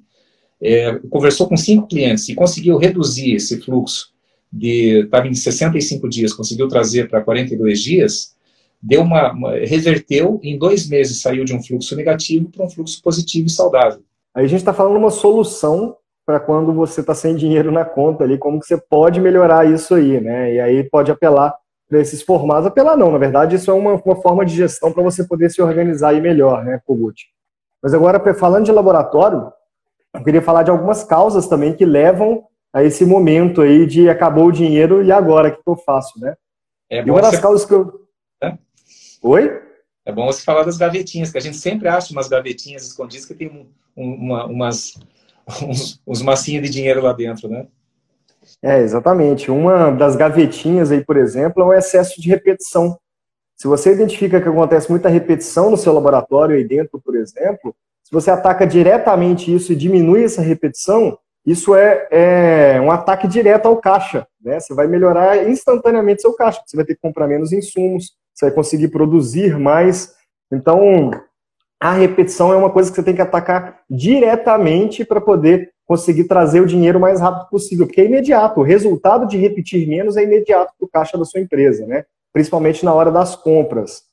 é, 0.60 0.98
conversou 1.10 1.48
com 1.48 1.56
cinco 1.56 1.86
clientes 1.86 2.28
e 2.28 2.34
conseguiu 2.34 2.76
reduzir 2.76 3.34
esse 3.34 3.60
fluxo 3.60 4.12
de 4.52 5.04
estava 5.04 5.28
em 5.28 5.34
65 5.34 6.08
dias, 6.08 6.32
conseguiu 6.32 6.68
trazer 6.68 7.08
para 7.08 7.20
42 7.20 7.80
dias, 7.80 8.34
deu 8.82 9.02
uma, 9.02 9.32
uma, 9.32 9.52
reverteu 9.52 10.40
em 10.42 10.58
dois 10.58 10.88
meses 10.88 11.20
saiu 11.20 11.44
de 11.44 11.54
um 11.54 11.62
fluxo 11.62 11.94
negativo 11.94 12.50
para 12.50 12.64
um 12.64 12.70
fluxo 12.70 13.00
positivo 13.02 13.46
e 13.46 13.50
saudável. 13.50 14.00
Aí 14.34 14.44
a 14.44 14.48
gente 14.48 14.60
está 14.60 14.72
falando 14.72 14.96
uma 14.96 15.10
solução 15.10 15.96
para 16.24 16.38
quando 16.38 16.72
você 16.72 17.00
está 17.00 17.14
sem 17.14 17.34
dinheiro 17.34 17.72
na 17.72 17.84
conta 17.84 18.24
ali, 18.24 18.36
como 18.36 18.60
que 18.60 18.66
você 18.66 18.76
pode 18.76 19.20
melhorar 19.20 19.70
isso 19.70 19.94
aí, 19.94 20.20
né? 20.20 20.54
E 20.54 20.60
aí 20.60 20.84
pode 20.84 21.10
apelar 21.10 21.54
para 21.88 22.00
esses 22.00 22.20
formatos, 22.20 22.66
apelar 22.66 22.96
não, 22.98 23.10
na 23.10 23.16
verdade 23.16 23.56
isso 23.56 23.70
é 23.70 23.74
uma, 23.74 23.94
uma 23.94 24.16
forma 24.16 24.44
de 24.44 24.54
gestão 24.54 24.92
para 24.92 25.02
você 25.02 25.24
poder 25.24 25.50
se 25.50 25.62
organizar 25.62 26.10
aí 26.10 26.20
melhor, 26.20 26.64
né, 26.64 26.80
Kogut? 26.84 27.26
Mas 27.82 27.94
agora, 27.94 28.34
falando 28.34 28.66
de 28.66 28.72
laboratório, 28.72 29.50
eu 30.14 30.24
queria 30.24 30.42
falar 30.42 30.62
de 30.62 30.70
algumas 30.70 31.04
causas 31.04 31.46
também 31.46 31.74
que 31.74 31.84
levam 31.84 32.44
a 32.72 32.82
esse 32.82 33.04
momento 33.04 33.62
aí 33.62 33.86
de 33.86 34.08
acabou 34.08 34.46
o 34.46 34.52
dinheiro 34.52 35.02
e 35.02 35.12
agora 35.12 35.48
o 35.48 35.52
que 35.52 35.62
eu 35.66 35.76
faço, 35.76 36.18
né? 36.20 36.34
É 36.90 37.02
e 37.02 37.10
uma 37.10 37.20
das 37.20 37.32
você... 37.32 37.40
causas 37.40 37.66
que 37.66 37.74
eu... 37.74 38.06
É? 38.42 38.56
Oi? 39.22 39.62
É 40.04 40.12
bom 40.12 40.26
você 40.26 40.42
falar 40.42 40.64
das 40.64 40.78
gavetinhas, 40.78 41.30
que 41.30 41.38
a 41.38 41.40
gente 41.40 41.56
sempre 41.56 41.88
acha 41.88 42.12
umas 42.12 42.28
gavetinhas 42.28 42.86
escondidas 42.86 43.26
que 43.26 43.34
tem 43.34 43.48
um, 43.48 43.66
uma, 43.94 44.46
umas, 44.46 44.94
uns, 45.62 46.00
uns 46.06 46.22
massinhos 46.22 46.64
de 46.64 46.70
dinheiro 46.70 47.02
lá 47.02 47.12
dentro, 47.12 47.48
né? 47.48 47.66
É, 48.62 48.80
exatamente. 48.80 49.50
Uma 49.50 49.90
das 49.90 50.16
gavetinhas 50.16 50.90
aí, 50.90 51.04
por 51.04 51.16
exemplo, 51.16 51.62
é 51.62 51.66
o 51.66 51.74
excesso 51.74 52.20
de 52.20 52.28
repetição. 52.28 52.98
Se 53.56 53.66
você 53.66 53.92
identifica 53.92 54.40
que 54.40 54.48
acontece 54.48 54.90
muita 54.90 55.08
repetição 55.08 55.70
no 55.70 55.76
seu 55.76 55.92
laboratório 55.92 56.56
aí 56.56 56.64
dentro, 56.64 57.00
por 57.00 57.16
exemplo, 57.16 57.74
se 58.08 58.14
você 58.14 58.30
ataca 58.30 58.66
diretamente 58.66 59.54
isso 59.54 59.70
e 59.70 59.76
diminui 59.76 60.24
essa 60.24 60.40
repetição, 60.40 61.18
isso 61.44 61.74
é, 61.74 62.08
é 62.10 62.80
um 62.80 62.90
ataque 62.90 63.28
direto 63.28 63.66
ao 63.66 63.76
caixa. 63.76 64.26
Né? 64.42 64.58
Você 64.58 64.72
vai 64.72 64.86
melhorar 64.86 65.46
instantaneamente 65.46 66.22
seu 66.22 66.32
caixa. 66.32 66.62
Você 66.64 66.74
vai 66.74 66.86
ter 66.86 66.94
que 66.94 67.02
comprar 67.02 67.28
menos 67.28 67.52
insumos, 67.52 68.12
você 68.34 68.46
vai 68.46 68.54
conseguir 68.54 68.88
produzir 68.88 69.58
mais. 69.58 70.14
Então, 70.50 71.10
a 71.78 71.92
repetição 71.92 72.50
é 72.50 72.56
uma 72.56 72.70
coisa 72.70 72.88
que 72.88 72.96
você 72.96 73.02
tem 73.02 73.14
que 73.14 73.20
atacar 73.20 73.82
diretamente 73.90 75.04
para 75.04 75.20
poder 75.20 75.70
conseguir 75.84 76.24
trazer 76.24 76.62
o 76.62 76.66
dinheiro 76.66 76.96
o 76.96 77.02
mais 77.02 77.20
rápido 77.20 77.50
possível, 77.50 77.86
porque 77.86 78.00
é 78.00 78.06
imediato. 78.06 78.60
O 78.60 78.64
resultado 78.64 79.26
de 79.26 79.36
repetir 79.36 79.86
menos 79.86 80.16
é 80.16 80.22
imediato 80.22 80.72
para 80.78 80.86
o 80.86 80.88
caixa 80.88 81.18
da 81.18 81.26
sua 81.26 81.40
empresa, 81.40 81.86
né? 81.86 82.06
principalmente 82.32 82.86
na 82.86 82.94
hora 82.94 83.12
das 83.12 83.36
compras. 83.36 84.07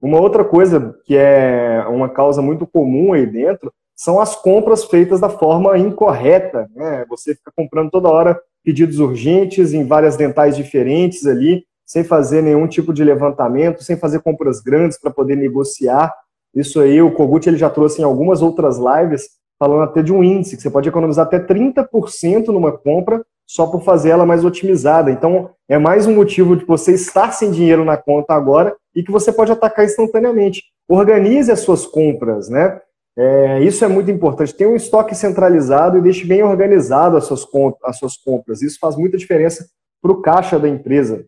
Uma 0.00 0.20
outra 0.20 0.44
coisa 0.44 0.94
que 1.04 1.16
é 1.16 1.84
uma 1.88 2.08
causa 2.08 2.42
muito 2.42 2.66
comum 2.66 3.12
aí 3.12 3.26
dentro 3.26 3.72
são 3.94 4.20
as 4.20 4.36
compras 4.36 4.84
feitas 4.84 5.20
da 5.20 5.30
forma 5.30 5.78
incorreta. 5.78 6.68
Né? 6.74 7.04
Você 7.08 7.34
fica 7.34 7.50
comprando 7.56 7.90
toda 7.90 8.10
hora 8.10 8.38
pedidos 8.62 8.98
urgentes 8.98 9.72
em 9.72 9.86
várias 9.86 10.16
dentais 10.16 10.56
diferentes 10.56 11.26
ali, 11.26 11.64
sem 11.86 12.04
fazer 12.04 12.42
nenhum 12.42 12.66
tipo 12.66 12.92
de 12.92 13.02
levantamento, 13.02 13.82
sem 13.82 13.96
fazer 13.96 14.20
compras 14.20 14.60
grandes 14.60 15.00
para 15.00 15.10
poder 15.10 15.36
negociar. 15.36 16.12
Isso 16.54 16.80
aí 16.80 17.00
o 17.00 17.12
Kogut 17.12 17.48
ele 17.48 17.56
já 17.56 17.70
trouxe 17.70 18.02
em 18.02 18.04
algumas 18.04 18.42
outras 18.42 18.76
lives, 18.76 19.28
falando 19.58 19.82
até 19.82 20.02
de 20.02 20.12
um 20.12 20.22
índice, 20.22 20.56
que 20.56 20.62
você 20.62 20.70
pode 20.70 20.88
economizar 20.88 21.26
até 21.26 21.38
30% 21.38 22.48
numa 22.48 22.76
compra 22.76 23.24
só 23.46 23.66
por 23.66 23.82
fazer 23.82 24.10
ela 24.10 24.26
mais 24.26 24.44
otimizada. 24.44 25.10
Então, 25.10 25.50
é 25.68 25.78
mais 25.78 26.06
um 26.06 26.14
motivo 26.14 26.56
de 26.56 26.64
você 26.64 26.92
estar 26.92 27.32
sem 27.32 27.50
dinheiro 27.50 27.84
na 27.84 27.96
conta 27.96 28.34
agora 28.34 28.74
e 28.94 29.02
que 29.02 29.12
você 29.12 29.32
pode 29.32 29.52
atacar 29.52 29.84
instantaneamente. 29.84 30.64
Organize 30.88 31.50
as 31.50 31.60
suas 31.60 31.86
compras, 31.86 32.48
né? 32.48 32.80
É, 33.18 33.60
isso 33.60 33.84
é 33.84 33.88
muito 33.88 34.10
importante. 34.10 34.54
Tenha 34.54 34.68
um 34.68 34.76
estoque 34.76 35.14
centralizado 35.14 35.96
e 35.96 36.02
deixe 36.02 36.26
bem 36.26 36.42
organizado 36.42 37.16
as 37.16 37.24
suas, 37.24 37.46
as 37.84 37.98
suas 37.98 38.16
compras. 38.16 38.60
Isso 38.60 38.78
faz 38.78 38.96
muita 38.96 39.16
diferença 39.16 39.66
para 40.02 40.12
o 40.12 40.20
caixa 40.20 40.58
da 40.58 40.68
empresa. 40.68 41.24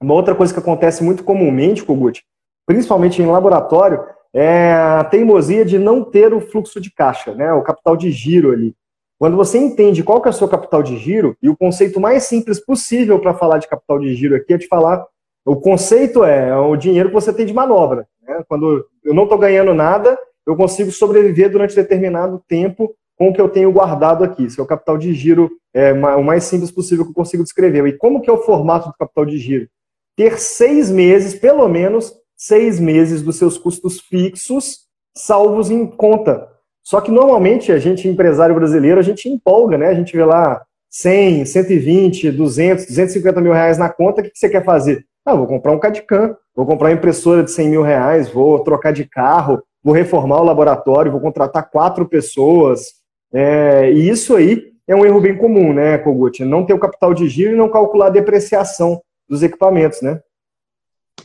Uma 0.00 0.14
outra 0.14 0.34
coisa 0.34 0.52
que 0.52 0.60
acontece 0.60 1.02
muito 1.02 1.24
comumente, 1.24 1.84
Kogut, 1.84 2.22
principalmente 2.66 3.20
em 3.20 3.26
laboratório, 3.26 4.04
é 4.32 4.72
a 4.72 5.04
teimosia 5.04 5.64
de 5.64 5.78
não 5.78 6.04
ter 6.04 6.32
o 6.34 6.40
fluxo 6.40 6.80
de 6.80 6.92
caixa, 6.92 7.34
né? 7.34 7.52
o 7.52 7.62
capital 7.62 7.96
de 7.96 8.10
giro 8.10 8.52
ali. 8.52 8.74
Quando 9.18 9.36
você 9.36 9.58
entende 9.58 10.02
qual 10.02 10.20
que 10.20 10.28
é 10.28 10.30
o 10.30 10.34
seu 10.34 10.48
capital 10.48 10.82
de 10.82 10.96
giro, 10.98 11.36
e 11.42 11.48
o 11.48 11.56
conceito 11.56 11.98
mais 11.98 12.24
simples 12.24 12.60
possível 12.60 13.18
para 13.18 13.34
falar 13.34 13.58
de 13.58 13.68
capital 13.68 13.98
de 13.98 14.14
giro 14.14 14.36
aqui 14.36 14.54
é 14.54 14.58
de 14.58 14.66
falar, 14.66 15.04
o 15.44 15.56
conceito 15.56 16.24
é, 16.24 16.50
é 16.50 16.56
o 16.56 16.76
dinheiro 16.76 17.08
que 17.08 17.14
você 17.14 17.32
tem 17.32 17.46
de 17.46 17.54
manobra. 17.54 18.06
Né? 18.22 18.42
Quando 18.48 18.86
eu 19.04 19.14
não 19.14 19.22
estou 19.22 19.38
ganhando 19.38 19.72
nada, 19.72 20.18
eu 20.46 20.56
consigo 20.56 20.90
sobreviver 20.90 21.50
durante 21.50 21.74
determinado 21.74 22.42
tempo 22.46 22.94
com 23.16 23.30
o 23.30 23.32
que 23.32 23.40
eu 23.40 23.48
tenho 23.48 23.72
guardado 23.72 24.22
aqui. 24.22 24.44
Esse 24.44 24.60
é 24.60 24.62
o 24.62 24.66
capital 24.66 24.98
de 24.98 25.14
giro, 25.14 25.50
é, 25.72 25.92
o 25.92 26.22
mais 26.22 26.44
simples 26.44 26.70
possível 26.70 27.04
que 27.04 27.10
eu 27.10 27.14
consigo 27.14 27.42
descrever. 27.42 27.86
E 27.86 27.96
como 27.96 28.20
que 28.20 28.28
é 28.28 28.32
o 28.32 28.42
formato 28.42 28.88
do 28.88 28.94
capital 28.98 29.24
de 29.24 29.38
giro? 29.38 29.68
Ter 30.14 30.38
seis 30.38 30.90
meses, 30.90 31.34
pelo 31.34 31.66
menos 31.68 32.12
seis 32.36 32.78
meses 32.78 33.22
dos 33.22 33.36
seus 33.36 33.56
custos 33.56 34.00
fixos 34.00 34.86
salvos 35.14 35.70
em 35.70 35.86
conta. 35.86 36.48
Só 36.86 37.00
que 37.00 37.10
normalmente 37.10 37.72
a 37.72 37.80
gente, 37.80 38.06
empresário 38.06 38.54
brasileiro, 38.54 39.00
a 39.00 39.02
gente 39.02 39.28
empolga, 39.28 39.76
né? 39.76 39.88
A 39.88 39.94
gente 39.94 40.16
vê 40.16 40.24
lá 40.24 40.62
100, 40.88 41.44
120, 41.44 42.30
200, 42.30 42.86
250 42.86 43.40
mil 43.40 43.52
reais 43.52 43.76
na 43.76 43.88
conta, 43.88 44.20
o 44.20 44.24
que 44.24 44.30
você 44.32 44.48
quer 44.48 44.64
fazer? 44.64 45.04
Ah, 45.24 45.34
vou 45.34 45.48
comprar 45.48 45.72
um 45.72 45.80
CAD-CAM, 45.80 46.36
vou 46.54 46.64
comprar 46.64 46.90
uma 46.90 46.94
impressora 46.94 47.42
de 47.42 47.50
100 47.50 47.70
mil 47.70 47.82
reais, 47.82 48.28
vou 48.28 48.60
trocar 48.60 48.92
de 48.92 49.04
carro, 49.04 49.60
vou 49.82 49.92
reformar 49.92 50.40
o 50.40 50.44
laboratório, 50.44 51.10
vou 51.10 51.20
contratar 51.20 51.68
quatro 51.68 52.06
pessoas. 52.06 52.92
É, 53.34 53.90
e 53.90 54.08
isso 54.08 54.36
aí 54.36 54.70
é 54.86 54.94
um 54.94 55.04
erro 55.04 55.20
bem 55.20 55.36
comum, 55.36 55.72
né, 55.72 55.98
Kogut? 55.98 56.44
Não 56.44 56.64
ter 56.64 56.74
o 56.74 56.78
capital 56.78 57.12
de 57.12 57.28
giro 57.28 57.54
e 57.54 57.56
não 57.56 57.68
calcular 57.68 58.06
a 58.06 58.10
depreciação 58.10 59.02
dos 59.28 59.42
equipamentos, 59.42 60.02
né? 60.02 60.20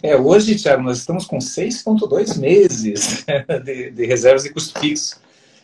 É, 0.01 0.17
hoje, 0.17 0.55
Tiago, 0.55 0.81
nós 0.81 0.97
estamos 0.97 1.27
com 1.27 1.37
6,2 1.37 2.39
meses 2.39 3.23
de, 3.63 3.91
de 3.91 4.05
reservas 4.07 4.41
de 4.41 4.49
custo 4.49 4.79
fixo. 4.79 5.21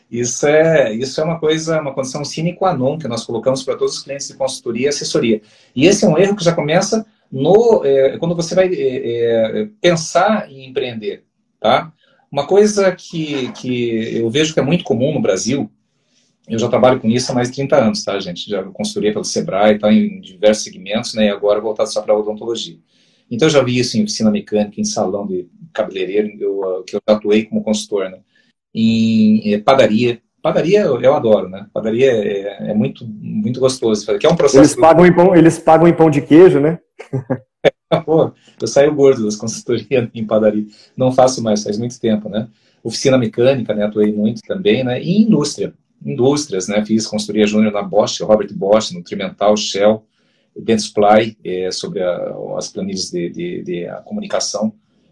Isso 0.10 0.48
é, 0.48 0.94
isso 0.94 1.20
é 1.20 1.24
uma 1.24 1.40
coisa, 1.40 1.82
uma 1.82 1.94
condição 1.94 2.24
sine 2.24 2.54
qua 2.54 2.74
non 2.74 2.98
que 2.98 3.08
nós 3.08 3.26
colocamos 3.26 3.64
para 3.64 3.76
todos 3.76 3.98
os 3.98 4.04
clientes 4.04 4.28
de 4.28 4.36
consultoria 4.36 4.86
e 4.86 4.90
assessoria. 4.90 5.42
E 5.76 5.86
esse 5.86 6.06
é 6.06 6.08
um 6.08 6.18
erro 6.18 6.36
que 6.36 6.44
já 6.44 6.54
começa 6.54 7.06
no, 7.32 7.84
é, 7.84 8.18
quando 8.18 8.36
você 8.36 8.56
vai 8.56 8.74
é, 8.74 9.62
é, 9.62 9.70
pensar 9.82 10.50
em 10.50 10.70
empreender. 10.70 11.26
Tá? 11.60 11.92
Uma 12.32 12.48
coisa 12.48 12.92
que, 12.94 13.52
que 13.54 14.18
eu 14.18 14.30
vejo 14.30 14.54
que 14.54 14.60
é 14.60 14.64
muito 14.64 14.84
comum 14.84 15.14
no 15.14 15.22
Brasil 15.22 15.70
Eu 16.48 16.60
já 16.60 16.70
trabalho 16.70 17.00
com 17.00 17.10
isso 17.10 17.32
há 17.32 17.36
mais 17.36 17.50
de 17.50 17.56
30 17.56 17.76
anos, 17.76 18.04
tá, 18.04 18.18
gente? 18.20 18.50
Já 18.50 18.64
consultoria 18.64 19.12
pelo 19.12 19.26
Sebrae, 19.26 19.78
tá 19.78 19.92
em 19.92 20.22
diversos 20.22 20.64
segmentos, 20.64 21.14
né? 21.14 21.26
E 21.26 21.30
agora 21.30 21.60
voltado 21.60 21.92
só 21.92 22.02
para 22.02 22.18
odontologia. 22.18 22.78
Então, 23.30 23.48
eu 23.48 23.52
já 23.52 23.62
vi 23.62 23.78
isso 23.78 23.98
em 23.98 24.04
oficina 24.04 24.32
mecânica, 24.32 24.80
em 24.80 24.86
salão 24.86 25.28
de 25.28 25.50
cabeleireiro, 25.74 26.30
eu, 26.40 26.84
que 26.86 26.96
eu 26.96 27.02
atuei 27.06 27.44
como 27.44 27.64
consultor, 27.64 28.10
né? 28.10 28.20
Em, 28.80 29.54
em 29.54 29.60
padaria. 29.60 30.22
Padaria 30.40 30.82
eu, 30.82 31.16
adoro, 31.16 31.50
né? 31.50 31.66
Padaria 31.74 32.12
é, 32.12 32.70
é, 32.70 32.74
muito, 32.76 33.06
muito 33.08 33.60
gostoso. 33.60 34.06
Que 34.20 34.28
é 34.28 34.30
um 34.30 34.36
processo... 34.36 34.60
Eles 34.60 34.76
pagam, 34.76 35.04
em 35.04 35.14
pão, 35.14 35.36
eles 35.36 35.58
pagam 35.58 35.88
em 35.88 35.94
pão 35.94 36.12
de 36.12 36.22
queijo, 36.22 36.60
né? 36.60 36.78
Pô, 38.06 38.32
eu 38.62 38.68
saio 38.68 38.94
gordo 38.94 39.26
das 39.26 39.36
consultorias 39.36 40.10
em 40.14 40.26
padaria. 40.26 40.68
Não 40.96 41.12
faço 41.12 41.42
mais, 41.42 41.64
faz 41.64 41.78
muito 41.78 42.00
tempo, 42.00 42.30
né? 42.30 42.48
Oficina 42.84 43.18
mecânica, 43.18 43.74
né? 43.74 43.84
Atuei 43.84 44.14
muito 44.14 44.42
também, 44.48 44.84
né? 44.84 45.02
E 45.02 45.24
indústria. 45.24 45.74
Indústrias, 46.06 46.68
né? 46.68 46.86
Fiz 46.86 47.08
consultoria 47.08 47.48
júnior 47.48 47.74
na 47.74 47.82
Bosch, 47.82 48.22
Robert 48.22 48.54
Bosch, 48.54 48.92
Nutrimental, 48.92 49.58
Shell, 49.58 50.06
Dentsply, 50.56 51.36
é, 51.44 51.72
sobre 51.72 52.04
a, 52.04 52.36
as 52.58 52.68
planilhas 52.70 53.10
de, 53.10 53.30
de, 53.32 53.64
de 53.64 53.88
comunicação, 54.06 54.72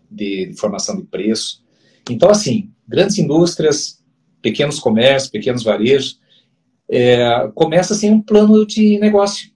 de, 0.09 0.47
de 0.47 0.55
formação 0.55 0.95
de 0.95 1.03
preço. 1.03 1.64
Então, 2.09 2.29
assim, 2.29 2.71
grandes 2.87 3.17
indústrias, 3.17 4.03
pequenos 4.41 4.79
comércios, 4.79 5.31
pequenos 5.31 5.63
varejos, 5.63 6.19
é, 6.89 7.49
começa 7.55 7.95
sem 7.95 8.11
um 8.11 8.21
plano 8.21 8.65
de 8.65 8.99
negócio 8.99 9.55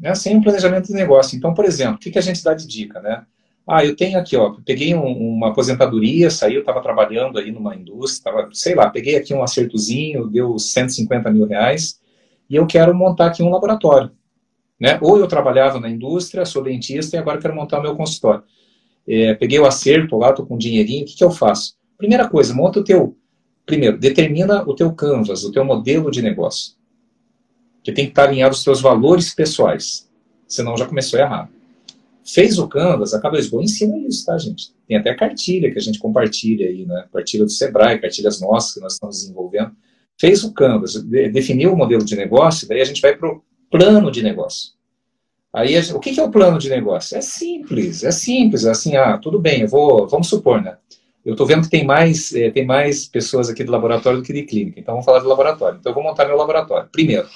né, 0.00 0.14
sem 0.14 0.36
um 0.36 0.40
planejamento 0.40 0.86
de 0.86 0.94
negócio. 0.94 1.36
Então, 1.36 1.52
por 1.52 1.64
exemplo, 1.64 1.96
o 1.96 1.98
que, 1.98 2.18
a 2.18 2.22
gente 2.22 2.42
dá 2.42 2.54
de 2.54 2.66
dica, 2.66 3.00
né? 3.00 3.24
Ah, 3.66 3.84
eu 3.84 3.94
tenho 3.94 4.18
aqui, 4.18 4.36
ó, 4.36 4.56
peguei 4.64 4.94
um, 4.94 5.06
uma 5.06 5.50
aposentadoria, 5.50 6.30
saí, 6.30 6.54
eu 6.54 6.60
estava 6.60 6.80
trabalhando 6.80 7.38
aí 7.38 7.52
numa 7.52 7.76
indústria, 7.76 8.32
tava, 8.32 8.48
sei 8.52 8.74
lá, 8.74 8.88
peguei 8.88 9.16
aqui 9.16 9.34
um 9.34 9.42
acertozinho, 9.42 10.26
deu 10.26 10.58
150 10.58 11.30
mil 11.30 11.46
reais, 11.46 12.00
e 12.48 12.56
eu 12.56 12.66
quero 12.66 12.94
montar 12.94 13.26
aqui 13.26 13.42
um 13.42 13.50
laboratório. 13.50 14.10
Né? 14.80 14.98
Ou 15.02 15.18
eu 15.18 15.28
trabalhava 15.28 15.78
na 15.78 15.90
indústria, 15.90 16.46
sou 16.46 16.64
dentista 16.64 17.14
e 17.14 17.18
agora 17.18 17.38
quero 17.38 17.54
montar 17.54 17.78
o 17.78 17.82
meu 17.82 17.94
consultório. 17.94 18.42
É, 19.08 19.34
peguei 19.34 19.58
o 19.58 19.66
acerto 19.66 20.16
lá, 20.16 20.30
estou 20.30 20.46
com 20.46 20.54
um 20.54 20.58
dinheirinho, 20.58 21.02
o 21.02 21.06
que, 21.06 21.16
que 21.16 21.24
eu 21.24 21.30
faço? 21.30 21.74
Primeira 21.98 22.28
coisa, 22.28 22.54
monta 22.54 22.80
o 22.80 22.84
teu. 22.84 23.16
Primeiro, 23.66 23.98
determina 23.98 24.62
o 24.68 24.74
teu 24.74 24.92
canvas, 24.92 25.44
o 25.44 25.52
teu 25.52 25.64
modelo 25.64 26.10
de 26.10 26.22
negócio 26.22 26.80
que 27.82 27.92
tem 27.92 28.04
que 28.06 28.12
estar 28.12 28.24
alinhado 28.24 28.54
aos 28.54 28.62
seus 28.62 28.80
valores 28.80 29.34
pessoais. 29.34 30.08
Senão 30.46 30.76
já 30.76 30.86
começou 30.86 31.18
errado. 31.18 31.50
Fez 32.24 32.58
o 32.58 32.68
Canvas, 32.68 33.14
a 33.14 33.20
K2Go 33.20 33.62
ensina 33.62 33.96
isso, 34.06 34.26
tá, 34.26 34.36
gente? 34.36 34.72
Tem 34.86 34.96
até 34.96 35.14
cartilha 35.14 35.70
que 35.72 35.78
a 35.78 35.82
gente 35.82 35.98
compartilha 35.98 36.66
aí, 36.66 36.84
né? 36.84 37.06
Cartilha 37.12 37.44
do 37.44 37.50
Sebrae, 37.50 38.00
cartilhas 38.00 38.40
nossas 38.40 38.74
que 38.74 38.80
nós 38.80 38.92
estamos 38.94 39.20
desenvolvendo. 39.20 39.72
Fez 40.18 40.44
o 40.44 40.52
Canvas, 40.52 41.02
definiu 41.32 41.72
o 41.72 41.76
modelo 41.76 42.04
de 42.04 42.14
negócio, 42.14 42.68
daí 42.68 42.80
a 42.80 42.84
gente 42.84 43.00
vai 43.00 43.16
para 43.16 43.28
o 43.28 43.42
plano 43.70 44.10
de 44.10 44.22
negócio. 44.22 44.72
Aí, 45.52 45.76
o 45.92 45.98
que, 45.98 46.18
é 46.18 46.22
o 46.22 46.30
plano 46.30 46.58
de 46.58 46.70
negócio? 46.70 47.16
É 47.16 47.20
simples, 47.20 48.04
é 48.04 48.10
simples. 48.12 48.64
É 48.64 48.70
assim, 48.70 48.96
ah, 48.96 49.18
tudo 49.18 49.38
bem, 49.38 49.62
eu 49.62 49.68
vou, 49.68 50.06
vamos 50.06 50.28
supor, 50.28 50.62
né? 50.62 50.76
Eu 51.24 51.32
estou 51.32 51.46
vendo 51.46 51.62
que 51.62 51.70
tem 51.70 51.84
mais, 51.84 52.32
é, 52.34 52.50
tem 52.50 52.64
mais 52.64 53.06
pessoas 53.06 53.50
aqui 53.50 53.62
do 53.64 53.72
laboratório 53.72 54.20
do 54.20 54.24
que 54.24 54.32
de 54.32 54.44
clínica, 54.44 54.80
então 54.80 54.94
vamos 54.94 55.04
falar 55.04 55.18
do 55.18 55.28
laboratório. 55.28 55.78
Então 55.78 55.90
eu 55.90 55.94
vou 55.94 56.02
montar 56.02 56.26
meu 56.26 56.36
laboratório. 56.36 56.88
Primeiro, 56.90 57.28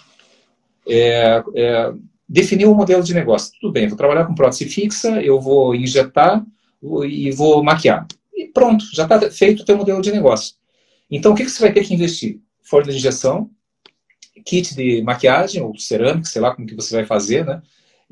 é, 0.88 1.42
é, 1.54 1.92
definir 2.28 2.66
o 2.66 2.74
modelo 2.74 3.02
de 3.02 3.12
negócio. 3.12 3.52
Tudo 3.60 3.72
bem, 3.72 3.88
vou 3.88 3.96
trabalhar 3.96 4.24
com 4.24 4.34
prótese 4.34 4.66
fixa, 4.66 5.20
eu 5.20 5.40
vou 5.40 5.74
injetar 5.74 6.44
e 7.06 7.30
vou 7.32 7.62
maquiar. 7.62 8.06
E 8.34 8.46
pronto, 8.46 8.84
já 8.92 9.04
está 9.04 9.20
feito 9.30 9.62
o 9.62 9.64
teu 9.64 9.76
modelo 9.76 10.00
de 10.00 10.12
negócio. 10.12 10.54
Então, 11.10 11.32
o 11.32 11.34
que, 11.34 11.44
que 11.44 11.50
você 11.50 11.60
vai 11.60 11.72
ter 11.72 11.84
que 11.84 11.94
investir? 11.94 12.40
Forno 12.62 12.90
de 12.90 12.96
injeção, 12.96 13.50
kit 14.44 14.74
de 14.74 15.02
maquiagem 15.02 15.62
ou 15.62 15.76
cerâmica, 15.78 16.26
sei 16.26 16.40
lá 16.40 16.54
como 16.54 16.66
que 16.66 16.74
você 16.74 16.94
vai 16.96 17.04
fazer, 17.04 17.44
né? 17.44 17.62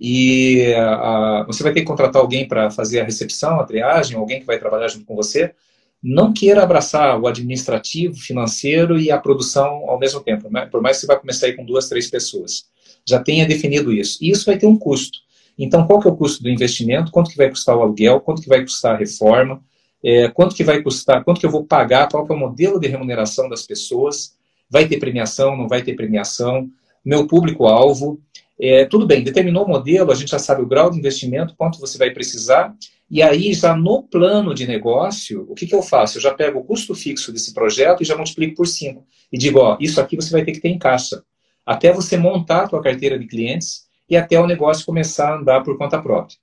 E 0.05 0.75
a, 0.75 0.95
a, 1.41 1.45
você 1.45 1.63
vai 1.63 1.73
ter 1.73 1.81
que 1.81 1.87
contratar 1.87 2.21
alguém 2.21 2.49
para 2.49 2.71
fazer 2.71 3.01
a 3.01 3.05
recepção, 3.05 3.61
a 3.61 3.65
triagem, 3.65 4.17
alguém 4.17 4.41
que 4.41 4.47
vai 4.47 4.59
trabalhar 4.59 4.89
junto 4.89 5.07
com 5.07 5.15
você 5.15 5.55
não 6.03 6.33
queira 6.33 6.65
abraçar 6.65 7.19
o 7.21 7.29
administrativo, 7.29 8.17
financeiro 8.17 8.99
e 8.99 9.11
a 9.11 9.19
produção 9.19 9.89
ao 9.89 9.99
mesmo 10.01 10.21
tempo, 10.21 10.51
né? 10.51 10.67
por 10.67 10.83
mais 10.83 10.97
que 10.97 11.03
você 11.03 11.07
vá 11.07 11.17
começar 11.17 11.47
aí 11.47 11.53
com 11.53 11.65
duas, 11.65 11.89
três 11.89 12.11
pessoas. 12.11 12.65
Já 13.07 13.23
tenha 13.23 13.47
definido 13.47 13.93
isso. 13.93 14.19
E 14.21 14.31
isso 14.31 14.45
vai 14.45 14.59
ter 14.59 14.67
um 14.67 14.77
custo. 14.77 15.19
Então, 15.57 15.87
qual 15.87 16.01
que 16.01 16.09
é 16.09 16.11
o 16.11 16.17
custo 16.17 16.43
do 16.43 16.49
investimento? 16.49 17.13
Quanto 17.13 17.31
que 17.31 17.37
vai 17.37 17.49
custar 17.49 17.77
o 17.77 17.83
aluguel? 17.83 18.21
Quanto 18.21 18.43
que 18.43 18.49
vai 18.49 18.63
custar 18.63 18.95
a 18.95 18.99
reforma? 18.99 19.63
É, 20.05 20.29
quanto 20.29 20.57
que 20.57 20.65
vai 20.65 20.83
custar? 20.83 21.23
Quanto 21.23 21.39
que 21.39 21.47
eu 21.47 21.51
vou 21.51 21.65
pagar? 21.65 22.09
Qual 22.09 22.27
que 22.27 22.33
é 22.33 22.35
o 22.35 22.39
modelo 22.39 22.81
de 22.81 22.89
remuneração 22.89 23.49
das 23.49 23.63
pessoas? 23.63 24.35
Vai 24.69 24.89
ter 24.89 24.99
premiação? 24.99 25.57
Não 25.57 25.69
vai 25.69 25.83
ter 25.83 25.95
premiação? 25.95 26.69
Meu 27.05 27.27
público-alvo? 27.27 28.21
É, 28.65 28.85
tudo 28.85 29.05
bem, 29.05 29.25
determinou 29.25 29.65
o 29.65 29.69
modelo, 29.69 30.13
a 30.13 30.15
gente 30.15 30.31
já 30.31 30.39
sabe 30.39 30.63
o 30.63 30.67
grau 30.67 30.89
de 30.89 30.97
investimento, 30.97 31.57
quanto 31.57 31.81
você 31.81 31.99
vai 31.99 32.13
precisar, 32.13 32.73
e 33.11 33.21
aí, 33.21 33.53
já 33.53 33.77
no 33.77 34.05
plano 34.05 34.55
de 34.55 34.67
negócio, 34.67 35.45
o 35.51 35.55
que, 35.55 35.67
que 35.67 35.75
eu 35.75 35.83
faço? 35.83 36.17
Eu 36.17 36.23
já 36.23 36.33
pego 36.33 36.61
o 36.61 36.65
custo 36.65 36.95
fixo 36.95 37.33
desse 37.33 37.53
projeto 37.53 38.03
e 38.03 38.07
já 38.07 38.17
multiplico 38.17 38.55
por 38.55 38.67
5. 38.67 39.05
E 39.33 39.37
digo, 39.37 39.59
ó, 39.59 39.77
isso 39.81 40.01
aqui 40.01 40.17
você 40.17 40.31
vai 40.31 40.45
ter 40.45 40.53
que 40.53 40.61
ter 40.61 40.69
em 40.69 40.79
caixa. 40.79 41.23
Até 41.67 41.93
você 41.93 42.17
montar 42.17 42.63
a 42.63 42.69
tua 42.69 42.81
carteira 42.81 43.19
de 43.19 43.27
clientes 43.27 43.83
e 44.09 44.17
até 44.17 44.41
o 44.41 44.47
negócio 44.47 44.87
começar 44.87 45.31
a 45.31 45.37
andar 45.39 45.63
por 45.63 45.77
conta 45.77 46.01
própria. 46.01 46.39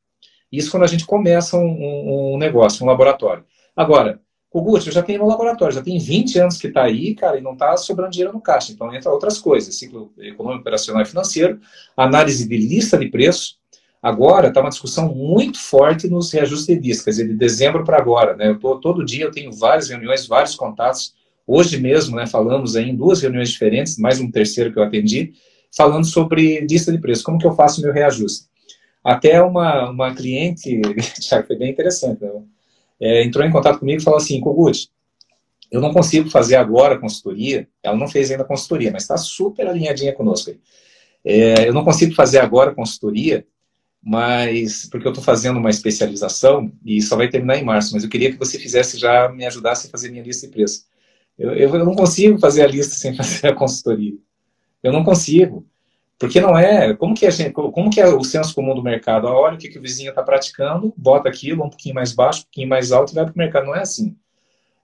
Isso 0.52 0.70
quando 0.70 0.84
a 0.84 0.88
gente 0.88 1.06
começa 1.06 1.58
um, 1.58 1.66
um, 1.66 2.34
um 2.36 2.38
negócio, 2.38 2.84
um 2.84 2.88
laboratório. 2.88 3.46
Agora, 3.76 4.22
Eu 4.54 4.92
já 4.92 5.04
tenho 5.04 5.24
um 5.24 5.28
laboratório, 5.28 5.76
já 5.76 5.82
tem 5.82 6.00
20 6.00 6.40
anos 6.40 6.58
que 6.58 6.68
está 6.68 6.84
aí, 6.84 7.14
cara, 7.14 7.38
e 7.38 7.42
não 7.42 7.54
está 7.54 7.78
sobrando 7.78 8.12
dinheiro 8.12 8.34
no 8.34 8.42
caixa. 8.42 8.72
Então, 8.72 8.94
entra 8.94 9.12
outras 9.12 9.38
coisas, 9.38 9.76
ciclo 9.76 10.12
econômico, 10.18 10.62
operacional 10.62 11.04
e 11.04 11.06
financeiro, 11.06 11.60
análise 11.96 12.48
de 12.48 12.58
lista 12.58 12.98
de 12.98 13.08
preço, 13.10 13.60
Agora 14.02 14.48
está 14.48 14.62
uma 14.62 14.70
discussão 14.70 15.14
muito 15.14 15.60
forte 15.60 16.08
nos 16.08 16.32
reajustes 16.32 16.68
de 16.68 16.80
disco, 16.80 17.04
quer 17.04 17.12
dizer, 17.12 17.28
de 17.28 17.34
dezembro 17.34 17.84
para 17.84 17.98
agora. 17.98 18.36
Né? 18.36 18.48
Eu 18.48 18.58
tô, 18.58 18.80
todo 18.80 19.04
dia 19.04 19.26
eu 19.26 19.32
tenho 19.32 19.52
várias 19.52 19.90
reuniões, 19.90 20.26
vários 20.26 20.56
contatos. 20.56 21.14
Hoje 21.46 21.78
mesmo, 21.78 22.16
né, 22.16 22.26
falamos 22.26 22.76
aí 22.76 22.90
em 22.90 22.96
duas 22.96 23.22
reuniões 23.22 23.50
diferentes, 23.50 23.98
mais 23.98 24.20
um 24.20 24.32
terceiro 24.32 24.72
que 24.72 24.80
eu 24.80 24.84
atendi, 24.84 25.34
falando 25.76 26.06
sobre 26.06 26.62
lista 26.62 26.92
de 26.92 27.00
preço, 27.00 27.24
como 27.24 27.40
que 27.40 27.46
eu 27.46 27.54
faço 27.54 27.82
meu 27.82 27.92
reajuste. 27.92 28.48
Até 29.04 29.42
uma, 29.42 29.90
uma 29.90 30.14
cliente, 30.14 30.80
já 31.22 31.44
foi 31.44 31.58
bem 31.58 31.72
interessante, 31.72 32.22
né? 32.22 32.32
É, 33.02 33.24
entrou 33.24 33.46
em 33.46 33.52
contato 33.52 33.80
comigo 33.80 34.02
e 34.02 34.04
falou 34.04 34.18
assim, 34.18 34.40
Kogut, 34.40 34.90
eu 35.72 35.82
não 35.82 35.94
consigo 35.94 36.30
fazer 36.30 36.56
agora 36.56 37.00
consultoria, 37.00 37.68
ela 37.84 37.96
não 37.96 38.08
fez 38.08 38.32
ainda 38.32 38.44
consultoria, 38.44 38.92
mas 38.92 39.04
está 39.04 39.18
super 39.18 39.68
alinhadinha 39.68 40.14
conosco. 40.14 40.52
É, 41.24 41.68
eu 41.68 41.74
não 41.74 41.84
consigo 41.84 42.14
fazer 42.16 42.40
agora 42.40 42.74
consultoria 42.74 43.46
mas 44.02 44.88
porque 44.90 45.06
eu 45.06 45.12
estou 45.12 45.24
fazendo 45.24 45.58
uma 45.58 45.70
especialização 45.70 46.72
e 46.86 47.02
só 47.02 47.16
vai 47.16 47.30
terminar 47.30 47.58
em 47.58 47.64
março, 47.64 47.94
mas 47.94 48.04
eu 48.04 48.10
queria 48.10 48.32
que 48.32 48.38
você 48.38 48.58
fizesse 48.58 48.98
já, 48.98 49.30
me 49.30 49.46
ajudasse 49.46 49.88
a 49.88 49.90
fazer 49.90 50.10
minha 50.10 50.24
lista 50.24 50.48
de 50.48 50.54
preço. 50.54 50.86
Eu, 51.38 51.52
eu, 51.54 51.76
eu 51.76 51.86
não 51.86 51.96
consigo 51.96 52.40
fazer 52.40 52.64
a 52.64 52.68
lista 52.68 52.96
sem 52.96 53.16
fazer 53.16 53.48
a 53.48 53.56
consultoria. 53.56 54.14
Eu 54.82 54.94
não 54.94 55.04
consigo. 55.04 55.66
Porque 56.20 56.42
não 56.42 56.58
é. 56.58 56.94
Como 56.94 57.16
que, 57.16 57.26
a 57.26 57.30
gente, 57.30 57.54
como 57.54 57.90
que 57.90 58.02
é 58.02 58.08
o 58.08 58.24
senso 58.24 58.54
comum 58.54 58.76
do 58.76 58.84
mercado? 58.84 59.28
Olha 59.28 59.56
o 59.56 59.58
que, 59.58 59.70
que 59.70 59.80
o 59.80 59.82
vizinho 59.82 60.10
está 60.10 60.22
praticando, 60.22 60.94
bota 60.98 61.30
aquilo 61.30 61.64
um 61.64 61.70
pouquinho 61.70 61.96
mais 61.96 62.12
baixo, 62.12 62.42
um 62.42 62.44
pouquinho 62.44 62.68
mais 62.68 62.92
alto 62.92 63.14
e 63.14 63.16
vai 63.16 63.24
para 63.24 63.34
o 63.34 63.38
mercado. 63.38 63.66
Não 63.66 63.76
é 63.76 63.82
assim. 63.82 64.16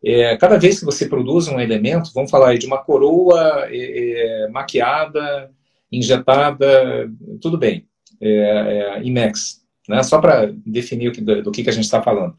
É, 0.03 0.37
cada 0.37 0.57
vez 0.57 0.79
que 0.79 0.85
você 0.85 1.07
produz 1.07 1.47
um 1.47 1.59
elemento, 1.59 2.11
vamos 2.13 2.31
falar 2.31 2.49
aí 2.49 2.57
de 2.57 2.65
uma 2.65 2.77
coroa 2.77 3.67
é, 3.69 4.45
é, 4.45 4.47
maquiada, 4.49 5.51
injetada, 5.91 7.11
tudo 7.41 7.57
bem 7.57 7.87
é, 8.21 8.29
é, 8.29 9.03
IMEX, 9.03 9.61
né? 9.87 10.01
só 10.03 10.19
para 10.19 10.53
definir 10.65 11.11
que, 11.11 11.21
do, 11.21 11.43
do 11.43 11.51
que, 11.51 11.63
que 11.63 11.69
a 11.69 11.73
gente 11.73 11.85
está 11.85 12.01
falando. 12.01 12.35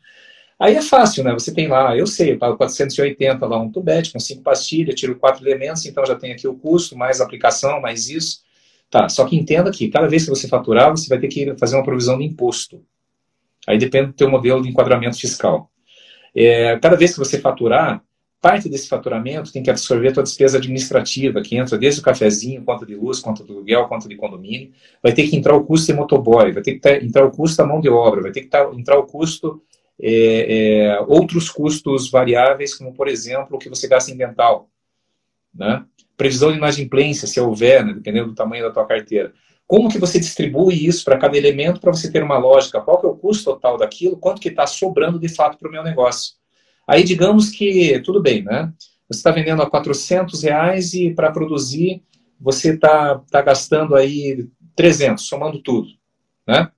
Aí 0.59 0.75
é 0.75 0.81
fácil, 0.81 1.23
né? 1.23 1.35
Você 1.35 1.53
tem 1.53 1.69
lá, 1.69 1.95
eu 1.95 2.07
sei, 2.07 2.33
eu 2.33 2.39
pago 2.39 2.57
480 2.57 3.45
lá 3.45 3.61
um 3.61 3.71
tubete 3.71 4.11
com 4.11 4.19
cinco 4.19 4.43
pastilhas, 4.43 4.99
tiro 4.99 5.19
quatro 5.19 5.47
elementos, 5.47 5.85
então 5.85 6.07
já 6.07 6.15
tem 6.15 6.33
aqui 6.33 6.49
o 6.49 6.55
custo, 6.55 6.97
mais 6.97 7.21
aplicação, 7.21 7.79
mais 7.81 8.09
isso. 8.09 8.41
Tá, 8.91 9.09
só 9.09 9.25
que 9.25 9.37
entenda 9.37 9.71
que 9.71 9.89
cada 9.89 10.07
vez 10.07 10.25
que 10.25 10.31
você 10.31 10.47
faturar, 10.47 10.91
você 10.91 11.09
vai 11.09 11.19
ter 11.19 11.29
que 11.29 11.57
fazer 11.59 11.77
uma 11.77 11.85
provisão 11.85 12.19
de 12.19 12.25
imposto. 12.25 12.85
Aí 13.67 13.79
depende 13.79 14.09
do 14.09 14.13
teu 14.13 14.31
modelo 14.31 14.63
de 14.63 14.69
enquadramento 14.69 15.19
fiscal. 15.19 15.71
É, 16.35 16.79
cada 16.79 16.97
vez 16.97 17.13
que 17.13 17.19
você 17.19 17.41
faturar, 17.41 18.03
parte 18.41 18.69
desse 18.69 18.89
faturamento 18.89 19.53
tem 19.53 19.63
que 19.63 19.71
absorver 19.71 20.09
a 20.09 20.13
tua 20.13 20.23
despesa 20.23 20.59
administrativa, 20.59 21.43
que 21.43 21.57
entra 21.57 21.77
desde 21.77 22.01
o 22.01 22.03
cafezinho, 22.03 22.63
conta 22.65 22.87
de 22.87 22.95
luz, 22.95 23.19
conta 23.19 23.43
do 23.43 23.55
aluguel, 23.55 23.89
conta 23.89 24.09
de 24.09 24.15
condomínio, 24.15 24.71
vai 25.03 25.13
ter 25.13 25.27
que 25.27 25.37
entrar 25.37 25.57
o 25.57 25.65
custo 25.65 25.87
de 25.87 25.95
motoboy, 25.95 26.53
vai 26.53 26.63
ter 26.63 26.79
que 26.79 26.89
entrar 27.05 27.25
o 27.25 27.31
custo 27.33 27.57
da 27.57 27.67
mão 27.67 27.81
de 27.81 27.89
obra, 27.89 28.23
vai 28.23 28.31
ter 28.31 28.43
que 28.43 28.57
entrar 28.79 28.99
o 28.99 29.07
custo, 29.07 29.61
é, 30.01 30.91
é, 30.93 31.01
outros 31.09 31.49
custos 31.51 32.11
variáveis, 32.11 32.75
como, 32.75 32.93
por 32.93 33.09
exemplo, 33.09 33.57
o 33.57 33.59
que 33.59 33.69
você 33.69 33.89
gasta 33.89 34.13
em 34.13 34.17
dental, 34.17 34.69
né? 35.53 35.85
Previsão 36.17 36.51
de 36.51 36.59
inadimplência, 36.59 37.29
se 37.29 37.41
houver, 37.41 37.85
né, 37.85 37.93
dependendo 37.93 38.29
do 38.29 38.35
tamanho 38.35 38.65
da 38.65 38.71
tua 38.71 38.87
carteira. 38.87 39.33
Como 39.67 39.89
que 39.89 39.99
você 39.99 40.19
distribui 40.19 40.87
isso 40.87 41.05
para 41.05 41.19
cada 41.19 41.37
elemento 41.37 41.81
para 41.81 41.93
você 41.93 42.11
ter 42.11 42.23
uma 42.23 42.39
lógica? 42.39 42.81
Qual 42.81 43.01
que 43.01 43.07
é 43.07 43.09
o 43.09 43.17
custo 43.17 43.53
total 43.53 43.77
daquilo? 43.77 44.17
Quanto 44.17 44.41
que 44.41 44.49
está 44.49 44.67
sobrando 44.67 45.19
de 45.19 45.29
fato 45.29 45.59
para 45.59 45.69
o 45.69 45.73
meu 45.73 45.83
negócio? 45.83 46.35
Aí 46.89 47.03
digamos 47.03 47.51
que, 47.51 48.01
tudo 48.01 48.23
bem, 48.23 48.45
né? 48.45 48.73
você 49.09 49.21
está 49.21 49.31
vendendo 49.31 49.63
a 49.63 49.71
400 49.71 50.43
reais 50.43 50.93
e 50.95 51.15
para 51.15 51.31
produzir 51.31 52.03
você 52.41 52.75
está 52.75 53.19
tá 53.31 53.41
gastando 53.41 53.95
aí 53.95 54.47
300, 54.75 55.27
somando 55.27 55.63
tudo, 55.63 55.89
né? 56.47 56.71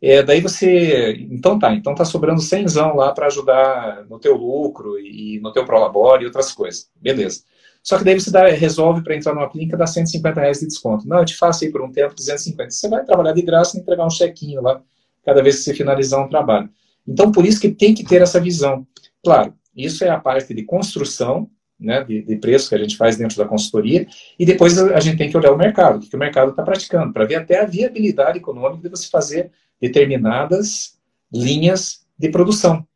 É, 0.00 0.22
daí 0.22 0.40
você, 0.40 1.12
então 1.30 1.58
tá, 1.58 1.74
então 1.74 1.94
tá 1.94 2.04
sobrando 2.04 2.40
100 2.40 2.66
lá 2.94 3.12
para 3.12 3.26
ajudar 3.26 4.04
no 4.08 4.18
teu 4.20 4.36
lucro 4.36 4.98
e 4.98 5.40
no 5.40 5.50
teu 5.50 5.64
prolabore 5.64 6.22
e 6.22 6.26
outras 6.26 6.52
coisas, 6.52 6.90
beleza. 6.94 7.42
Só 7.84 7.98
que 7.98 8.04
daí 8.04 8.18
você 8.18 8.30
dá, 8.30 8.46
resolve 8.48 9.04
para 9.04 9.14
entrar 9.14 9.34
numa 9.34 9.48
clínica 9.48 9.76
dar 9.76 9.86
150 9.86 10.40
reais 10.40 10.60
de 10.60 10.66
desconto. 10.66 11.06
Não, 11.06 11.18
eu 11.18 11.24
te 11.26 11.36
faço 11.36 11.64
aí 11.64 11.70
por 11.70 11.82
um 11.82 11.92
tempo 11.92 12.14
250. 12.14 12.70
Você 12.70 12.88
vai 12.88 13.04
trabalhar 13.04 13.32
de 13.32 13.42
graça 13.42 13.76
e 13.76 13.80
entregar 13.80 14.06
um 14.06 14.10
chequinho 14.10 14.62
lá 14.62 14.80
cada 15.22 15.42
vez 15.42 15.56
que 15.56 15.62
você 15.64 15.74
finalizar 15.74 16.24
um 16.24 16.28
trabalho. 16.28 16.70
Então, 17.06 17.30
por 17.30 17.44
isso 17.44 17.60
que 17.60 17.70
tem 17.70 17.92
que 17.92 18.02
ter 18.02 18.22
essa 18.22 18.40
visão. 18.40 18.86
Claro, 19.22 19.52
isso 19.76 20.02
é 20.02 20.08
a 20.08 20.18
parte 20.18 20.54
de 20.54 20.62
construção, 20.62 21.50
né, 21.78 22.02
de, 22.02 22.22
de 22.22 22.36
preço 22.36 22.70
que 22.70 22.74
a 22.74 22.78
gente 22.78 22.96
faz 22.96 23.18
dentro 23.18 23.36
da 23.36 23.44
consultoria, 23.44 24.06
e 24.38 24.46
depois 24.46 24.78
a, 24.78 25.00
gente 25.00 25.18
tem 25.18 25.28
que 25.28 25.36
olhar 25.36 25.52
o 25.52 25.58
mercado, 25.58 25.98
o 25.98 26.00
que 26.00 26.16
o 26.16 26.18
mercado 26.18 26.52
está 26.52 26.62
praticando, 26.62 27.12
para 27.12 27.26
ver 27.26 27.34
até 27.34 27.60
a 27.60 27.66
viabilidade 27.66 28.38
econômica 28.38 28.82
de 28.82 28.88
você 28.88 29.10
fazer 29.10 29.50
determinadas 29.78 30.98
linhas 31.30 32.06
de 32.18 32.30
produção. 32.30 32.86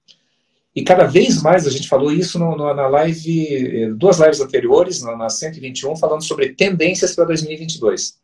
E 0.78 0.82
cada 0.84 1.06
vez 1.06 1.42
mais, 1.42 1.66
a 1.66 1.70
gente 1.70 1.88
falou 1.88 2.12
isso 2.12 2.38
no, 2.38 2.56
no, 2.56 2.72
na 2.72 2.86
live, 2.86 3.94
duas 3.96 4.20
lives 4.20 4.40
anteriores, 4.40 5.02
na, 5.02 5.16
na 5.16 5.28
121, 5.28 5.96
falando 5.96 6.22
sobre 6.22 6.50
tendências 6.50 7.16
para 7.16 7.24
2022. 7.24 8.16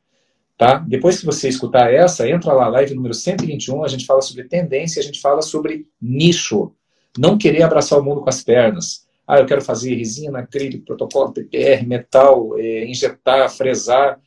Tá? 0.57 0.77
Depois 0.79 1.19
que 1.19 1.27
você 1.27 1.49
escutar 1.49 1.93
essa, 1.93 2.31
entra 2.31 2.53
lá, 2.53 2.69
live 2.69 2.95
número 2.95 3.13
121, 3.13 3.83
a 3.83 3.89
gente 3.89 4.07
fala 4.07 4.23
sobre 4.23 4.45
tendência, 4.45 5.01
a 5.01 5.03
gente 5.03 5.21
fala 5.21 5.43
sobre 5.43 5.89
nicho. 6.01 6.73
Não 7.19 7.37
querer 7.37 7.65
abraçar 7.65 7.99
o 7.99 8.05
mundo 8.05 8.21
com 8.21 8.29
as 8.29 8.41
pernas. 8.45 9.05
Ah, 9.27 9.41
eu 9.41 9.47
quero 9.47 9.61
fazer 9.61 9.93
resina, 9.97 10.39
acrílico, 10.39 10.85
protocolo, 10.85 11.33
PPR, 11.33 11.85
metal, 11.85 12.57
é, 12.57 12.85
injetar, 12.87 13.51
fresar. 13.51 14.21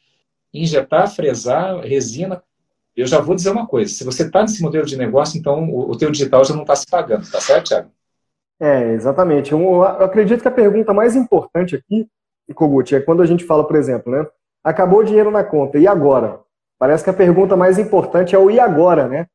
Injetar, 0.54 1.10
fresar, 1.16 1.80
resina. 1.80 2.44
Eu 2.94 3.08
já 3.08 3.22
vou 3.22 3.36
dizer 3.36 3.52
uma 3.52 3.66
coisa. 3.66 3.90
Se 3.90 4.04
você 4.04 4.24
está 4.24 4.42
nesse 4.42 4.62
modelo 4.62 4.86
de 4.86 4.98
negócio, 4.98 5.40
então 5.40 5.70
o, 5.70 5.92
o 5.92 5.98
teu 5.98 6.12
digital 6.12 6.44
já 6.44 6.54
não 6.54 6.64
está 6.64 6.76
se 6.76 6.88
pagando. 6.88 7.26
Tá 7.32 7.40
certo, 7.40 7.70
Thiago? 7.70 7.97
É, 8.60 8.92
exatamente. 8.94 9.52
Eu, 9.52 9.84
acredito 9.84 10.42
que 10.42 10.48
a 10.48 10.52
pergunta 10.52 10.94
mais 10.94 11.16
importante 11.16 11.76
aqui, 11.76 12.08
Kogut, 12.56 12.96
é 12.96 13.00
quando 13.00 13.22
a 13.22 13.26
gente 13.26 13.46
fala, 13.46 13.66
por 13.66 13.76
exemplo, 13.76 14.12
né? 14.12 14.26
Acabou 14.64 15.00
o 15.00 15.04
dinheiro 15.04 15.32
na 15.32 15.44
conta, 15.44 15.78
e 15.78 15.88
agora? 15.88 16.40
Parece 16.80 17.04
que 17.04 17.10
a 17.10 17.14
pergunta 17.14 17.56
mais 17.56 17.80
importante 17.80 18.36
é 18.36 18.40
o 18.40 18.52
e 18.52 18.60
agora, 18.60 19.08
né? 19.08 19.28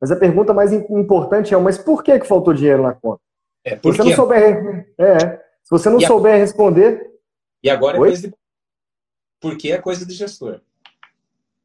Mas 0.00 0.10
a 0.10 0.16
pergunta 0.16 0.54
mais 0.54 0.72
importante 0.72 1.54
é, 1.54 1.58
mas 1.58 1.76
por 1.76 2.02
que, 2.02 2.18
que 2.18 2.26
faltou 2.26 2.54
dinheiro 2.54 2.82
na 2.82 2.94
conta? 2.94 3.20
É, 3.64 3.76
se 3.76 3.82
você 3.82 4.02
não 4.02 4.12
souber, 4.12 4.86
é, 4.98 5.18
se 5.62 5.70
você 5.70 5.90
não 5.90 5.98
e 5.98 6.06
souber 6.06 6.34
a... 6.34 6.38
responder. 6.38 7.10
E 7.62 7.68
agora 7.68 7.96
é 7.96 7.98
coisa 7.98 8.28
de. 8.28 8.34
Porque 9.40 9.72
é 9.72 9.78
coisa 9.78 10.06
de 10.06 10.14
gestor. 10.14 10.60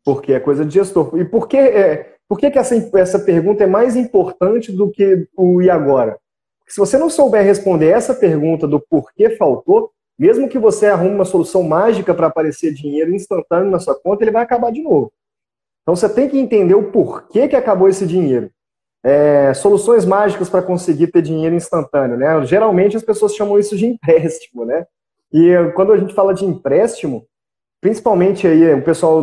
Porque 0.03 0.33
é 0.33 0.39
coisa 0.39 0.65
de 0.65 0.73
gestor. 0.73 1.17
E 1.17 1.23
por 1.23 1.47
que, 1.47 1.57
é, 1.57 2.17
por 2.27 2.37
que, 2.37 2.51
que 2.51 2.59
essa, 2.59 2.75
essa 2.97 3.19
pergunta 3.19 3.63
é 3.63 3.67
mais 3.67 3.95
importante 3.95 4.71
do 4.71 4.91
que 4.91 5.27
o 5.35 5.61
e 5.61 5.69
agora? 5.69 6.19
Se 6.67 6.77
você 6.77 6.97
não 6.97 7.09
souber 7.09 7.43
responder 7.43 7.89
essa 7.89 8.13
pergunta 8.13 8.67
do 8.67 8.79
porquê 8.79 9.31
faltou, 9.31 9.91
mesmo 10.17 10.49
que 10.49 10.57
você 10.57 10.87
arrume 10.87 11.13
uma 11.13 11.25
solução 11.25 11.61
mágica 11.63 12.13
para 12.13 12.27
aparecer 12.27 12.73
dinheiro 12.73 13.13
instantâneo 13.13 13.69
na 13.69 13.79
sua 13.79 13.95
conta, 13.95 14.23
ele 14.23 14.31
vai 14.31 14.43
acabar 14.43 14.71
de 14.71 14.81
novo. 14.81 15.11
Então 15.83 15.95
você 15.95 16.09
tem 16.09 16.27
que 16.27 16.39
entender 16.39 16.73
o 16.73 16.91
porquê 16.91 17.47
que 17.47 17.55
acabou 17.55 17.87
esse 17.87 18.07
dinheiro. 18.07 18.49
É, 19.03 19.53
soluções 19.53 20.03
mágicas 20.03 20.49
para 20.49 20.63
conseguir 20.63 21.07
ter 21.07 21.21
dinheiro 21.21 21.55
instantâneo, 21.55 22.17
né? 22.17 22.43
Geralmente 22.45 22.97
as 22.97 23.03
pessoas 23.03 23.35
chamam 23.35 23.59
isso 23.59 23.77
de 23.77 23.85
empréstimo, 23.85 24.65
né? 24.65 24.87
E 25.31 25.53
quando 25.75 25.91
a 25.91 25.97
gente 25.97 26.13
fala 26.15 26.33
de 26.33 26.43
empréstimo, 26.43 27.27
principalmente 27.79 28.47
aí 28.47 28.73
o 28.73 28.81
pessoal, 28.81 29.21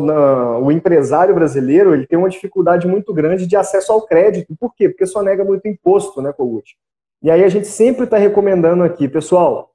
o 0.62 0.70
empresário 0.70 1.34
brasileiro, 1.34 1.94
ele 1.94 2.06
tem 2.06 2.16
uma 2.16 2.28
dificuldade 2.28 2.86
muito 2.86 3.12
grande 3.12 3.44
de 3.44 3.56
acesso 3.56 3.92
ao 3.92 4.06
crédito. 4.06 4.54
Por 4.56 4.72
quê? 4.72 4.88
Porque 4.88 5.06
só 5.06 5.20
nega 5.20 5.44
muito 5.44 5.66
imposto, 5.66 6.22
né, 6.22 6.32
Kogut? 6.32 6.76
E 7.22 7.30
aí 7.30 7.44
a 7.44 7.48
gente 7.48 7.68
sempre 7.68 8.04
está 8.04 8.16
recomendando 8.16 8.82
aqui, 8.82 9.08
pessoal, 9.08 9.70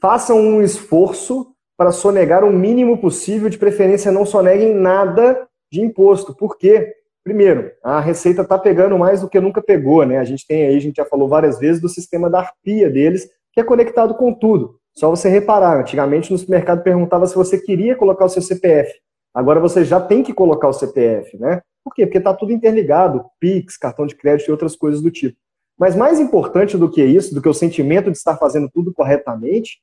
façam 0.00 0.38
um 0.38 0.62
esforço 0.62 1.46
para 1.76 1.92
sonegar 1.92 2.42
o 2.42 2.50
mínimo 2.50 2.98
possível, 2.98 3.50
de 3.50 3.58
preferência 3.58 4.10
não 4.10 4.24
soneguem 4.24 4.74
nada 4.74 5.46
de 5.70 5.82
imposto. 5.82 6.34
Por 6.34 6.56
quê? 6.56 6.94
Primeiro, 7.22 7.70
a 7.82 8.00
Receita 8.00 8.42
está 8.42 8.58
pegando 8.58 8.96
mais 8.96 9.20
do 9.20 9.28
que 9.28 9.38
nunca 9.38 9.60
pegou, 9.60 10.06
né? 10.06 10.16
A 10.16 10.24
gente 10.24 10.46
tem 10.46 10.66
aí, 10.66 10.76
a 10.76 10.80
gente 10.80 10.96
já 10.96 11.04
falou 11.04 11.28
várias 11.28 11.58
vezes 11.58 11.82
do 11.82 11.88
sistema 11.88 12.30
da 12.30 12.38
arpia 12.38 12.88
deles, 12.88 13.28
que 13.52 13.60
é 13.60 13.64
conectado 13.64 14.14
com 14.14 14.32
tudo. 14.32 14.78
Só 14.94 15.10
você 15.10 15.28
reparar, 15.28 15.78
antigamente 15.78 16.32
no 16.32 16.38
supermercado 16.38 16.82
perguntava 16.82 17.26
se 17.26 17.34
você 17.34 17.58
queria 17.58 17.94
colocar 17.94 18.24
o 18.24 18.28
seu 18.30 18.40
CPF. 18.40 18.90
Agora 19.34 19.60
você 19.60 19.84
já 19.84 20.00
tem 20.00 20.22
que 20.22 20.32
colocar 20.32 20.68
o 20.68 20.72
CPF, 20.72 21.36
né? 21.36 21.60
Por 21.84 21.94
quê? 21.94 22.06
Porque 22.06 22.18
está 22.18 22.32
tudo 22.32 22.52
interligado, 22.52 23.22
Pix, 23.38 23.76
cartão 23.76 24.06
de 24.06 24.14
crédito 24.14 24.48
e 24.48 24.50
outras 24.50 24.74
coisas 24.74 25.02
do 25.02 25.10
tipo. 25.10 25.36
Mas 25.78 25.94
mais 25.94 26.18
importante 26.18 26.76
do 26.76 26.90
que 26.90 27.04
isso, 27.04 27.34
do 27.34 27.42
que 27.42 27.48
o 27.48 27.54
sentimento 27.54 28.10
de 28.10 28.16
estar 28.16 28.36
fazendo 28.36 28.68
tudo 28.72 28.92
corretamente, 28.92 29.78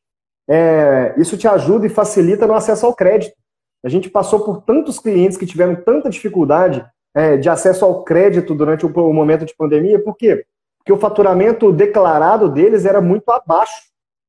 é, 0.48 1.14
isso 1.18 1.38
te 1.38 1.48
ajuda 1.48 1.86
e 1.86 1.90
facilita 1.90 2.48
no 2.48 2.54
acesso 2.54 2.86
ao 2.86 2.96
crédito. 2.96 3.36
A 3.84 3.90
gente 3.90 4.10
passou 4.10 4.40
por 4.40 4.62
tantos 4.64 5.00
clientes 5.00 5.38
que 5.38 5.46
tiveram 5.46 5.76
tanta 5.76 6.10
dificuldade 6.10 6.84
é, 7.14 7.38
de 7.38 7.50
acesso 7.50 7.86
ao 7.86 8.04
crédito 8.04 8.56
durante 8.56 8.86
o, 8.86 8.90
o 8.90 9.14
momento 9.14 9.46
de 9.46 9.56
pandemia, 9.56 10.02
por 10.02 10.16
quê? 10.18 10.46
Porque 10.80 10.92
o 10.92 10.98
faturamento 10.98 11.72
declarado 11.72 12.50
deles 12.50 12.86
era 12.86 13.00
muito 13.00 13.30
abaixo 13.30 13.84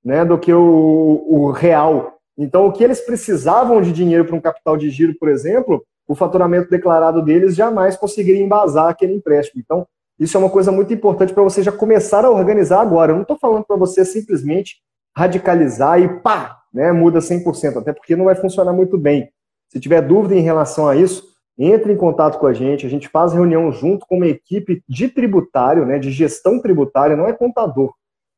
né, 0.04 0.24
do 0.24 0.38
que 0.38 0.52
o, 0.52 1.24
o 1.26 1.50
real. 1.50 2.18
Então, 2.36 2.66
o 2.66 2.72
que 2.72 2.84
eles 2.84 3.00
precisavam 3.00 3.80
de 3.80 3.92
dinheiro 3.92 4.24
para 4.24 4.36
um 4.36 4.40
capital 4.40 4.76
de 4.76 4.90
giro, 4.90 5.14
por 5.18 5.28
exemplo, 5.28 5.84
o 6.06 6.14
faturamento 6.14 6.68
declarado 6.68 7.22
deles 7.22 7.54
jamais 7.54 7.96
conseguiria 7.96 8.42
embasar 8.42 8.88
aquele 8.88 9.14
empréstimo. 9.14 9.62
Então, 9.64 9.86
isso 10.18 10.36
é 10.36 10.40
uma 10.40 10.50
coisa 10.50 10.70
muito 10.70 10.92
importante 10.92 11.32
para 11.32 11.42
você 11.42 11.62
já 11.62 11.72
começar 11.72 12.24
a 12.24 12.30
organizar 12.30 12.80
agora. 12.80 13.12
Eu 13.12 13.16
não 13.16 13.22
estou 13.22 13.38
falando 13.38 13.64
para 13.64 13.76
você 13.76 14.04
simplesmente 14.04 14.76
radicalizar 15.16 16.00
e 16.00 16.20
pá, 16.20 16.58
né, 16.72 16.92
muda 16.92 17.20
100%, 17.20 17.78
até 17.78 17.92
porque 17.92 18.16
não 18.16 18.26
vai 18.26 18.34
funcionar 18.34 18.72
muito 18.72 18.98
bem. 18.98 19.28
Se 19.68 19.80
tiver 19.80 20.02
dúvida 20.02 20.34
em 20.34 20.42
relação 20.42 20.88
a 20.88 20.96
isso, 20.96 21.24
entre 21.58 21.92
em 21.92 21.96
contato 21.96 22.38
com 22.38 22.46
a 22.46 22.52
gente, 22.52 22.84
a 22.86 22.88
gente 22.88 23.08
faz 23.08 23.32
reunião 23.32 23.70
junto 23.70 24.06
com 24.06 24.16
uma 24.16 24.26
equipe 24.26 24.82
de 24.88 25.08
tributário, 25.08 25.86
né, 25.86 25.98
de 25.98 26.10
gestão 26.10 26.60
tributária, 26.60 27.16
não 27.16 27.26
é 27.26 27.32
contador, 27.32 27.92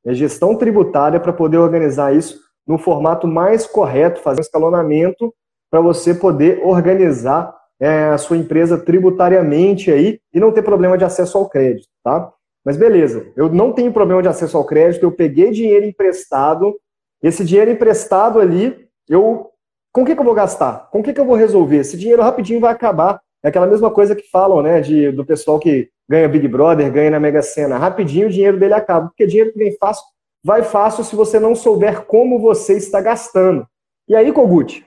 é 0.05 0.13
gestão 0.13 0.55
tributária 0.57 1.19
para 1.19 1.33
poder 1.33 1.59
organizar 1.59 2.15
isso 2.15 2.39
no 2.67 2.79
formato 2.79 3.27
mais 3.27 3.67
correto, 3.67 4.21
fazer 4.21 4.41
um 4.41 4.43
escalonamento 4.43 5.33
para 5.71 5.81
você 5.81 6.15
poder 6.15 6.61
organizar 6.63 7.55
é, 7.81 8.07
a 8.07 8.19
sua 8.19 8.37
empresa 8.37 8.79
tributariamente 8.79 9.91
aí 9.91 10.21
e 10.33 10.41
não 10.41 10.53
ter 10.53 10.63
problema 10.63 10.97
de 10.97 11.05
acesso 11.05 11.37
ao 11.37 11.49
crédito, 11.49 11.89
tá? 12.03 12.33
Mas 12.65 12.77
beleza, 12.77 13.27
eu 13.37 13.49
não 13.49 13.73
tenho 13.73 13.93
problema 13.93 14.23
de 14.23 14.29
acesso 14.29 14.57
ao 14.57 14.65
crédito, 14.65 15.05
eu 15.05 15.13
peguei 15.13 15.51
dinheiro 15.51 15.87
emprestado, 15.87 16.77
esse 17.23 17.45
dinheiro 17.45 17.71
emprestado 17.71 18.41
ali, 18.41 18.89
eu 19.09 19.51
com 19.93 20.03
o 20.03 20.05
que, 20.05 20.15
que 20.15 20.21
eu 20.21 20.25
vou 20.25 20.35
gastar? 20.35 20.91
Com 20.91 21.01
o 21.01 21.03
que, 21.03 21.15
que 21.15 21.21
eu 21.21 21.25
vou 21.25 21.37
resolver? 21.37 21.79
Esse 21.79 21.97
dinheiro 21.97 22.21
rapidinho 22.21 22.61
vai 22.61 22.71
acabar. 22.71 23.19
É 23.43 23.49
aquela 23.49 23.67
mesma 23.67 23.91
coisa 23.91 24.15
que 24.15 24.29
falam, 24.29 24.61
né, 24.61 24.81
de, 24.83 25.11
do 25.11 25.25
pessoal 25.25 25.59
que 25.59 25.89
ganha 26.07 26.29
Big 26.29 26.47
Brother, 26.47 26.93
ganha 26.93 27.11
na 27.11 27.19
Mega 27.19 27.41
Sena. 27.41 27.79
Rapidinho 27.79 28.27
o 28.27 28.31
dinheiro 28.31 28.59
dele 28.59 28.75
acaba, 28.75 29.07
porque 29.07 29.27
dinheiro 29.27 29.53
que 29.53 29.59
vem 29.59 29.75
fácil, 29.79 30.05
vai 30.45 30.63
fácil 30.63 31.03
se 31.03 31.17
você 31.17 31.41
não 31.41 31.55
souber 31.55 32.03
como 32.03 32.39
você 32.39 32.75
está 32.75 33.01
gastando. 33.01 33.67
E 34.07 34.15
aí, 34.15 34.31
Kogut, 34.33 34.85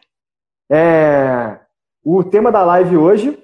é, 0.71 1.58
o 2.17 2.23
tema 2.23 2.51
da 2.51 2.63
live 2.63 2.97
hoje 2.97 3.37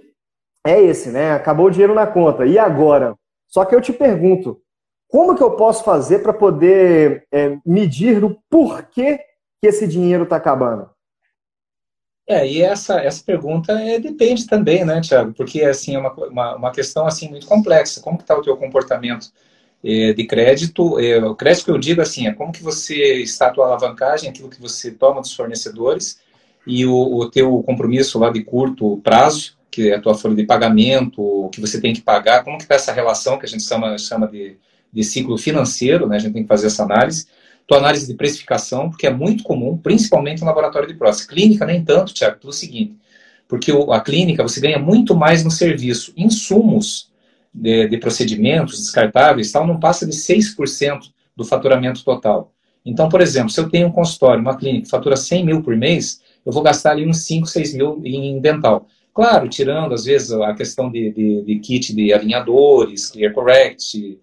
é 0.66 0.82
esse, 0.82 1.10
né? 1.10 1.34
Acabou 1.34 1.68
o 1.68 1.72
dinheiro 1.72 1.94
na 1.94 2.08
conta. 2.08 2.46
E 2.46 2.58
agora? 2.58 3.16
Só 3.48 3.64
que 3.64 3.76
eu 3.76 3.82
te 3.82 3.94
pergunto, 3.94 4.60
como 5.08 5.36
que 5.36 5.44
eu 5.44 5.52
posso 5.52 5.84
fazer 5.84 6.20
para 6.20 6.34
poder 6.34 7.28
é, 7.32 7.58
medir 7.66 8.24
o 8.24 8.38
porquê 8.50 9.20
que 9.62 9.68
esse 9.68 9.88
dinheiro 9.88 10.24
está 10.24 10.38
acabando? 10.38 10.90
É, 12.28 12.48
e 12.48 12.62
essa, 12.64 13.00
essa 13.00 13.24
pergunta 13.24 13.72
é, 13.74 14.00
depende 14.00 14.48
também, 14.48 14.84
né, 14.84 15.00
Tiago? 15.00 15.32
Porque, 15.34 15.62
assim, 15.62 15.96
é 15.96 16.00
uma, 16.00 16.12
uma, 16.12 16.56
uma, 16.56 16.72
questão, 16.72 17.06
assim, 17.06 17.30
muito 17.30 17.46
complexa. 17.46 18.02
Como 18.02 18.18
está 18.18 18.36
o 18.36 18.42
teu 18.42 18.58
comportamento 18.58 19.32
é, 19.84 20.12
de 20.12 20.26
crédito? 20.26 21.00
É, 21.00 21.24
o 21.24 21.36
crédito 21.36 21.66
que 21.66 21.72
eu 21.72 21.78
digo, 21.78 22.02
assim, 22.02 22.26
é 22.26 22.34
como 22.34 22.52
que 22.52 22.64
você 22.64 23.22
está 23.22 23.48
a 23.48 23.52
tua 23.52 23.68
alavancagem, 23.68 24.28
aquilo 24.28 24.50
que 24.50 24.60
você 24.60 24.90
toma 24.90 25.22
dos 25.22 25.36
fornecedores, 25.36 26.20
e 26.66 26.86
o, 26.86 26.96
o 26.96 27.30
teu 27.30 27.62
compromisso 27.64 28.18
lá 28.20 28.30
de 28.30 28.44
curto 28.44 28.98
prazo, 29.04 29.56
que 29.70 29.90
é 29.90 29.96
a 29.96 30.02
tua 30.02 30.16
folha 30.16 30.36
de 30.36 30.46
pagamento, 30.46 31.22
o 31.22 31.50
que 31.50 31.60
você 31.60 31.82
tem 31.82 31.94
que 31.94 32.02
pagar, 32.02 32.44
como 32.44 32.58
que 32.58 32.64
está 32.64 32.76
essa 32.76 32.94
relação 32.94 33.38
que 33.38 33.46
a 33.46 33.50
gente 33.50 33.64
chama, 33.64 33.98
chama 33.98 34.28
de, 34.28 34.58
de 34.92 35.04
ciclo 35.04 35.38
financeiro, 35.38 36.08
né? 36.08 36.16
A 36.16 36.20
gente 36.20 36.34
tem 36.34 36.44
que 36.44 36.48
fazer 36.48 36.68
essa 36.68 36.84
análise. 36.84 37.28
Tua 37.68 37.80
análise 37.80 38.08
de 38.08 38.14
precificação, 38.14 38.90
porque 38.90 39.08
é 39.08 39.12
muito 39.12 39.44
comum, 39.44 39.78
principalmente 39.78 40.40
no 40.40 40.48
laboratório 40.48 40.88
de 40.88 40.94
próstata. 40.94 41.34
Clínica, 41.34 41.66
nem 41.66 41.84
tanto, 41.84 42.14
Tiago, 42.14 42.40
pelo 42.40 42.54
seguinte, 42.54 42.96
porque 43.48 43.72
a 43.92 44.00
clínica 44.00 44.44
você 44.44 44.60
ganha 44.60 44.80
muito 44.80 45.16
mais 45.16 45.44
no 45.44 45.52
serviço. 45.52 46.14
Insumos 46.16 47.12
de, 47.54 47.88
de 47.88 47.98
procedimentos 47.98 48.80
descartáveis 48.80 49.52
tal, 49.52 49.66
não 49.66 49.80
passa 49.80 50.06
de 50.06 50.14
6% 50.14 51.12
do 51.36 51.44
faturamento 51.44 52.04
total. 52.04 52.54
Então, 52.86 53.10
por 53.10 53.20
exemplo, 53.20 53.50
se 53.50 53.60
eu 53.60 53.70
tenho 53.70 53.88
um 53.88 53.92
consultório, 53.92 54.42
uma 54.42 54.56
clínica 54.56 54.86
que 54.86 54.90
fatura 54.90 55.18
100 55.18 55.46
mil 55.46 55.64
por 55.64 55.76
mês, 55.76 56.22
eu 56.46 56.52
vou 56.52 56.62
gastar 56.62 56.92
ali 56.92 57.08
uns 57.08 57.26
5, 57.26 57.48
6 57.48 57.74
mil 57.74 58.02
em 58.04 58.40
dental. 58.40 58.88
Claro, 59.14 59.48
tirando, 59.48 59.94
às 59.94 60.04
vezes, 60.04 60.32
a 60.32 60.54
questão 60.54 60.92
de, 60.92 61.10
de, 61.12 61.42
de 61.42 61.60
kit 61.60 61.96
de 61.96 62.14
alinhadores, 62.14 63.10
Clear 63.10 63.34
Correct, 63.34 64.20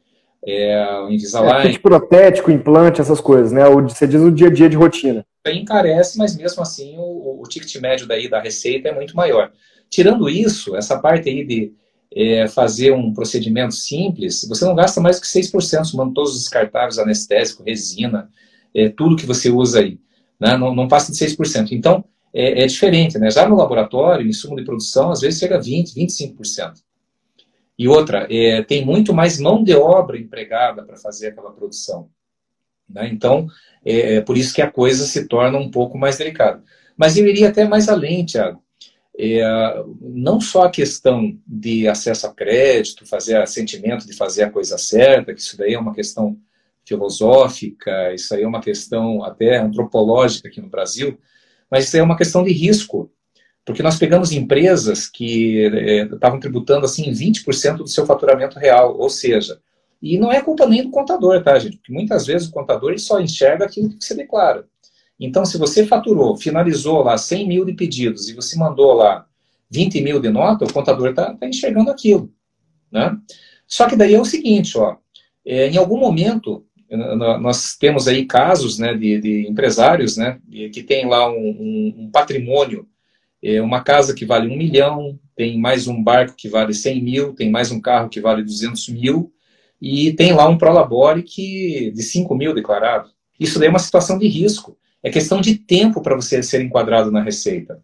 é, 0.46 1.06
Invisalign. 1.08 1.68
É, 1.68 1.70
kit 1.70 1.80
protético, 1.80 2.50
implante, 2.50 3.00
essas 3.00 3.20
coisas, 3.20 3.52
né? 3.52 3.62
Você 3.88 4.06
diz 4.06 4.20
o 4.20 4.30
dia 4.30 4.48
a 4.48 4.52
dia 4.52 4.68
de 4.68 4.76
rotina. 4.76 5.24
Encarece, 5.46 6.18
mas 6.18 6.36
mesmo 6.36 6.62
assim 6.62 6.94
o, 6.98 7.40
o 7.40 7.48
ticket 7.48 7.74
médio 7.80 8.06
daí 8.06 8.28
da 8.28 8.40
receita 8.40 8.88
é 8.88 8.94
muito 8.94 9.16
maior. 9.16 9.50
Tirando 9.90 10.28
isso, 10.28 10.76
essa 10.76 10.98
parte 10.98 11.28
aí 11.28 11.44
de 11.44 11.72
é, 12.14 12.46
fazer 12.46 12.92
um 12.92 13.12
procedimento 13.12 13.74
simples, 13.74 14.46
você 14.48 14.64
não 14.64 14.74
gasta 14.74 15.00
mais 15.00 15.18
que 15.18 15.26
6%, 15.26 15.84
somando 15.84 16.14
todos 16.14 16.32
os 16.32 16.40
descartáveis, 16.40 16.98
anestésico, 16.98 17.64
resina, 17.64 18.30
é, 18.74 18.88
tudo 18.88 19.16
que 19.16 19.26
você 19.26 19.50
usa 19.50 19.80
aí. 19.80 19.98
Né? 20.42 20.56
Não, 20.56 20.74
não 20.74 20.88
passa 20.88 21.12
de 21.12 21.18
6%. 21.18 21.70
Então, 21.70 22.04
é, 22.34 22.64
é, 22.64 22.66
diferente. 22.66 23.16
Né? 23.16 23.30
Já 23.30 23.48
no 23.48 23.54
laboratório, 23.54 24.26
insumo 24.26 24.56
de 24.56 24.64
produção, 24.64 25.12
às 25.12 25.20
vezes 25.20 25.38
chega 25.38 25.56
a 25.56 25.60
20%, 25.60 25.94
25%. 25.94 26.72
E 27.78 27.86
outra, 27.86 28.26
é, 28.28 28.60
tem 28.62 28.84
muito 28.84 29.14
mais 29.14 29.38
mão 29.38 29.62
de 29.62 29.72
obra 29.76 30.18
empregada 30.18 30.82
para 30.82 30.96
fazer 30.96 31.28
aquela 31.28 31.52
produção. 31.52 32.08
Né? 32.88 33.08
Então, 33.12 33.46
é, 33.84 34.16
é, 34.16 34.20
por 34.20 34.36
isso 34.36 34.52
que 34.52 34.60
a 34.60 34.70
coisa 34.70 35.04
se 35.04 35.28
torna 35.28 35.58
um 35.58 35.70
pouco 35.70 35.96
mais 35.96 36.18
delicada. 36.18 36.60
Mas 36.96 37.16
eu 37.16 37.24
iria 37.24 37.48
até 37.48 37.64
mais 37.64 37.88
além, 37.88 38.24
Tiago. 38.24 38.60
É, 39.16 39.42
não 40.00 40.40
só 40.40 40.64
a 40.64 40.70
questão 40.70 41.38
de 41.46 41.86
acesso 41.86 42.26
a 42.26 42.34
crédito, 42.34 43.06
fazer 43.06 43.36
a 43.36 43.46
sentimento 43.46 44.06
de 44.06 44.16
fazer 44.16 44.42
a 44.42 44.50
coisa 44.50 44.76
certa, 44.76 45.32
que 45.32 45.40
isso 45.40 45.56
daí 45.56 45.74
é 45.74 45.78
uma 45.78 45.94
questão 45.94 46.36
filosófica, 46.84 48.12
isso 48.14 48.34
aí 48.34 48.42
é 48.42 48.48
uma 48.48 48.60
questão 48.60 49.24
até 49.24 49.58
antropológica 49.58 50.48
aqui 50.48 50.60
no 50.60 50.68
Brasil, 50.68 51.18
mas 51.70 51.84
isso 51.84 51.96
aí 51.96 52.00
é 52.00 52.04
uma 52.04 52.16
questão 52.16 52.42
de 52.42 52.52
risco. 52.52 53.10
Porque 53.64 53.82
nós 53.82 53.96
pegamos 53.96 54.32
empresas 54.32 55.08
que 55.08 55.64
é, 55.66 56.02
estavam 56.02 56.40
tributando 56.40 56.84
assim 56.84 57.10
20% 57.12 57.76
do 57.76 57.86
seu 57.86 58.04
faturamento 58.04 58.58
real, 58.58 58.96
ou 58.98 59.08
seja, 59.08 59.60
e 60.02 60.18
não 60.18 60.32
é 60.32 60.42
culpa 60.42 60.66
nem 60.66 60.82
do 60.82 60.90
contador, 60.90 61.40
tá, 61.44 61.56
gente? 61.60 61.76
Porque 61.76 61.92
muitas 61.92 62.26
vezes 62.26 62.48
o 62.48 62.52
contador 62.52 62.90
ele 62.90 62.98
só 62.98 63.20
enxerga 63.20 63.64
aquilo 63.64 63.90
que 63.90 64.04
você 64.04 64.16
declara. 64.16 64.66
Então, 65.18 65.44
se 65.44 65.56
você 65.56 65.86
faturou, 65.86 66.36
finalizou 66.36 67.04
lá 67.04 67.16
100 67.16 67.46
mil 67.46 67.64
de 67.64 67.74
pedidos 67.74 68.28
e 68.28 68.34
você 68.34 68.58
mandou 68.58 68.94
lá 68.94 69.24
20 69.70 70.00
mil 70.00 70.20
de 70.20 70.28
nota, 70.28 70.64
o 70.64 70.72
contador 70.72 71.10
está 71.10 71.32
tá 71.34 71.46
enxergando 71.46 71.90
aquilo. 71.90 72.32
Né? 72.90 73.16
Só 73.66 73.88
que 73.88 73.94
daí 73.94 74.14
é 74.14 74.20
o 74.20 74.24
seguinte, 74.24 74.76
ó, 74.76 74.96
é, 75.46 75.68
em 75.68 75.76
algum 75.76 75.98
momento, 75.98 76.66
nós 76.96 77.76
temos 77.76 78.06
aí 78.06 78.26
casos 78.26 78.78
né, 78.78 78.94
de, 78.94 79.20
de 79.20 79.48
empresários 79.48 80.16
né, 80.16 80.38
que 80.72 80.82
tem 80.82 81.06
lá 81.06 81.30
um, 81.30 81.34
um, 81.34 81.94
um 81.98 82.10
patrimônio, 82.10 82.86
é, 83.42 83.60
uma 83.62 83.82
casa 83.82 84.14
que 84.14 84.26
vale 84.26 84.52
um 84.52 84.56
milhão, 84.56 85.18
tem 85.34 85.58
mais 85.58 85.88
um 85.88 86.02
barco 86.02 86.34
que 86.36 86.48
vale 86.48 86.74
100 86.74 87.02
mil, 87.02 87.32
tem 87.34 87.50
mais 87.50 87.70
um 87.70 87.80
carro 87.80 88.08
que 88.08 88.20
vale 88.20 88.42
200 88.42 88.88
mil, 88.88 89.32
e 89.80 90.12
tem 90.12 90.32
lá 90.32 90.48
um 90.48 90.58
prolabore 90.58 91.22
que, 91.22 91.90
de 91.92 92.02
5 92.02 92.34
mil 92.36 92.54
declarado. 92.54 93.10
Isso 93.40 93.58
daí 93.58 93.66
é 93.66 93.70
uma 93.70 93.78
situação 93.78 94.16
de 94.16 94.28
risco. 94.28 94.78
É 95.02 95.10
questão 95.10 95.40
de 95.40 95.56
tempo 95.56 96.00
para 96.00 96.14
você 96.14 96.40
ser 96.42 96.62
enquadrado 96.62 97.10
na 97.10 97.20
receita. 97.20 97.82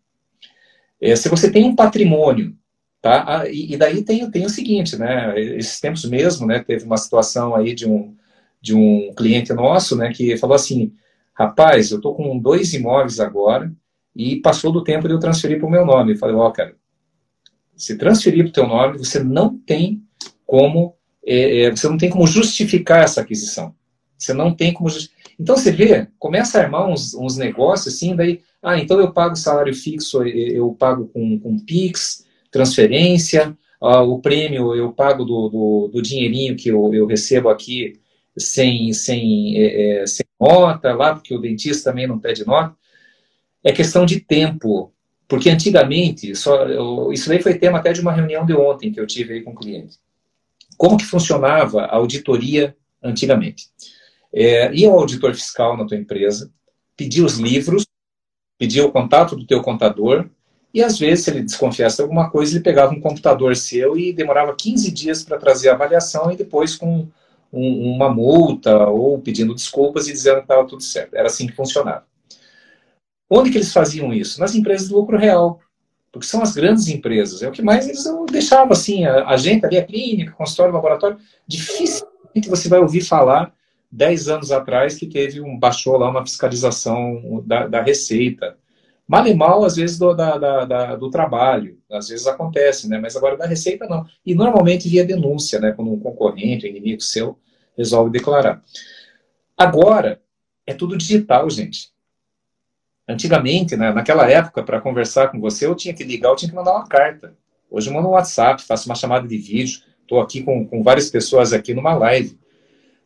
É, 1.01 1.17
se 1.17 1.29
você 1.29 1.51
tem 1.51 1.65
um 1.65 1.75
patrimônio, 1.75 2.55
tá? 3.03 3.45
E, 3.51 3.73
e, 3.73 3.77
daí 3.77 4.05
tem, 4.05 4.31
tem 4.31 4.47
o 4.47 4.51
seguinte, 4.51 4.97
né? 4.97 5.35
Esses 5.57 5.81
tempos 5.81 6.05
mesmo, 6.05 6.47
né? 6.47 6.61
Teve 6.61 6.85
uma 6.85 6.97
situação 6.97 7.57
aí 7.57 7.75
de 7.75 7.89
um, 7.89 8.15
de 8.61 8.75
um 8.75 9.13
cliente 9.17 9.53
nosso, 9.53 9.97
né? 9.97 10.13
Que 10.13 10.37
falou 10.37 10.57
assim, 10.57 10.93
rapaz, 11.35 11.91
eu 11.91 11.99
estou 11.99 12.15
com 12.15 12.39
dois 12.39 12.73
imóveis 12.75 13.21
agora 13.21 13.73
e 14.15 14.37
passou 14.37 14.73
do 14.73 14.83
tempo 14.83 15.07
de 15.07 15.15
eu 15.15 15.21
transferir 15.21 15.59
para 15.59 15.67
o 15.67 15.71
meu 15.71 15.85
nome. 15.85 16.13
Eu 16.13 16.19
falei, 16.19 16.35
ó, 16.35 16.47
oh, 16.47 16.53
cara, 16.53 16.75
se 17.77 17.97
transferir 17.97 18.45
para 18.45 18.51
o 18.51 18.53
teu 18.53 18.67
nome, 18.67 18.99
você 18.99 19.23
não 19.23 19.57
tem 19.57 20.03
como, 20.47 20.95
é, 21.25 21.63
é, 21.63 21.71
você 21.71 21.89
não 21.89 21.97
tem 21.97 22.11
como 22.11 22.27
justificar 22.27 23.05
essa 23.05 23.21
aquisição. 23.21 23.75
Você 24.17 24.33
não 24.33 24.53
tem 24.53 24.73
como 24.73 24.89
justificar 24.89 25.19
então 25.39 25.57
você 25.57 25.71
vê, 25.71 26.09
começa 26.19 26.59
a 26.59 26.63
armar 26.63 26.89
uns, 26.89 27.15
uns 27.15 27.37
negócios 27.37 27.95
assim, 27.95 28.17
daí, 28.17 28.41
ah, 28.61 28.77
então 28.77 28.99
eu 28.99 29.13
pago 29.13 29.37
salário 29.37 29.73
fixo, 29.73 30.25
eu 30.25 30.75
pago 30.75 31.07
com, 31.07 31.39
com 31.39 31.59
PIX, 31.61 32.25
transferência, 32.51 33.57
ah, 33.81 34.03
o 34.03 34.19
prêmio 34.19 34.75
eu 34.75 34.93
pago 34.93 35.25
do, 35.25 35.49
do, 35.49 35.91
do, 35.93 36.03
dinheirinho 36.03 36.57
que 36.57 36.69
eu, 36.69 36.93
eu 36.93 37.07
recebo 37.07 37.49
aqui 37.49 38.01
sem, 38.39 38.93
sem, 38.93 39.57
é, 39.59 40.03
é, 40.03 40.07
sem 40.07 40.27
nota 40.41 40.95
lá, 40.95 41.15
porque 41.15 41.35
o 41.35 41.41
dentista 41.41 41.91
também 41.91 42.07
não 42.07 42.19
pede 42.19 42.47
nota. 42.47 42.77
É 43.65 43.73
questão 43.73 44.07
de 44.07 44.21
tempo, 44.21 44.93
porque 45.27 45.51
antigamente, 45.51 46.35
só, 46.35 46.65
eu, 46.67 47.13
isso 47.13 47.29
daí 47.29 47.43
foi 47.43 47.59
tema 47.59 47.79
até 47.79 47.93
de 47.93 48.01
uma 48.01 48.13
reunião 48.13 48.47
de 48.47 48.55
ontem 48.55 48.93
que 48.93 49.01
eu 49.01 49.07
tive 49.07 49.35
aí 49.35 49.43
com 49.43 49.51
o 49.51 49.57
cliente. 49.57 49.99
Como 50.77 50.97
que 50.97 51.05
funcionava 51.05 51.83
a 51.83 51.97
auditoria 51.97 52.77
antigamente? 53.03 53.67
é, 54.33 54.73
ia 54.75 54.89
ao 54.89 54.99
auditor 54.99 55.35
fiscal 55.35 55.77
na 55.77 55.87
tua 55.87 55.97
empresa, 55.97 56.51
pedia 56.97 57.25
os 57.25 57.39
livros, 57.39 57.87
pedia 58.59 58.85
o 58.85 58.93
contato 58.93 59.37
do 59.37 59.47
teu 59.47 59.63
contador, 59.63 60.29
e 60.73 60.83
às 60.83 60.99
vezes, 60.99 61.25
se 61.25 61.31
ele 61.31 61.43
desconfiasse 61.43 62.01
alguma 62.01 62.31
coisa, 62.31 62.55
ele 62.55 62.65
pegava 62.65 62.93
um 62.93 63.01
computador 63.01 63.57
seu 63.57 63.97
e 63.97 64.13
demorava 64.13 64.55
15 64.55 64.91
dias 64.91 65.25
para 65.25 65.39
trazer 65.39 65.71
a 65.71 65.73
avaliação 65.73 66.31
e 66.31 66.37
depois 66.37 66.77
com 66.77 67.09
um, 67.53 67.95
uma 67.95 68.13
multa 68.13 68.89
ou 68.89 69.21
pedindo 69.21 69.55
desculpas 69.55 70.09
e 70.09 70.13
dizendo 70.13 70.37
que 70.37 70.43
estava 70.43 70.67
tudo 70.67 70.83
certo. 70.83 71.15
Era 71.15 71.27
assim 71.27 71.47
que 71.47 71.55
funcionava. 71.55 72.05
Onde 73.31 73.51
que 73.51 73.59
eles 73.59 73.73
faziam 73.73 74.13
isso? 74.13 74.41
Nas 74.41 74.55
empresas 74.55 74.89
de 74.89 74.95
lucro 74.95 75.19
real. 75.19 75.61
Porque 76.11 76.27
são 76.27 76.43
as 76.43 76.55
grandes 76.55 76.89
empresas. 76.89 77.43
É 77.43 77.49
o 77.49 77.53
que 77.53 77.63
mais 77.63 77.87
eles 77.87 78.05
deixavam 78.31 78.73
assim, 78.73 79.05
a, 79.05 79.27
a 79.27 79.37
gente 79.37 79.65
ali, 79.67 79.77
a 79.77 79.85
clínica, 79.85 80.33
consultório, 80.33 80.73
laboratório, 80.73 81.19
dificilmente 81.47 82.49
você 82.49 82.69
vai 82.69 82.79
ouvir 82.79 83.03
falar 83.03 83.53
10 83.91 84.29
anos 84.29 84.53
atrás 84.53 84.97
que 84.97 85.07
teve 85.07 85.41
um 85.41 85.59
baixou 85.59 85.97
lá 85.97 86.09
uma 86.11 86.25
fiscalização 86.25 87.43
da, 87.47 87.67
da 87.67 87.83
receita. 87.83 88.57
Mal 89.09 89.27
e 89.27 89.35
mal, 89.35 89.65
às 89.65 89.77
vezes, 89.77 89.99
do, 89.99 90.13
da, 90.13 90.37
da, 90.37 90.65
da, 90.67 90.97
do 90.97 91.09
trabalho. 91.09 91.79
Às 91.91 92.09
vezes 92.09 92.27
acontece, 92.27 92.87
né? 92.87 92.99
Mas 92.99 93.17
agora 93.17 93.39
da 93.39 93.47
receita 93.47 93.87
não. 93.89 94.05
E 94.25 94.35
normalmente 94.35 94.87
via 94.87 95.03
denúncia, 95.03 95.59
né? 95.59 95.73
Quando 95.73 95.91
um 95.91 95.99
concorrente, 95.99 96.67
um 96.67 96.69
inimigo 96.69 97.01
seu, 97.01 97.39
resolve 97.77 98.11
declarar. 98.11 98.63
Agora, 99.57 100.21
é 100.67 100.75
tudo 100.75 100.99
digital, 100.99 101.49
gente. 101.49 101.91
Antigamente, 103.09 103.75
né, 103.75 103.91
naquela 103.91 104.31
época, 104.31 104.63
para 104.63 104.83
conversar 104.83 105.29
com 105.29 105.41
você, 105.41 105.65
eu 105.65 105.75
tinha 105.75 105.95
que 105.95 106.05
ligar, 106.05 106.29
eu 106.29 106.37
tinha 106.37 106.51
que 106.51 106.55
mandar 106.55 106.73
uma 106.75 106.87
carta. 106.87 107.35
Hoje 107.71 107.89
eu 107.89 107.95
mando 107.95 108.09
um 108.09 108.11
WhatsApp, 108.11 108.63
faço 108.63 108.87
uma 108.87 108.95
chamada 108.95 109.27
de 109.27 109.39
vídeo. 109.39 109.81
Estou 110.03 110.21
aqui 110.21 110.43
com, 110.43 110.67
com 110.67 110.83
várias 110.83 111.09
pessoas 111.09 111.55
aqui 111.55 111.73
numa 111.73 111.95
live. 111.95 112.39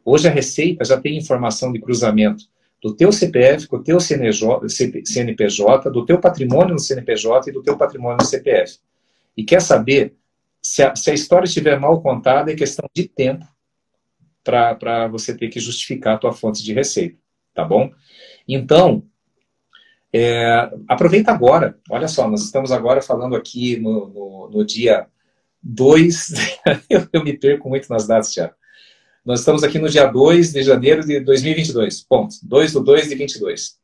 Hoje 0.04 0.26
a 0.26 0.30
Receita 0.32 0.84
já 0.84 1.00
tem 1.00 1.16
informação 1.16 1.72
de 1.72 1.80
cruzamento 1.80 2.44
do 2.82 2.94
teu 2.94 3.12
CPF 3.12 3.68
com 3.68 3.76
o 3.76 3.82
teu 3.82 3.98
CNPJ, 4.00 5.90
do 5.90 6.04
teu 6.04 6.20
patrimônio 6.20 6.74
no 6.74 6.80
CNPJ 6.80 7.50
e 7.50 7.52
do 7.52 7.62
teu 7.62 7.76
patrimônio 7.76 8.18
no 8.20 8.26
CPF. 8.26 8.78
E 9.36 9.44
quer 9.44 9.62
saber, 9.62 10.16
se 10.60 10.82
a, 10.82 10.94
se 10.96 11.10
a 11.10 11.14
história 11.14 11.46
estiver 11.46 11.78
mal 11.78 12.02
contada, 12.02 12.50
é 12.50 12.56
questão 12.56 12.88
de 12.92 13.08
tempo 13.08 13.46
para 14.42 15.06
você 15.06 15.36
ter 15.36 15.48
que 15.48 15.60
justificar 15.60 16.16
a 16.16 16.18
tua 16.18 16.32
fonte 16.32 16.64
de 16.64 16.72
receita, 16.72 17.16
tá 17.54 17.64
bom? 17.64 17.92
Então, 18.48 19.04
é, 20.12 20.68
aproveita 20.88 21.30
agora. 21.30 21.78
Olha 21.88 22.08
só, 22.08 22.28
nós 22.28 22.42
estamos 22.42 22.72
agora 22.72 23.00
falando 23.00 23.36
aqui 23.36 23.78
no, 23.78 24.08
no, 24.08 24.50
no 24.50 24.64
dia 24.64 25.06
2. 25.62 26.32
eu, 26.90 27.08
eu, 27.12 27.24
me 27.24 27.38
perco 27.38 27.68
muito 27.68 27.88
nas 27.88 28.08
datas, 28.08 28.32
Tiago. 28.32 28.54
Nós 29.24 29.40
estamos 29.40 29.62
aqui 29.62 29.78
no 29.78 29.88
dia 29.88 30.06
2 30.06 30.52
de 30.52 30.62
janeiro 30.62 31.06
de 31.06 31.20
2022. 31.20 32.02
Ponto. 32.02 32.34
2 32.42 32.72
do 32.72 32.80
2 32.82 33.08
de 33.08 33.14
22. 33.14 33.76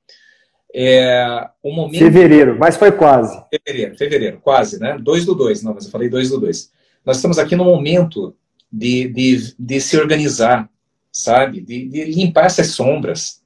É, 0.74 1.48
um 1.64 1.72
momento... 1.72 1.98
Fevereiro, 1.98 2.58
mas 2.58 2.76
foi 2.76 2.90
quase. 2.90 3.40
Fevereiro, 3.48 3.96
fevereiro, 3.96 4.40
quase, 4.40 4.80
né? 4.80 4.98
2 4.98 5.24
do 5.24 5.34
2, 5.34 5.62
não, 5.62 5.74
mas 5.74 5.86
eu 5.86 5.90
falei 5.90 6.08
2 6.08 6.30
do 6.30 6.40
2. 6.40 6.72
Nós 7.06 7.16
estamos 7.16 7.38
aqui 7.38 7.54
no 7.54 7.64
momento 7.64 8.34
de, 8.70 9.08
de, 9.08 9.54
de 9.58 9.80
se 9.80 9.96
organizar, 9.96 10.68
sabe? 11.10 11.60
De, 11.60 11.88
de 11.88 12.04
limpar 12.04 12.46
essas 12.46 12.72
sombras. 12.72 13.40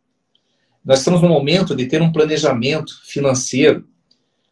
Nós 0.84 0.99
estamos 0.99 1.20
no 1.20 1.28
momento 1.28 1.76
de 1.76 1.86
ter 1.86 2.03
um 2.03 2.11
planejamento 2.11 2.93
financeiro 3.05 3.86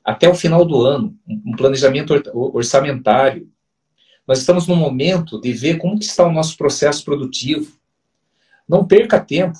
até 0.04 0.28
o 0.28 0.34
final 0.34 0.64
do 0.64 0.82
ano, 0.82 1.16
um 1.26 1.56
planejamento 1.56 2.14
orçamentário, 2.34 3.48
nós 4.30 4.38
estamos 4.38 4.68
no 4.68 4.76
momento 4.76 5.40
de 5.40 5.52
ver 5.52 5.76
como 5.78 5.98
está 5.98 6.24
o 6.24 6.30
nosso 6.30 6.56
processo 6.56 7.04
produtivo. 7.04 7.72
Não 8.68 8.86
perca 8.86 9.18
tempo. 9.18 9.58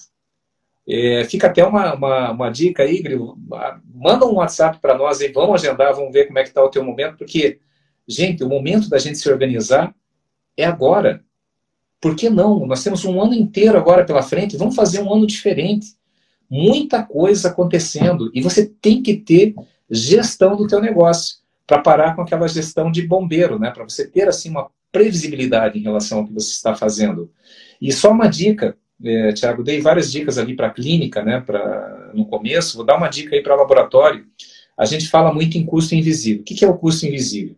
É, 0.89 1.25
fica 1.25 1.49
até 1.49 1.65
uma, 1.65 1.93
uma, 1.95 2.31
uma 2.31 2.51
dica 2.51 2.85
aí, 2.85 3.03
Grilo. 3.03 3.37
Manda 3.93 4.27
um 4.27 4.35
WhatsApp 4.35 4.79
para 4.81 4.97
nós 4.97 5.21
aí, 5.21 5.33
vamos 5.33 5.61
agendar, 5.61 5.93
vamos 5.93 6.13
ver 6.13 6.27
como 6.27 6.39
é 6.39 6.45
que 6.45 6.51
está 6.51 6.63
o 6.63 6.69
teu 6.69 6.85
momento, 6.85 7.17
porque, 7.17 7.59
gente, 8.07 8.45
o 8.45 8.49
momento 8.49 8.89
da 8.89 8.97
gente 8.97 9.19
se 9.19 9.29
organizar 9.29 9.93
é 10.57 10.65
agora. 10.65 11.25
Por 12.01 12.15
que 12.15 12.31
não? 12.31 12.65
Nós 12.65 12.85
temos 12.85 13.05
um 13.05 13.21
ano 13.21 13.35
inteiro 13.35 13.77
agora 13.77 14.05
pela 14.05 14.23
frente, 14.23 14.57
vamos 14.57 14.77
fazer 14.77 15.03
um 15.03 15.13
ano 15.13 15.27
diferente. 15.27 15.97
muita 16.49 17.03
coisa 17.03 17.49
acontecendo 17.49 18.31
e 18.33 18.41
você 18.41 18.67
tem 18.67 19.03
que 19.03 19.17
ter 19.17 19.53
gestão 19.91 20.55
do 20.55 20.69
teu 20.69 20.81
negócio 20.81 21.40
para 21.71 21.79
parar 21.81 22.17
com 22.17 22.23
aquela 22.23 22.49
gestão 22.49 22.91
de 22.91 23.07
bombeiro, 23.07 23.57
né? 23.57 23.71
Para 23.71 23.85
você 23.85 24.05
ter 24.05 24.27
assim 24.27 24.51
uma 24.51 24.69
previsibilidade 24.91 25.79
em 25.79 25.83
relação 25.83 26.19
ao 26.19 26.27
que 26.27 26.35
você 26.35 26.51
está 26.51 26.75
fazendo. 26.75 27.31
E 27.81 27.93
só 27.93 28.11
uma 28.11 28.27
dica, 28.27 28.77
é, 29.05 29.33
Tiago, 29.33 29.63
dei 29.63 29.81
várias 29.81 30.11
dicas 30.11 30.37
ali 30.37 30.57
para 30.57 30.67
a 30.67 30.71
clínica, 30.71 31.23
né? 31.23 31.41
Para 31.41 32.11
no 32.13 32.27
começo, 32.27 32.77
vou 32.77 32.85
dar 32.85 32.97
uma 32.97 33.07
dica 33.07 33.37
aí 33.37 33.41
para 33.41 33.55
laboratório. 33.55 34.27
A 34.77 34.85
gente 34.85 35.09
fala 35.09 35.33
muito 35.33 35.57
em 35.59 35.65
custo 35.65 35.95
invisível. 35.95 36.41
O 36.41 36.45
que, 36.45 36.57
que 36.57 36.65
é 36.65 36.69
o 36.69 36.77
custo 36.77 37.07
invisível? 37.07 37.55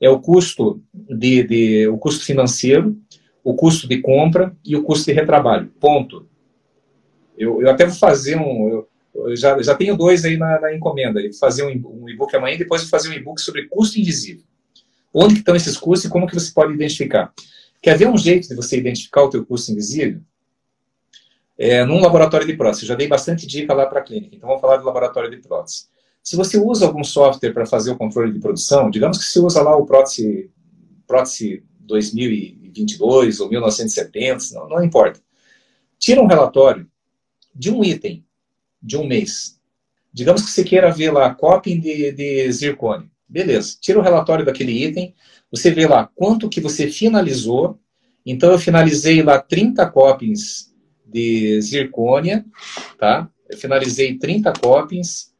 É 0.00 0.10
o 0.10 0.18
custo 0.18 0.82
de, 0.92 1.44
de 1.44 1.86
o 1.86 1.96
custo 1.98 2.24
financeiro, 2.24 2.98
o 3.44 3.54
custo 3.54 3.86
de 3.86 4.00
compra 4.00 4.56
e 4.64 4.74
o 4.74 4.82
custo 4.82 5.06
de 5.06 5.12
retrabalho. 5.12 5.72
Ponto. 5.78 6.26
Eu, 7.38 7.62
eu 7.62 7.70
até 7.70 7.86
vou 7.86 7.94
fazer 7.94 8.36
um. 8.36 8.68
Eu, 8.68 8.88
já, 9.34 9.60
já 9.62 9.74
tenho 9.74 9.96
dois 9.96 10.24
aí 10.24 10.36
na, 10.36 10.60
na 10.60 10.74
encomenda. 10.74 11.20
Vou 11.20 11.32
fazer 11.34 11.64
um, 11.64 12.08
e-book 12.08 12.34
amanhã 12.34 12.54
e 12.54 12.58
depois 12.58 12.88
fazer 12.88 13.10
um 13.10 13.12
e-book 13.12 13.40
sobre 13.40 13.68
custo 13.68 13.98
invisível. 13.98 14.44
Onde 15.12 15.34
estão 15.34 15.54
esses 15.54 15.76
custos 15.76 16.08
e 16.08 16.12
como 16.12 16.26
que 16.26 16.34
você 16.34 16.50
pode 16.52 16.72
identificar? 16.72 17.32
Quer 17.82 17.98
ver 17.98 18.08
um 18.08 18.16
jeito 18.16 18.48
de 18.48 18.54
você 18.54 18.78
identificar 18.78 19.22
o 19.24 19.28
teu 19.28 19.44
custo 19.44 19.72
invisível? 19.72 20.20
É, 21.58 21.84
num 21.84 22.00
laboratório 22.00 22.46
de 22.46 22.56
prótese. 22.56 22.84
Eu 22.84 22.88
já 22.88 22.94
dei 22.94 23.06
bastante 23.06 23.46
dica 23.46 23.74
lá 23.74 23.86
para 23.86 24.00
a 24.00 24.02
clínica. 24.02 24.34
Então, 24.34 24.48
vamos 24.48 24.62
falar 24.62 24.78
do 24.78 24.86
laboratório 24.86 25.30
de 25.30 25.36
prótese. 25.36 25.86
Se 26.22 26.36
você 26.36 26.56
usa 26.58 26.86
algum 26.86 27.04
software 27.04 27.52
para 27.52 27.66
fazer 27.66 27.90
o 27.90 27.96
controle 27.96 28.32
de 28.32 28.38
produção, 28.38 28.90
digamos 28.90 29.18
que 29.18 29.24
você 29.24 29.40
usa 29.40 29.60
lá 29.60 29.76
o 29.76 29.84
prótese, 29.84 30.50
prótese 31.06 31.64
2022 31.80 33.40
ou 33.40 33.50
1970, 33.50 34.44
não, 34.52 34.68
não 34.68 34.84
importa. 34.84 35.20
Tira 35.98 36.22
um 36.22 36.26
relatório 36.26 36.88
de 37.54 37.70
um 37.70 37.84
item 37.84 38.24
de 38.82 38.96
um 38.96 39.06
mês. 39.06 39.58
Digamos 40.12 40.42
que 40.42 40.50
você 40.50 40.64
queira 40.64 40.90
ver 40.90 41.10
lá 41.10 41.34
coping 41.34 41.80
de, 41.80 42.12
de 42.12 42.52
zircônio. 42.52 43.10
Beleza, 43.28 43.76
tira 43.80 43.98
o 43.98 44.02
relatório 44.02 44.44
daquele 44.44 44.84
item, 44.84 45.14
você 45.50 45.70
vê 45.70 45.86
lá 45.86 46.08
quanto 46.14 46.48
que 46.48 46.60
você 46.60 46.88
finalizou. 46.88 47.78
Então, 48.24 48.52
eu 48.52 48.58
finalizei 48.58 49.22
lá 49.22 49.40
30 49.40 49.88
copings 49.90 50.72
de 51.06 51.60
zircônia, 51.60 52.44
tá? 52.98 53.28
Eu 53.48 53.56
finalizei 53.56 54.18
30 54.18 54.52
copings 54.54 55.32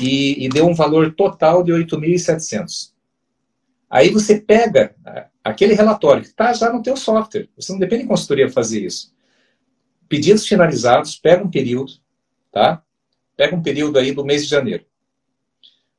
e, 0.00 0.44
e 0.44 0.48
deu 0.48 0.66
um 0.66 0.74
valor 0.74 1.12
total 1.14 1.62
de 1.62 1.72
8.700. 1.72 2.92
Aí 3.90 4.10
você 4.10 4.40
pega 4.40 4.94
aquele 5.42 5.74
relatório 5.74 6.22
que 6.22 6.28
está 6.28 6.52
já 6.52 6.72
no 6.72 6.82
teu 6.82 6.96
software. 6.96 7.48
Você 7.56 7.72
não 7.72 7.78
depende 7.78 8.02
de 8.02 8.08
consultoria 8.08 8.48
fazer 8.48 8.84
isso 8.84 9.14
pedidos 10.08 10.46
finalizados, 10.46 11.16
pega 11.16 11.42
um 11.42 11.50
período, 11.50 11.92
tá? 12.54 12.80
Pega 13.36 13.54
um 13.54 13.62
período 13.62 13.98
aí 13.98 14.12
do 14.12 14.24
mês 14.24 14.44
de 14.44 14.48
janeiro. 14.48 14.84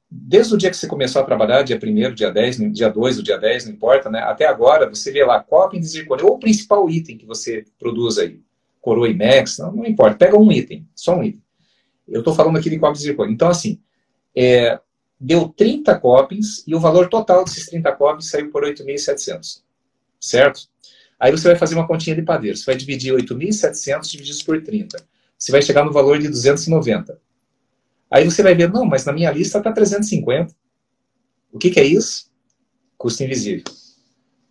Desde 0.09 0.53
o 0.53 0.57
dia 0.57 0.69
que 0.69 0.77
você 0.77 0.87
começou 0.87 1.21
a 1.21 1.25
trabalhar, 1.25 1.63
dia 1.63 1.77
1 1.77 2.13
dia 2.13 2.31
10, 2.31 2.71
dia 2.71 2.89
2, 2.89 3.19
o 3.19 3.23
dia 3.23 3.37
10, 3.37 3.65
não 3.65 3.73
importa, 3.73 4.09
né? 4.09 4.19
Até 4.19 4.47
agora, 4.47 4.87
você 4.87 5.11
vê 5.11 5.25
lá 5.25 5.43
cópia 5.43 5.79
de 5.79 5.85
zircônio, 5.85 6.27
ou 6.27 6.35
o 6.35 6.39
principal 6.39 6.89
item 6.89 7.17
que 7.17 7.25
você 7.25 7.65
produz 7.77 8.17
aí. 8.17 8.39
Coroa 8.79 9.09
IMEX, 9.09 9.57
não, 9.57 9.73
não 9.73 9.85
importa. 9.85 10.15
Pega 10.15 10.37
um 10.37 10.49
item, 10.49 10.87
só 10.95 11.17
um 11.17 11.23
item. 11.23 11.43
Eu 12.07 12.19
estou 12.19 12.33
falando 12.33 12.57
aqui 12.57 12.69
de 12.69 12.79
cópia 12.79 12.93
de 12.93 13.01
zircônio. 13.01 13.33
Então, 13.33 13.49
assim, 13.49 13.81
é, 14.33 14.79
deu 15.19 15.49
30 15.49 15.99
copings 15.99 16.63
e 16.65 16.73
o 16.73 16.79
valor 16.79 17.09
total 17.09 17.43
desses 17.43 17.65
30 17.65 17.91
copings 17.93 18.29
saiu 18.29 18.49
por 18.51 18.63
8.700. 18.63 19.61
Certo? 20.21 20.61
Aí 21.19 21.31
você 21.31 21.49
vai 21.49 21.57
fazer 21.57 21.75
uma 21.75 21.87
continha 21.87 22.15
de 22.15 22.21
padeiro. 22.21 22.55
Você 22.55 22.65
vai 22.65 22.75
dividir 22.75 23.13
8.700 23.13 24.09
divididos 24.09 24.43
por 24.43 24.61
30. 24.61 25.03
Você 25.37 25.51
vai 25.51 25.61
chegar 25.61 25.83
no 25.83 25.91
valor 25.91 26.19
de 26.19 26.27
290. 26.27 27.19
Aí 28.09 28.23
você 28.23 28.41
vai 28.41 28.55
ver, 28.55 28.71
não, 28.71 28.85
mas 28.85 29.05
na 29.05 29.13
minha 29.13 29.31
lista 29.31 29.57
está 29.57 29.71
350. 29.71 30.53
O 31.51 31.57
que, 31.57 31.69
que 31.69 31.79
é 31.79 31.83
isso? 31.83 32.31
Custo 32.97 33.23
invisível. 33.23 33.63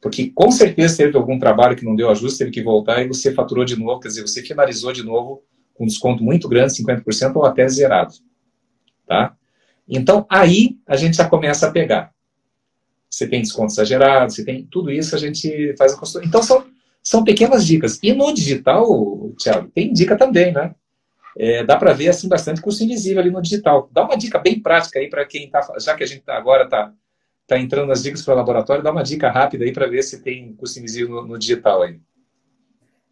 Porque 0.00 0.30
com 0.34 0.50
certeza 0.50 0.98
teve 0.98 1.16
algum 1.16 1.38
trabalho 1.38 1.76
que 1.76 1.84
não 1.84 1.96
deu 1.96 2.10
ajuste, 2.10 2.38
teve 2.38 2.50
que 2.50 2.62
voltar 2.62 3.02
e 3.02 3.08
você 3.08 3.32
faturou 3.32 3.64
de 3.64 3.76
novo, 3.76 4.00
quer 4.00 4.08
dizer, 4.08 4.22
você 4.22 4.42
finalizou 4.42 4.92
de 4.92 5.02
novo 5.02 5.42
com 5.72 5.84
um 5.84 5.86
desconto 5.86 6.22
muito 6.22 6.48
grande, 6.48 6.74
50% 6.74 7.36
ou 7.36 7.44
até 7.44 7.66
zerado. 7.68 8.14
Tá? 9.06 9.34
Então, 9.88 10.26
aí 10.28 10.78
a 10.86 10.96
gente 10.96 11.16
já 11.16 11.28
começa 11.28 11.66
a 11.66 11.70
pegar 11.70 12.14
você 13.14 13.28
tem 13.28 13.42
desconto 13.42 13.72
exagerado, 13.72 14.32
você 14.32 14.44
tem 14.44 14.66
tudo 14.66 14.90
isso, 14.90 15.14
a 15.14 15.18
gente 15.18 15.74
faz 15.78 15.92
a 15.92 15.96
consultoria. 15.96 16.28
Então, 16.28 16.42
são, 16.42 16.66
são 17.04 17.22
pequenas 17.22 17.66
dicas. 17.66 18.00
E 18.02 18.14
no 18.14 18.32
digital, 18.32 19.30
Thiago, 19.38 19.70
tem 19.74 19.92
dica 19.92 20.16
também, 20.16 20.52
né? 20.52 20.74
É, 21.36 21.62
dá 21.62 21.76
para 21.76 21.92
ver 21.92 22.08
assim 22.08 22.28
bastante 22.28 22.62
custo 22.62 22.82
invisível 22.82 23.20
ali 23.20 23.30
no 23.30 23.42
digital. 23.42 23.90
Dá 23.92 24.04
uma 24.04 24.16
dica 24.16 24.38
bem 24.38 24.60
prática 24.60 24.98
aí 24.98 25.10
para 25.10 25.24
quem 25.26 25.44
está, 25.44 25.60
já 25.78 25.94
que 25.94 26.02
a 26.02 26.06
gente 26.06 26.22
tá, 26.22 26.36
agora 26.36 26.64
está 26.64 26.92
tá 27.46 27.58
entrando 27.58 27.88
nas 27.88 28.02
dicas 28.02 28.22
para 28.22 28.34
o 28.34 28.36
laboratório, 28.36 28.82
dá 28.82 28.90
uma 28.90 29.02
dica 29.02 29.30
rápida 29.30 29.64
aí 29.64 29.72
para 29.72 29.86
ver 29.86 30.02
se 30.02 30.22
tem 30.22 30.54
custo 30.54 30.78
invisível 30.78 31.10
no, 31.10 31.26
no, 31.26 31.38
digital 31.38 31.82
aí. 31.82 32.00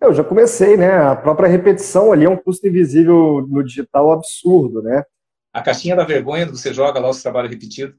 Eu 0.01 0.15
já 0.15 0.25
comecei, 0.25 0.77
né? 0.77 0.91
A 0.91 1.15
própria 1.15 1.49
repetição 1.49 2.13
ali 2.13 2.25
é 2.25 2.31
um 2.31 2.37
custo 2.37 2.67
invisível 2.67 3.47
no 3.49 3.63
digital 3.63 4.11
absurdo, 4.11 4.83
né? 4.83 5.05
A 5.53 5.61
caixinha 5.61 5.95
da 5.95 6.05
vergonha, 6.05 6.47
você 6.47 6.73
joga 6.73 6.99
lá 6.99 7.11
os 7.11 7.21
trabalhos 7.21 7.51
repetidos. 7.51 7.95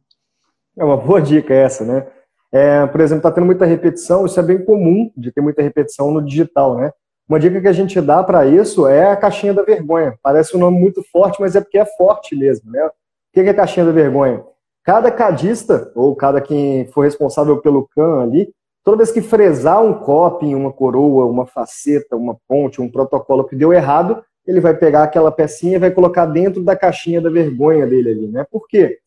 É 0.76 0.84
uma 0.84 0.98
boa 0.98 1.22
dica 1.22 1.54
essa, 1.54 1.86
né? 1.86 2.08
É, 2.54 2.86
por 2.86 3.01
exemplo, 3.01 3.18
está 3.18 3.32
tendo 3.32 3.47
muita 3.47 3.66
repetição, 3.66 4.28
isso 4.28 4.39
é 4.39 4.43
bem 4.43 4.64
comum 4.64 5.12
de 5.18 5.32
ter 5.32 5.41
muita 5.41 5.64
repetição 5.64 6.12
no 6.12 6.24
digital, 6.24 6.78
né? 6.78 6.91
Uma 7.28 7.39
dica 7.39 7.60
que 7.60 7.68
a 7.68 7.74
gente 7.74 7.99
dá 7.99 8.22
para 8.22 8.45
isso 8.45 8.86
é 8.88 9.10
a 9.10 9.16
caixinha 9.16 9.56
da 9.56 9.64
vergonha. 9.64 10.16
Parece 10.22 10.56
um 10.56 10.60
nome 10.60 10.80
muito 10.80 11.04
forte, 11.12 11.41
mas 11.41 11.56
é 11.56 11.62
porque 11.62 11.80
é 11.80 11.86
forte 11.97 12.36
mesmo, 12.36 12.72
né? 12.72 12.86
O 12.86 12.91
que 13.34 13.39
é 13.39 13.49
a 13.49 13.54
caixinha 13.56 13.88
da 13.88 13.91
vergonha? 13.91 14.43
Cada 14.84 15.10
cadista, 15.10 15.91
ou 15.95 16.16
cada 16.16 16.39
quem 16.39 16.86
for 16.91 17.06
responsável 17.06 17.58
pelo 17.60 17.88
CAN 17.88 18.22
ali, 18.22 18.54
toda 18.84 18.97
vez 18.97 19.12
que 19.12 19.22
fresar 19.22 19.82
um 19.82 19.93
coping, 19.95 20.54
uma 20.54 20.72
coroa, 20.72 21.26
uma 21.26 21.47
faceta, 21.47 22.16
uma 22.16 22.38
ponte, 22.47 22.80
um 22.80 22.91
protocolo 22.91 23.45
que 23.45 23.56
deu 23.56 23.74
errado, 23.74 24.24
ele 24.45 24.60
vai 24.60 24.76
pegar 24.76 25.04
aquela 25.04 25.32
pecinha 25.32 25.78
e 25.78 25.80
vai 25.80 25.89
colocar 25.89 26.28
dentro 26.28 26.62
da 26.62 26.76
caixinha 26.76 27.20
da 27.20 27.32
vergonha 27.32 27.88
dele 27.88 28.12
ali, 28.12 28.28
né? 28.28 28.45
Por 28.51 28.68
quê? 28.68 28.99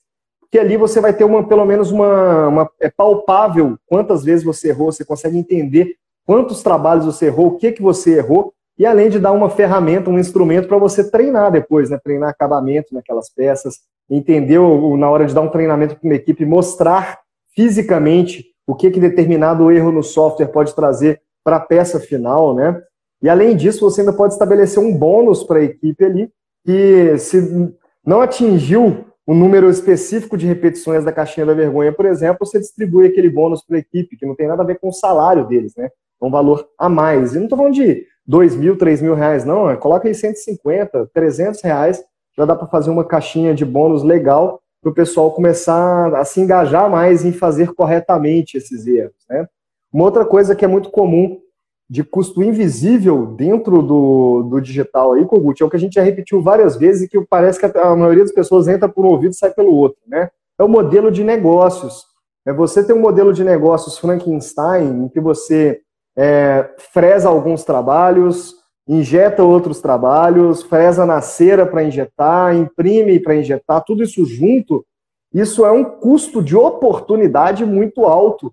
Que 0.51 0.59
ali 0.59 0.77
você 0.77 1.01
vai 1.01 1.13
ter 1.13 1.25
uma, 1.25 1.47
pelo 1.47 1.65
menos 1.65 1.91
uma, 1.91 2.49
uma, 2.49 2.71
é 2.81 2.91
palpável 2.91 3.77
quantas 3.87 4.25
vezes 4.25 4.45
você 4.45 4.69
errou, 4.69 4.93
você 4.93 5.05
consegue 5.05 5.39
entender 5.39 5.95
quantos 6.25 6.63
trabalhos 6.63 7.05
você 7.05 7.27
errou, 7.27 7.49
o 7.49 7.57
que 7.57 7.73
que 7.73 7.83
você 7.83 8.19
errou, 8.19 8.53
e 8.79 8.85
além 8.85 9.09
de 9.09 9.19
dar 9.19 9.33
uma 9.33 9.49
ferramenta, 9.49 10.11
um 10.11 10.19
instrumento 10.19 10.69
para 10.69 10.77
você 10.77 11.11
treinar 11.11 11.51
depois, 11.51 11.89
né? 11.89 11.99
Treinar 12.03 12.29
acabamento 12.29 12.93
naquelas 12.93 13.31
peças, 13.31 13.81
entender 14.09 14.61
na 14.99 15.09
hora 15.09 15.25
de 15.25 15.35
dar 15.35 15.41
um 15.41 15.49
treinamento 15.49 15.97
para 15.97 16.07
uma 16.07 16.15
equipe, 16.15 16.45
mostrar 16.45 17.21
fisicamente 17.55 18.45
o 18.67 18.75
que 18.75 18.91
que 18.91 19.01
determinado 19.01 19.71
erro 19.71 19.91
no 19.91 20.03
software 20.03 20.49
pode 20.49 20.75
trazer 20.75 21.23
para 21.43 21.57
a 21.57 21.61
peça 21.61 21.99
final, 21.99 22.55
né? 22.55 22.83
E 23.23 23.29
além 23.31 23.57
disso, 23.57 23.81
você 23.81 24.03
ainda 24.03 24.13
pode 24.13 24.35
estabelecer 24.35 24.83
um 24.83 24.93
bônus 24.93 25.43
para 25.43 25.61
a 25.61 25.65
equipe 25.65 26.05
ali, 26.05 26.31
que 26.65 27.17
se 27.17 27.73
não 28.05 28.21
atingiu 28.21 29.07
o 29.27 29.35
número 29.35 29.69
específico 29.69 30.37
de 30.37 30.47
repetições 30.47 31.05
da 31.05 31.13
caixinha 31.13 31.45
da 31.45 31.53
vergonha, 31.53 31.93
por 31.93 32.07
exemplo, 32.07 32.47
você 32.47 32.61
distribui 32.61 33.07
aquele 33.07 33.29
bônus 33.29 33.61
para 33.61 33.77
a 33.77 33.81
equipe, 33.81 34.17
que 34.17 34.25
não 34.25 34.37
tem 34.37 34.47
nada 34.47 34.63
a 34.63 34.67
ver 34.67 34.79
com 34.79 34.89
o 34.89 34.93
salário 34.93 35.45
deles, 35.47 35.75
né? 35.77 35.91
É 36.21 36.25
um 36.25 36.31
valor 36.31 36.69
a 36.79 36.89
mais. 36.89 37.35
E 37.35 37.39
não 37.39 37.45
estou 37.45 37.59
falando 37.59 37.75
de 37.75 38.07
2 38.25 38.55
mil, 38.55 38.79
3 38.79 39.03
mil 39.03 39.15
reais, 39.15 39.45
não. 39.45 39.69
É, 39.69 39.77
coloca 39.77 40.07
aí 40.07 40.15
150, 40.15 41.11
300 41.13 41.61
reais, 41.61 42.05
já 42.37 42.45
dá 42.45 42.55
para 42.55 42.69
fazer 42.69 42.91
uma 42.91 43.05
caixinha 43.05 43.53
de 43.53 43.65
bônus 43.65 44.05
legal 44.05 44.63
para 44.81 44.91
o 44.91 44.95
pessoal 44.95 45.33
começar 45.33 46.15
a 46.15 46.25
se 46.25 46.41
engajar 46.41 46.89
mais 46.89 47.25
em 47.25 47.33
fazer 47.33 47.75
corretamente 47.75 48.57
esses 48.57 48.87
erros, 48.87 49.17
né? 49.29 49.49
Uma 49.93 50.05
outra 50.05 50.25
coisa 50.25 50.55
que 50.55 50.65
é 50.65 50.69
muito 50.69 50.91
comum 50.91 51.41
de 51.89 52.03
custo 52.03 52.43
invisível 52.43 53.27
dentro 53.27 53.81
do, 53.81 54.43
do 54.43 54.61
digital 54.61 55.13
aí, 55.13 55.25
Kogut, 55.25 55.63
é 55.63 55.67
o 55.67 55.71
que 55.71 55.77
a 55.77 55.81
gente 55.81 55.95
já 55.95 56.03
repetiu 56.03 56.43
várias 56.43 56.77
vezes 56.77 57.03
e 57.03 57.09
que 57.09 57.21
parece 57.21 57.61
que 57.61 57.79
a 57.79 57.95
maioria 57.95 58.25
das 58.25 58.33
pessoas 58.33 58.67
entra 58.67 58.89
por 58.89 59.05
um 59.05 59.09
ouvido 59.09 59.33
e 59.33 59.37
sai 59.37 59.53
pelo 59.53 59.73
outro, 59.73 59.99
né? 60.07 60.29
É 60.59 60.65
o 60.65 60.69
modelo 60.69 61.11
de 61.11 61.23
negócios. 61.23 62.05
É 62.45 62.53
você 62.53 62.83
ter 62.83 62.93
um 62.93 63.01
modelo 63.01 63.33
de 63.33 63.45
negócios 63.45 63.99
Frankenstein, 63.99 65.05
em 65.05 65.09
que 65.09 65.21
você 65.21 65.81
é, 66.17 66.71
fresa 66.93 67.29
alguns 67.29 67.63
trabalhos, 67.63 68.55
injeta 68.89 69.43
outros 69.43 69.81
trabalhos, 69.81 70.63
fresa 70.63 71.05
na 71.05 71.21
cera 71.21 71.67
para 71.67 71.85
injetar, 71.85 72.55
imprime 72.57 73.21
para 73.21 73.37
injetar, 73.37 73.85
tudo 73.85 74.03
isso 74.03 74.25
junto, 74.25 74.85
isso 75.33 75.67
é 75.67 75.71
um 75.71 75.85
custo 75.85 76.43
de 76.43 76.57
oportunidade 76.57 77.65
muito 77.65 78.05
alto 78.05 78.53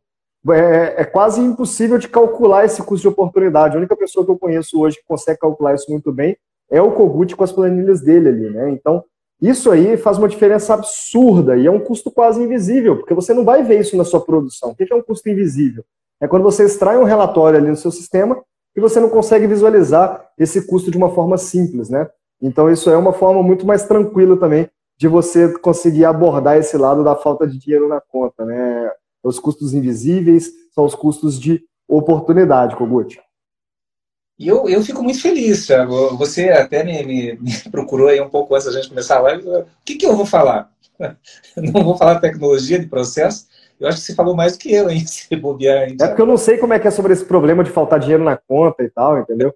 é, 0.52 1.02
é, 1.02 1.06
quase 1.06 1.40
impossível 1.40 1.98
de 1.98 2.10
calcular 2.10 2.66
esse 2.66 2.82
custo 2.82 3.04
de 3.04 3.08
oportunidade. 3.08 3.76
A 3.76 3.80
única 3.80 3.96
pessoa 3.96 4.26
que 4.26 4.32
eu 4.32 4.38
conheço 4.38 4.80
hoje 4.80 4.98
que 4.98 5.06
consegue 5.08 5.40
calcular 5.40 5.74
isso 5.74 5.90
muito 5.90 6.12
bem 6.12 6.36
é 6.70 6.82
o 6.82 6.92
Kogut 6.92 7.36
com 7.36 7.44
as 7.44 7.52
planilhas 7.52 8.02
dele 8.02 8.30
ali, 8.30 8.50
né? 8.50 8.72
Então, 8.72 9.04
isso 9.42 9.70
aí 9.72 9.98
faz 9.98 10.18
uma 10.18 10.28
diferença 10.28 10.74
absurda 10.74 11.56
e 11.56 11.68
é 11.68 11.72
um 11.72 11.80
custo 11.80 12.10
quase 12.10 12.42
invisível, 12.42 12.98
porque 12.98 13.14
você 13.14 13.34
não 13.34 13.46
vai 13.46 13.64
ver 13.64 13.80
isso 13.80 13.96
na 13.96 14.04
sua 14.04 14.22
produção. 14.22 14.72
O 14.72 14.76
que 14.76 14.92
é 14.92 14.96
um 14.96 15.02
custo 15.02 15.30
invisível? 15.30 15.84
É 16.20 16.28
quando 16.28 16.44
você 16.44 16.64
extrai 16.64 16.98
um 16.98 17.04
relatório 17.04 17.60
ali 17.60 17.70
no 17.70 17.76
seu 17.76 17.92
sistema 17.92 18.42
e 18.76 18.82
você 18.82 19.00
não 19.00 19.10
consegue 19.10 19.46
visualizar 19.46 20.30
esse 20.38 20.66
custo 20.66 20.90
de 20.90 20.98
uma 20.98 21.10
forma 21.10 21.38
simples, 21.38 21.90
né? 21.90 22.10
Então, 22.42 22.70
isso 22.70 22.90
é 22.90 22.98
uma 22.98 23.14
forma 23.14 23.44
muito 23.44 23.66
mais 23.66 23.84
tranquila 23.86 24.38
também 24.38 24.70
de 24.98 25.08
você 25.08 25.50
conseguir 25.60 26.06
abordar 26.06 26.58
esse 26.58 26.78
lado 26.78 27.04
da 27.04 27.16
falta 27.16 27.46
de 27.48 27.58
dinheiro 27.58 27.88
na 27.88 28.00
conta, 28.02 28.46
né? 28.46 28.92
Os 29.24 29.40
custos 29.40 29.74
invisíveis 29.74 30.52
são 30.74 30.84
os 30.84 30.94
custos 30.94 31.40
de 31.40 31.64
oportunidade, 31.88 32.76
Kogut. 32.76 33.20
E 34.38 34.48
eu, 34.48 34.68
eu 34.68 34.82
fico 34.82 35.04
muito 35.04 35.22
feliz, 35.22 35.66
Thiago. 35.68 36.18
Você 36.18 36.50
até 36.50 36.84
me, 36.84 37.04
me, 37.04 37.34
me, 37.40 37.52
procurou 37.72 38.08
aí 38.08 38.20
um 38.20 38.30
pouco 38.30 38.56
antes 38.56 38.68
da 38.68 38.74
gente 38.74 38.90
começar 38.90 39.18
a 39.18 39.22
live. 39.22 39.48
O 39.48 39.66
que, 39.86 39.96
que 39.96 40.06
eu 40.06 40.16
vou 40.16 40.26
falar? 40.26 40.70
Não 41.56 41.84
vou 41.84 41.98
falar 41.98 42.20
tecnologia 42.20 42.80
de 42.80 42.88
processo. 42.88 43.48
Eu 43.80 43.88
acho 43.88 43.98
que 44.00 44.04
você 44.04 44.16
falou 44.16 44.36
mais 44.36 44.54
do 44.54 44.60
que 44.60 44.74
eu, 44.74 44.90
hein? 44.90 45.04
Se 45.08 45.36
bobear, 45.36 45.90
hein, 45.90 45.98
É 46.00 46.08
porque 46.08 46.22
eu 46.22 46.26
não 46.26 46.38
sei 46.38 46.58
como 46.58 46.74
é 46.74 46.80
que 46.80 46.88
é 46.88 46.92
sobre 46.92 47.12
esse 47.12 47.26
problema 47.26 47.64
de 47.64 47.72
faltar 47.72 48.00
dinheiro 48.00 48.24
na 48.24 48.38
conta 48.38 48.84
e 48.84 48.90
tal, 48.90 49.20
entendeu? 49.20 49.54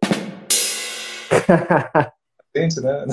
Gente, 2.55 2.81
né? 2.81 3.05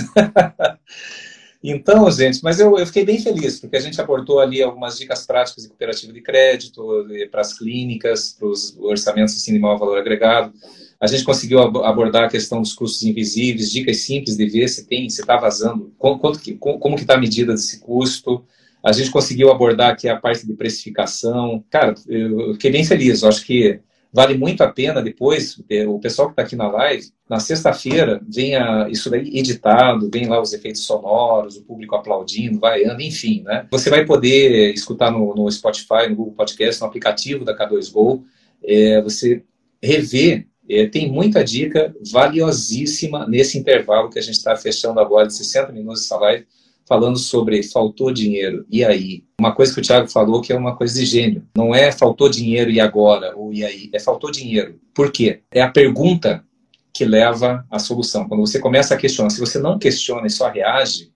Então, 1.66 2.10
gente, 2.10 2.44
mas 2.44 2.60
eu, 2.60 2.78
eu, 2.78 2.86
fiquei 2.86 3.06
bem 3.06 3.18
feliz, 3.18 3.58
porque 3.58 3.78
a 3.78 3.80
gente 3.80 3.98
abordou 3.98 4.38
ali 4.38 4.62
algumas 4.62 4.98
dicas 4.98 5.26
práticas 5.26 5.62
de 5.62 5.70
cooperativa 5.70 6.12
de 6.12 6.20
crédito, 6.20 7.06
para 7.30 7.40
as 7.40 7.56
clínicas, 7.56 8.36
para 8.38 8.48
os 8.48 8.76
orçamentos 8.76 9.42
de 9.42 9.58
maior 9.58 9.78
valor 9.78 9.96
agregado. 9.96 10.52
A 11.00 11.06
gente 11.06 11.24
conseguiu 11.24 11.60
abordar 11.60 12.24
a 12.24 12.28
questão 12.28 12.60
dos 12.60 12.74
custos 12.74 13.02
invisíveis, 13.02 13.70
dicas 13.70 13.96
simples 14.02 14.36
de 14.36 14.46
ver 14.46 14.68
se 14.68 14.86
tem, 14.86 15.08
se 15.08 15.22
está 15.22 15.38
vazando, 15.38 15.90
como, 15.98 16.20
que, 16.38 16.52
como 16.52 16.96
que 16.96 17.02
está 17.02 17.14
a 17.14 17.18
medida 17.18 17.54
desse 17.54 17.80
custo. 17.80 18.44
A 18.82 18.92
gente 18.92 19.10
conseguiu 19.10 19.50
abordar 19.50 19.90
aqui 19.90 20.06
a 20.06 20.16
parte 20.16 20.46
de 20.46 20.52
precificação. 20.52 21.64
Cara, 21.70 21.94
eu 22.06 22.52
fiquei 22.52 22.72
bem 22.72 22.84
feliz. 22.84 23.22
Eu 23.22 23.30
acho 23.30 23.42
que 23.42 23.80
vale 24.14 24.38
muito 24.38 24.62
a 24.62 24.68
pena 24.68 25.02
depois, 25.02 25.60
o 25.88 25.98
pessoal 25.98 26.28
que 26.28 26.34
está 26.34 26.42
aqui 26.42 26.54
na 26.54 26.70
live, 26.70 27.10
na 27.28 27.40
sexta-feira, 27.40 28.20
venha 28.28 28.86
isso 28.88 29.10
daí 29.10 29.36
editado, 29.36 30.08
vem 30.08 30.28
lá 30.28 30.40
os 30.40 30.52
efeitos 30.52 30.86
sonoros, 30.86 31.56
o 31.56 31.64
público 31.64 31.96
aplaudindo, 31.96 32.60
vaiando, 32.60 33.02
enfim, 33.02 33.42
né? 33.42 33.66
Você 33.72 33.90
vai 33.90 34.04
poder 34.04 34.72
escutar 34.72 35.10
no, 35.10 35.34
no 35.34 35.50
Spotify, 35.50 36.08
no 36.08 36.14
Google 36.14 36.34
Podcast, 36.34 36.80
no 36.80 36.86
aplicativo 36.86 37.44
da 37.44 37.58
K2Go, 37.58 38.22
é, 38.62 39.02
você 39.02 39.42
rever 39.82 40.46
é, 40.68 40.86
tem 40.86 41.10
muita 41.10 41.42
dica 41.42 41.92
valiosíssima 42.10 43.26
nesse 43.26 43.58
intervalo 43.58 44.08
que 44.08 44.18
a 44.18 44.22
gente 44.22 44.36
está 44.36 44.54
fechando 44.54 45.00
agora 45.00 45.26
de 45.26 45.34
60 45.34 45.72
minutos 45.72 46.04
essa 46.04 46.16
live, 46.16 46.46
falando 46.86 47.18
sobre 47.18 47.62
faltou 47.62 48.12
dinheiro, 48.12 48.66
e 48.70 48.84
aí? 48.84 49.24
Uma 49.40 49.54
coisa 49.54 49.72
que 49.72 49.80
o 49.80 49.82
Thiago 49.82 50.08
falou 50.08 50.40
que 50.40 50.52
é 50.52 50.56
uma 50.56 50.76
coisa 50.76 50.98
de 50.98 51.06
gênio. 51.06 51.46
Não 51.56 51.74
é 51.74 51.90
faltou 51.90 52.28
dinheiro 52.28 52.70
e 52.70 52.80
agora, 52.80 53.34
ou 53.36 53.52
e 53.52 53.64
aí? 53.64 53.90
É 53.92 53.98
faltou 53.98 54.30
dinheiro. 54.30 54.78
Por 54.94 55.10
quê? 55.10 55.40
É 55.50 55.62
a 55.62 55.70
pergunta 55.70 56.44
que 56.92 57.04
leva 57.04 57.66
à 57.70 57.78
solução. 57.78 58.28
Quando 58.28 58.40
você 58.40 58.60
começa 58.60 58.94
a 58.94 58.96
questionar, 58.96 59.30
se 59.30 59.40
você 59.40 59.58
não 59.58 59.78
questiona 59.78 60.26
e 60.26 60.30
só 60.30 60.48
reage, 60.48 61.12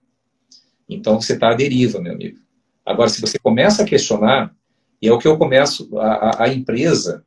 então 0.89 1.21
você 1.21 1.33
está 1.33 1.51
à 1.51 1.53
deriva, 1.53 2.01
meu 2.01 2.13
amigo. 2.13 2.39
Agora, 2.85 3.09
se 3.09 3.21
você 3.21 3.37
começa 3.37 3.83
a 3.83 3.85
questionar, 3.85 4.53
e 5.01 5.07
é 5.07 5.13
o 5.13 5.19
que 5.19 5.27
eu 5.27 5.37
começo, 5.37 5.89
a, 5.97 6.43
a 6.43 6.49
empresa 6.49 7.23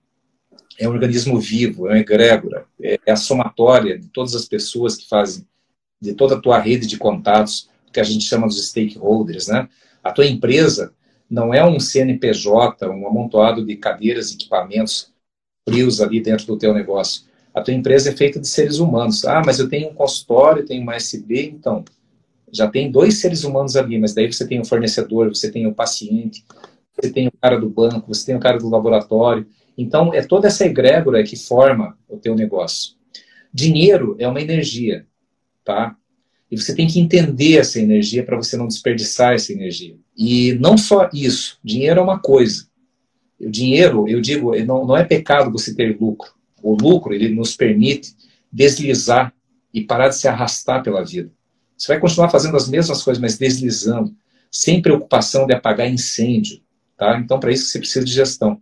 é 0.78 0.88
um 0.88 0.92
organismo 0.92 1.38
vivo, 1.38 1.86
é 1.86 1.92
uma 1.92 1.98
egrégora, 1.98 2.66
é, 2.80 2.98
é 3.06 3.12
a 3.12 3.16
somatória 3.16 3.98
de 3.98 4.08
todas 4.08 4.34
as 4.34 4.44
pessoas 4.44 4.96
que 4.96 5.08
fazem, 5.08 5.46
de 6.00 6.14
toda 6.14 6.34
a 6.34 6.40
tua 6.40 6.58
rede 6.58 6.86
de 6.86 6.98
contatos, 6.98 7.70
que 7.92 8.00
a 8.00 8.04
gente 8.04 8.24
chama 8.24 8.46
dos 8.46 8.68
stakeholders, 8.68 9.48
né? 9.48 9.68
A 10.02 10.10
tua 10.10 10.26
empresa 10.26 10.92
não 11.30 11.54
é 11.54 11.64
um 11.64 11.78
CNPJ, 11.78 12.88
um 12.88 13.06
amontoado 13.06 13.64
de 13.64 13.76
cadeiras 13.76 14.32
equipamentos 14.32 15.12
frios 15.68 16.00
ali 16.00 16.20
dentro 16.20 16.46
do 16.46 16.58
teu 16.58 16.74
negócio. 16.74 17.24
A 17.54 17.60
tua 17.60 17.74
empresa 17.74 18.10
é 18.10 18.12
feita 18.12 18.40
de 18.40 18.48
seres 18.48 18.78
humanos. 18.78 19.24
Ah, 19.24 19.42
mas 19.44 19.58
eu 19.58 19.68
tenho 19.68 19.90
um 19.90 19.94
consultório, 19.94 20.64
tenho 20.64 20.82
uma 20.82 20.96
SB, 20.96 21.46
então 21.46 21.84
já 22.52 22.68
tem 22.68 22.90
dois 22.90 23.18
seres 23.18 23.44
humanos 23.44 23.76
ali, 23.76 23.98
mas 23.98 24.14
daí 24.14 24.30
você 24.30 24.46
tem 24.46 24.60
o 24.60 24.64
fornecedor, 24.64 25.28
você 25.28 25.50
tem 25.50 25.66
o 25.66 25.74
paciente, 25.74 26.44
você 26.94 27.10
tem 27.10 27.28
o 27.28 27.32
cara 27.40 27.58
do 27.58 27.68
banco, 27.68 28.14
você 28.14 28.26
tem 28.26 28.36
o 28.36 28.40
cara 28.40 28.58
do 28.58 28.68
laboratório. 28.68 29.46
Então, 29.76 30.12
é 30.12 30.22
toda 30.22 30.48
essa 30.48 30.66
egrégora 30.66 31.24
que 31.24 31.36
forma 31.36 31.96
o 32.06 32.18
teu 32.18 32.34
negócio. 32.34 32.94
Dinheiro 33.52 34.16
é 34.18 34.28
uma 34.28 34.40
energia, 34.40 35.06
tá? 35.64 35.96
E 36.52 36.60
você 36.60 36.74
tem 36.74 36.86
que 36.86 37.00
entender 37.00 37.56
essa 37.56 37.80
energia 37.80 38.22
para 38.22 38.36
você 38.36 38.58
não 38.58 38.68
desperdiçar 38.68 39.32
essa 39.32 39.54
energia. 39.54 39.96
E 40.14 40.52
não 40.60 40.76
só 40.76 41.08
isso, 41.10 41.58
dinheiro 41.64 42.00
é 42.00 42.02
uma 42.02 42.18
coisa. 42.18 42.66
O 43.40 43.48
dinheiro, 43.48 44.06
eu 44.06 44.20
digo, 44.20 44.54
não, 44.66 44.86
não 44.86 44.94
é 44.94 45.02
pecado 45.02 45.50
você 45.50 45.74
ter 45.74 45.98
lucro. 45.98 46.30
O 46.62 46.74
lucro, 46.74 47.14
ele 47.14 47.30
nos 47.30 47.56
permite 47.56 48.14
deslizar 48.52 49.32
e 49.72 49.82
parar 49.82 50.10
de 50.10 50.16
se 50.16 50.28
arrastar 50.28 50.82
pela 50.82 51.02
vida. 51.02 51.32
Você 51.74 51.88
vai 51.88 51.98
continuar 51.98 52.28
fazendo 52.28 52.54
as 52.54 52.68
mesmas 52.68 53.02
coisas, 53.02 53.18
mas 53.18 53.38
deslizando, 53.38 54.14
sem 54.50 54.82
preocupação 54.82 55.46
de 55.46 55.54
apagar 55.54 55.90
incêndio. 55.90 56.60
Tá? 56.98 57.18
Então, 57.18 57.40
para 57.40 57.50
isso 57.50 57.64
você 57.64 57.78
precisa 57.78 58.04
de 58.04 58.12
gestão. 58.12 58.60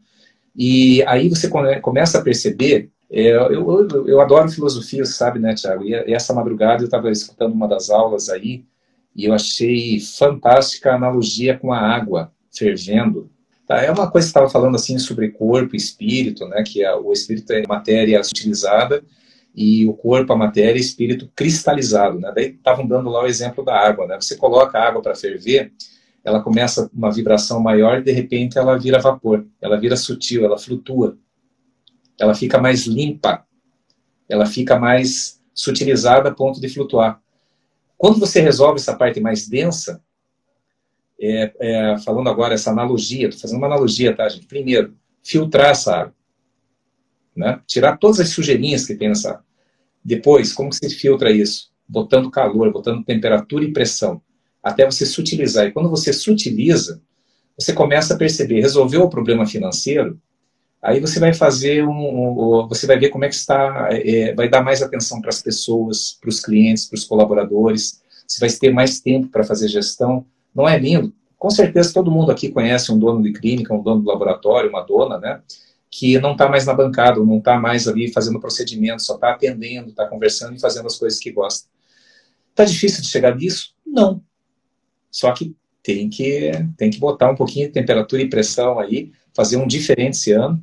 E 0.54 1.02
aí 1.08 1.28
você 1.28 1.50
começa 1.82 2.18
a 2.18 2.22
perceber. 2.22 2.88
É, 3.10 3.30
eu, 3.30 3.50
eu, 3.50 4.06
eu, 4.06 4.20
adoro 4.20 4.48
filosofia, 4.48 5.04
sabe, 5.04 5.38
né, 5.38 5.54
Tiago? 5.54 5.84
E 5.84 5.94
essa 6.12 6.32
madrugada 6.32 6.82
eu 6.82 6.84
estava 6.84 7.10
escutando 7.10 7.52
uma 7.52 7.66
das 7.66 7.90
aulas 7.90 8.28
aí 8.28 8.64
e 9.14 9.24
eu 9.24 9.34
achei 9.34 9.98
fantástica 9.98 10.92
a 10.92 10.96
analogia 10.96 11.58
com 11.58 11.72
a 11.72 11.78
água 11.78 12.32
fervendo. 12.52 13.30
Tá? 13.66 13.82
É 13.82 13.90
uma 13.90 14.10
coisa 14.10 14.26
que 14.26 14.30
estava 14.30 14.48
falando 14.48 14.76
assim 14.76 14.98
sobre 14.98 15.30
corpo 15.30 15.74
e 15.74 15.76
espírito, 15.76 16.46
né? 16.46 16.62
Que 16.62 16.84
a, 16.84 16.96
o 16.96 17.12
espírito 17.12 17.52
é 17.52 17.66
matéria 17.66 18.20
utilizada 18.20 19.02
e 19.54 19.84
o 19.86 19.92
corpo, 19.94 20.32
a 20.32 20.36
matéria, 20.36 20.78
espírito 20.78 21.28
cristalizado, 21.34 22.20
né? 22.20 22.32
Daí 22.34 22.50
estavam 22.50 22.86
dando 22.86 23.10
lá 23.10 23.24
o 23.24 23.26
exemplo 23.26 23.64
da 23.64 23.76
água, 23.76 24.06
né? 24.06 24.16
Você 24.20 24.36
coloca 24.36 24.78
a 24.78 24.88
água 24.88 25.02
para 25.02 25.16
ferver 25.16 25.72
ela 26.24 26.42
começa 26.42 26.90
uma 26.94 27.10
vibração 27.10 27.60
maior 27.60 27.98
e 27.98 28.02
de 28.02 28.12
repente 28.12 28.58
ela 28.58 28.78
vira 28.78 29.00
vapor, 29.00 29.46
ela 29.60 29.78
vira 29.78 29.96
sutil, 29.96 30.44
ela 30.44 30.58
flutua, 30.58 31.16
ela 32.20 32.34
fica 32.34 32.60
mais 32.60 32.86
limpa, 32.86 33.44
ela 34.28 34.46
fica 34.46 34.78
mais 34.78 35.40
sutilizada 35.54 36.28
a 36.28 36.34
ponto 36.34 36.60
de 36.60 36.68
flutuar. 36.68 37.20
Quando 37.96 38.20
você 38.20 38.40
resolve 38.40 38.78
essa 38.78 38.94
parte 38.94 39.20
mais 39.20 39.48
densa, 39.48 40.02
é, 41.20 41.52
é, 41.58 41.98
falando 41.98 42.28
agora 42.28 42.54
essa 42.54 42.70
analogia, 42.70 43.28
estou 43.28 43.40
fazendo 43.40 43.58
uma 43.58 43.66
analogia, 43.66 44.14
tá, 44.14 44.28
gente? 44.28 44.46
Primeiro, 44.46 44.94
filtrar 45.22 45.70
essa 45.70 45.96
água. 45.96 46.14
Né? 47.34 47.60
Tirar 47.66 47.96
todas 47.96 48.20
as 48.20 48.30
sujeirinhas 48.30 48.86
que 48.86 48.94
tem 48.94 49.08
nessa 49.08 49.30
água. 49.30 49.44
Depois, 50.04 50.52
como 50.52 50.72
você 50.72 50.88
filtra 50.88 51.30
isso? 51.30 51.70
Botando 51.86 52.30
calor, 52.30 52.72
botando 52.72 53.04
temperatura 53.04 53.64
e 53.64 53.72
pressão 53.72 54.22
até 54.62 54.84
você 54.84 55.06
sutilizar. 55.06 55.66
E 55.66 55.72
quando 55.72 55.88
você 55.88 56.12
sutiliza, 56.12 57.02
você 57.58 57.72
começa 57.72 58.14
a 58.14 58.16
perceber, 58.16 58.60
resolveu 58.60 59.02
o 59.02 59.10
problema 59.10 59.46
financeiro, 59.46 60.20
aí 60.82 61.00
você 61.00 61.20
vai 61.20 61.34
fazer 61.34 61.86
um, 61.86 62.66
você 62.68 62.86
vai 62.86 62.98
ver 62.98 63.10
como 63.10 63.24
é 63.24 63.28
que 63.28 63.34
está, 63.34 63.88
é, 63.92 64.34
vai 64.34 64.48
dar 64.48 64.62
mais 64.62 64.82
atenção 64.82 65.20
para 65.20 65.30
as 65.30 65.42
pessoas, 65.42 66.16
para 66.20 66.28
os 66.28 66.40
clientes, 66.40 66.86
para 66.86 66.96
os 66.96 67.04
colaboradores, 67.04 68.00
você 68.26 68.40
vai 68.40 68.50
ter 68.50 68.72
mais 68.72 69.00
tempo 69.00 69.28
para 69.28 69.44
fazer 69.44 69.68
gestão. 69.68 70.24
Não 70.54 70.68
é 70.68 70.78
lindo? 70.78 71.12
Com 71.36 71.50
certeza 71.50 71.92
todo 71.92 72.10
mundo 72.10 72.30
aqui 72.30 72.48
conhece 72.50 72.92
um 72.92 72.98
dono 72.98 73.22
de 73.22 73.32
clínica, 73.32 73.74
um 73.74 73.82
dono 73.82 74.02
do 74.02 74.08
laboratório, 74.08 74.70
uma 74.70 74.82
dona, 74.82 75.18
né? 75.18 75.40
Que 75.90 76.18
não 76.20 76.32
está 76.32 76.48
mais 76.48 76.64
na 76.64 76.74
bancada, 76.74 77.18
não 77.18 77.38
está 77.38 77.58
mais 77.58 77.88
ali 77.88 78.12
fazendo 78.12 78.40
procedimento, 78.40 79.02
só 79.02 79.14
está 79.14 79.32
atendendo, 79.32 79.90
está 79.90 80.06
conversando 80.06 80.56
e 80.56 80.60
fazendo 80.60 80.86
as 80.86 80.96
coisas 80.96 81.18
que 81.18 81.32
gosta. 81.32 81.68
Está 82.50 82.64
difícil 82.64 83.02
de 83.02 83.08
chegar 83.08 83.34
nisso? 83.34 83.74
Não. 83.84 84.22
Só 85.10 85.32
que 85.32 85.54
tem 85.82 86.08
que, 86.08 86.52
tem 86.76 86.90
que 86.90 86.98
botar 86.98 87.30
um 87.30 87.34
pouquinho 87.34 87.66
de 87.66 87.72
temperatura 87.72 88.22
e 88.22 88.28
pressão 88.28 88.78
aí, 88.78 89.10
fazer 89.34 89.56
um 89.56 89.66
diferente 89.66 90.14
esse 90.14 90.32
ano. 90.32 90.60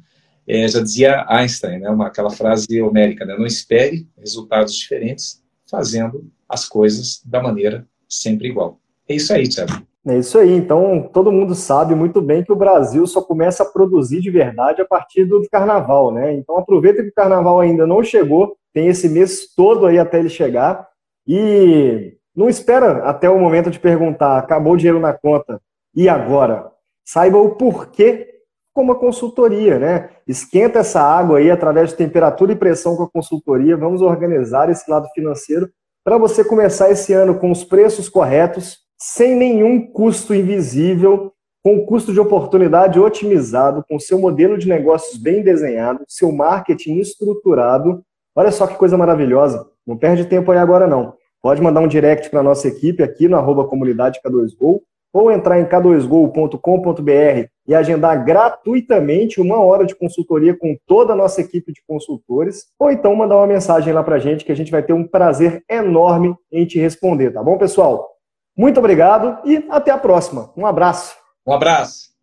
É, 0.47 0.67
já 0.67 0.81
dizia 0.81 1.25
Einstein, 1.27 1.79
né, 1.79 1.89
uma, 1.89 2.07
aquela 2.07 2.29
frase 2.29 2.81
homérica, 2.81 3.25
né, 3.25 3.35
não 3.37 3.45
espere 3.45 4.07
resultados 4.17 4.73
diferentes 4.73 5.43
fazendo 5.69 6.25
as 6.47 6.65
coisas 6.65 7.21
da 7.25 7.41
maneira 7.41 7.85
sempre 8.07 8.47
igual. 8.47 8.79
É 9.09 9.15
isso 9.15 9.33
aí, 9.33 9.47
Tiago. 9.47 9.73
É 10.07 10.17
isso 10.17 10.37
aí. 10.37 10.53
Então, 10.53 11.09
todo 11.11 11.31
mundo 11.33 11.53
sabe 11.53 11.93
muito 11.93 12.21
bem 12.21 12.41
que 12.41 12.51
o 12.51 12.55
Brasil 12.55 13.05
só 13.05 13.21
começa 13.21 13.63
a 13.63 13.65
produzir 13.65 14.21
de 14.21 14.31
verdade 14.31 14.81
a 14.81 14.85
partir 14.85 15.25
do 15.25 15.45
carnaval, 15.51 16.13
né? 16.13 16.33
Então, 16.33 16.57
aproveita 16.57 17.03
que 17.03 17.09
o 17.09 17.13
carnaval 17.13 17.59
ainda 17.59 17.85
não 17.85 18.01
chegou, 18.01 18.55
tem 18.73 18.87
esse 18.87 19.09
mês 19.09 19.53
todo 19.53 19.85
aí 19.85 19.99
até 19.99 20.19
ele 20.19 20.29
chegar. 20.29 20.87
E 21.27 22.13
não 22.33 22.47
espera 22.47 23.03
até 23.03 23.29
o 23.29 23.37
momento 23.37 23.69
de 23.69 23.79
perguntar, 23.79 24.37
acabou 24.37 24.73
o 24.73 24.77
dinheiro 24.77 24.99
na 24.99 25.11
conta, 25.11 25.59
e 25.93 26.07
agora? 26.07 26.71
Saiba 27.03 27.37
o 27.37 27.55
porquê 27.55 28.36
com 28.77 28.83
uma 28.83 28.93
consultoria, 28.93 29.79
né? 29.79 30.09
Esquenta 30.27 30.77
essa 30.77 31.01
água 31.01 31.39
aí 31.39 31.49
através 31.49 31.89
de 31.89 31.95
temperatura 31.95 32.51
e 32.51 32.55
pressão 32.55 32.95
com 32.95 33.01
a 33.01 33.09
consultoria. 33.09 33.75
Vamos 33.75 34.03
organizar 34.03 34.69
esse 34.69 34.87
lado 34.87 35.07
financeiro 35.15 35.67
para 36.05 36.15
você 36.19 36.43
começar 36.43 36.91
esse 36.91 37.11
ano 37.11 37.39
com 37.39 37.49
os 37.49 37.63
preços 37.63 38.07
corretos, 38.07 38.77
sem 38.95 39.35
nenhum 39.35 39.91
custo 39.91 40.31
invisível, 40.31 41.33
com 41.63 41.87
custo 41.87 42.13
de 42.13 42.19
oportunidade 42.19 42.99
otimizado, 42.99 43.83
com 43.89 43.99
seu 43.99 44.19
modelo 44.19 44.59
de 44.59 44.69
negócios 44.69 45.19
bem 45.19 45.41
desenhado, 45.41 46.03
seu 46.07 46.31
marketing 46.31 46.99
estruturado. 46.99 48.03
Olha 48.35 48.51
só 48.51 48.67
que 48.67 48.75
coisa 48.75 48.95
maravilhosa. 48.95 49.65
Não 49.87 49.97
perde 49.97 50.25
tempo 50.25 50.51
aí 50.51 50.59
agora 50.59 50.85
não. 50.85 51.15
pode 51.41 51.63
mandar 51.63 51.81
um 51.81 51.87
direct 51.87 52.29
para 52.29 52.43
nossa 52.43 52.67
equipe 52.67 53.01
aqui 53.01 53.27
no 53.27 53.37
arroba 53.37 53.67
comunidade 53.67 54.19
K2Go 54.23 54.81
ou 55.17 55.31
entrar 55.31 55.59
em 55.59 55.65
k2go.com.br 55.65 57.47
e 57.67 57.75
agendar 57.75 58.23
gratuitamente 58.23 59.41
uma 59.41 59.57
hora 59.57 59.85
de 59.85 59.95
consultoria 59.95 60.55
com 60.55 60.77
toda 60.85 61.13
a 61.13 61.15
nossa 61.15 61.41
equipe 61.41 61.73
de 61.73 61.81
consultores, 61.87 62.65
ou 62.79 62.91
então 62.91 63.15
mandar 63.15 63.37
uma 63.37 63.47
mensagem 63.47 63.91
lá 63.91 64.03
para 64.03 64.15
a 64.15 64.19
gente 64.19 64.45
que 64.45 64.51
a 64.51 64.55
gente 64.55 64.71
vai 64.71 64.83
ter 64.83 64.93
um 64.93 65.05
prazer 65.07 65.63
enorme 65.69 66.35
em 66.51 66.65
te 66.65 66.79
responder, 66.79 67.31
tá 67.31 67.43
bom, 67.43 67.57
pessoal? 67.57 68.09
Muito 68.55 68.79
obrigado 68.79 69.39
e 69.45 69.65
até 69.69 69.91
a 69.91 69.97
próxima. 69.97 70.51
Um 70.55 70.65
abraço. 70.65 71.15
Um 71.45 71.53
abraço. 71.53 72.16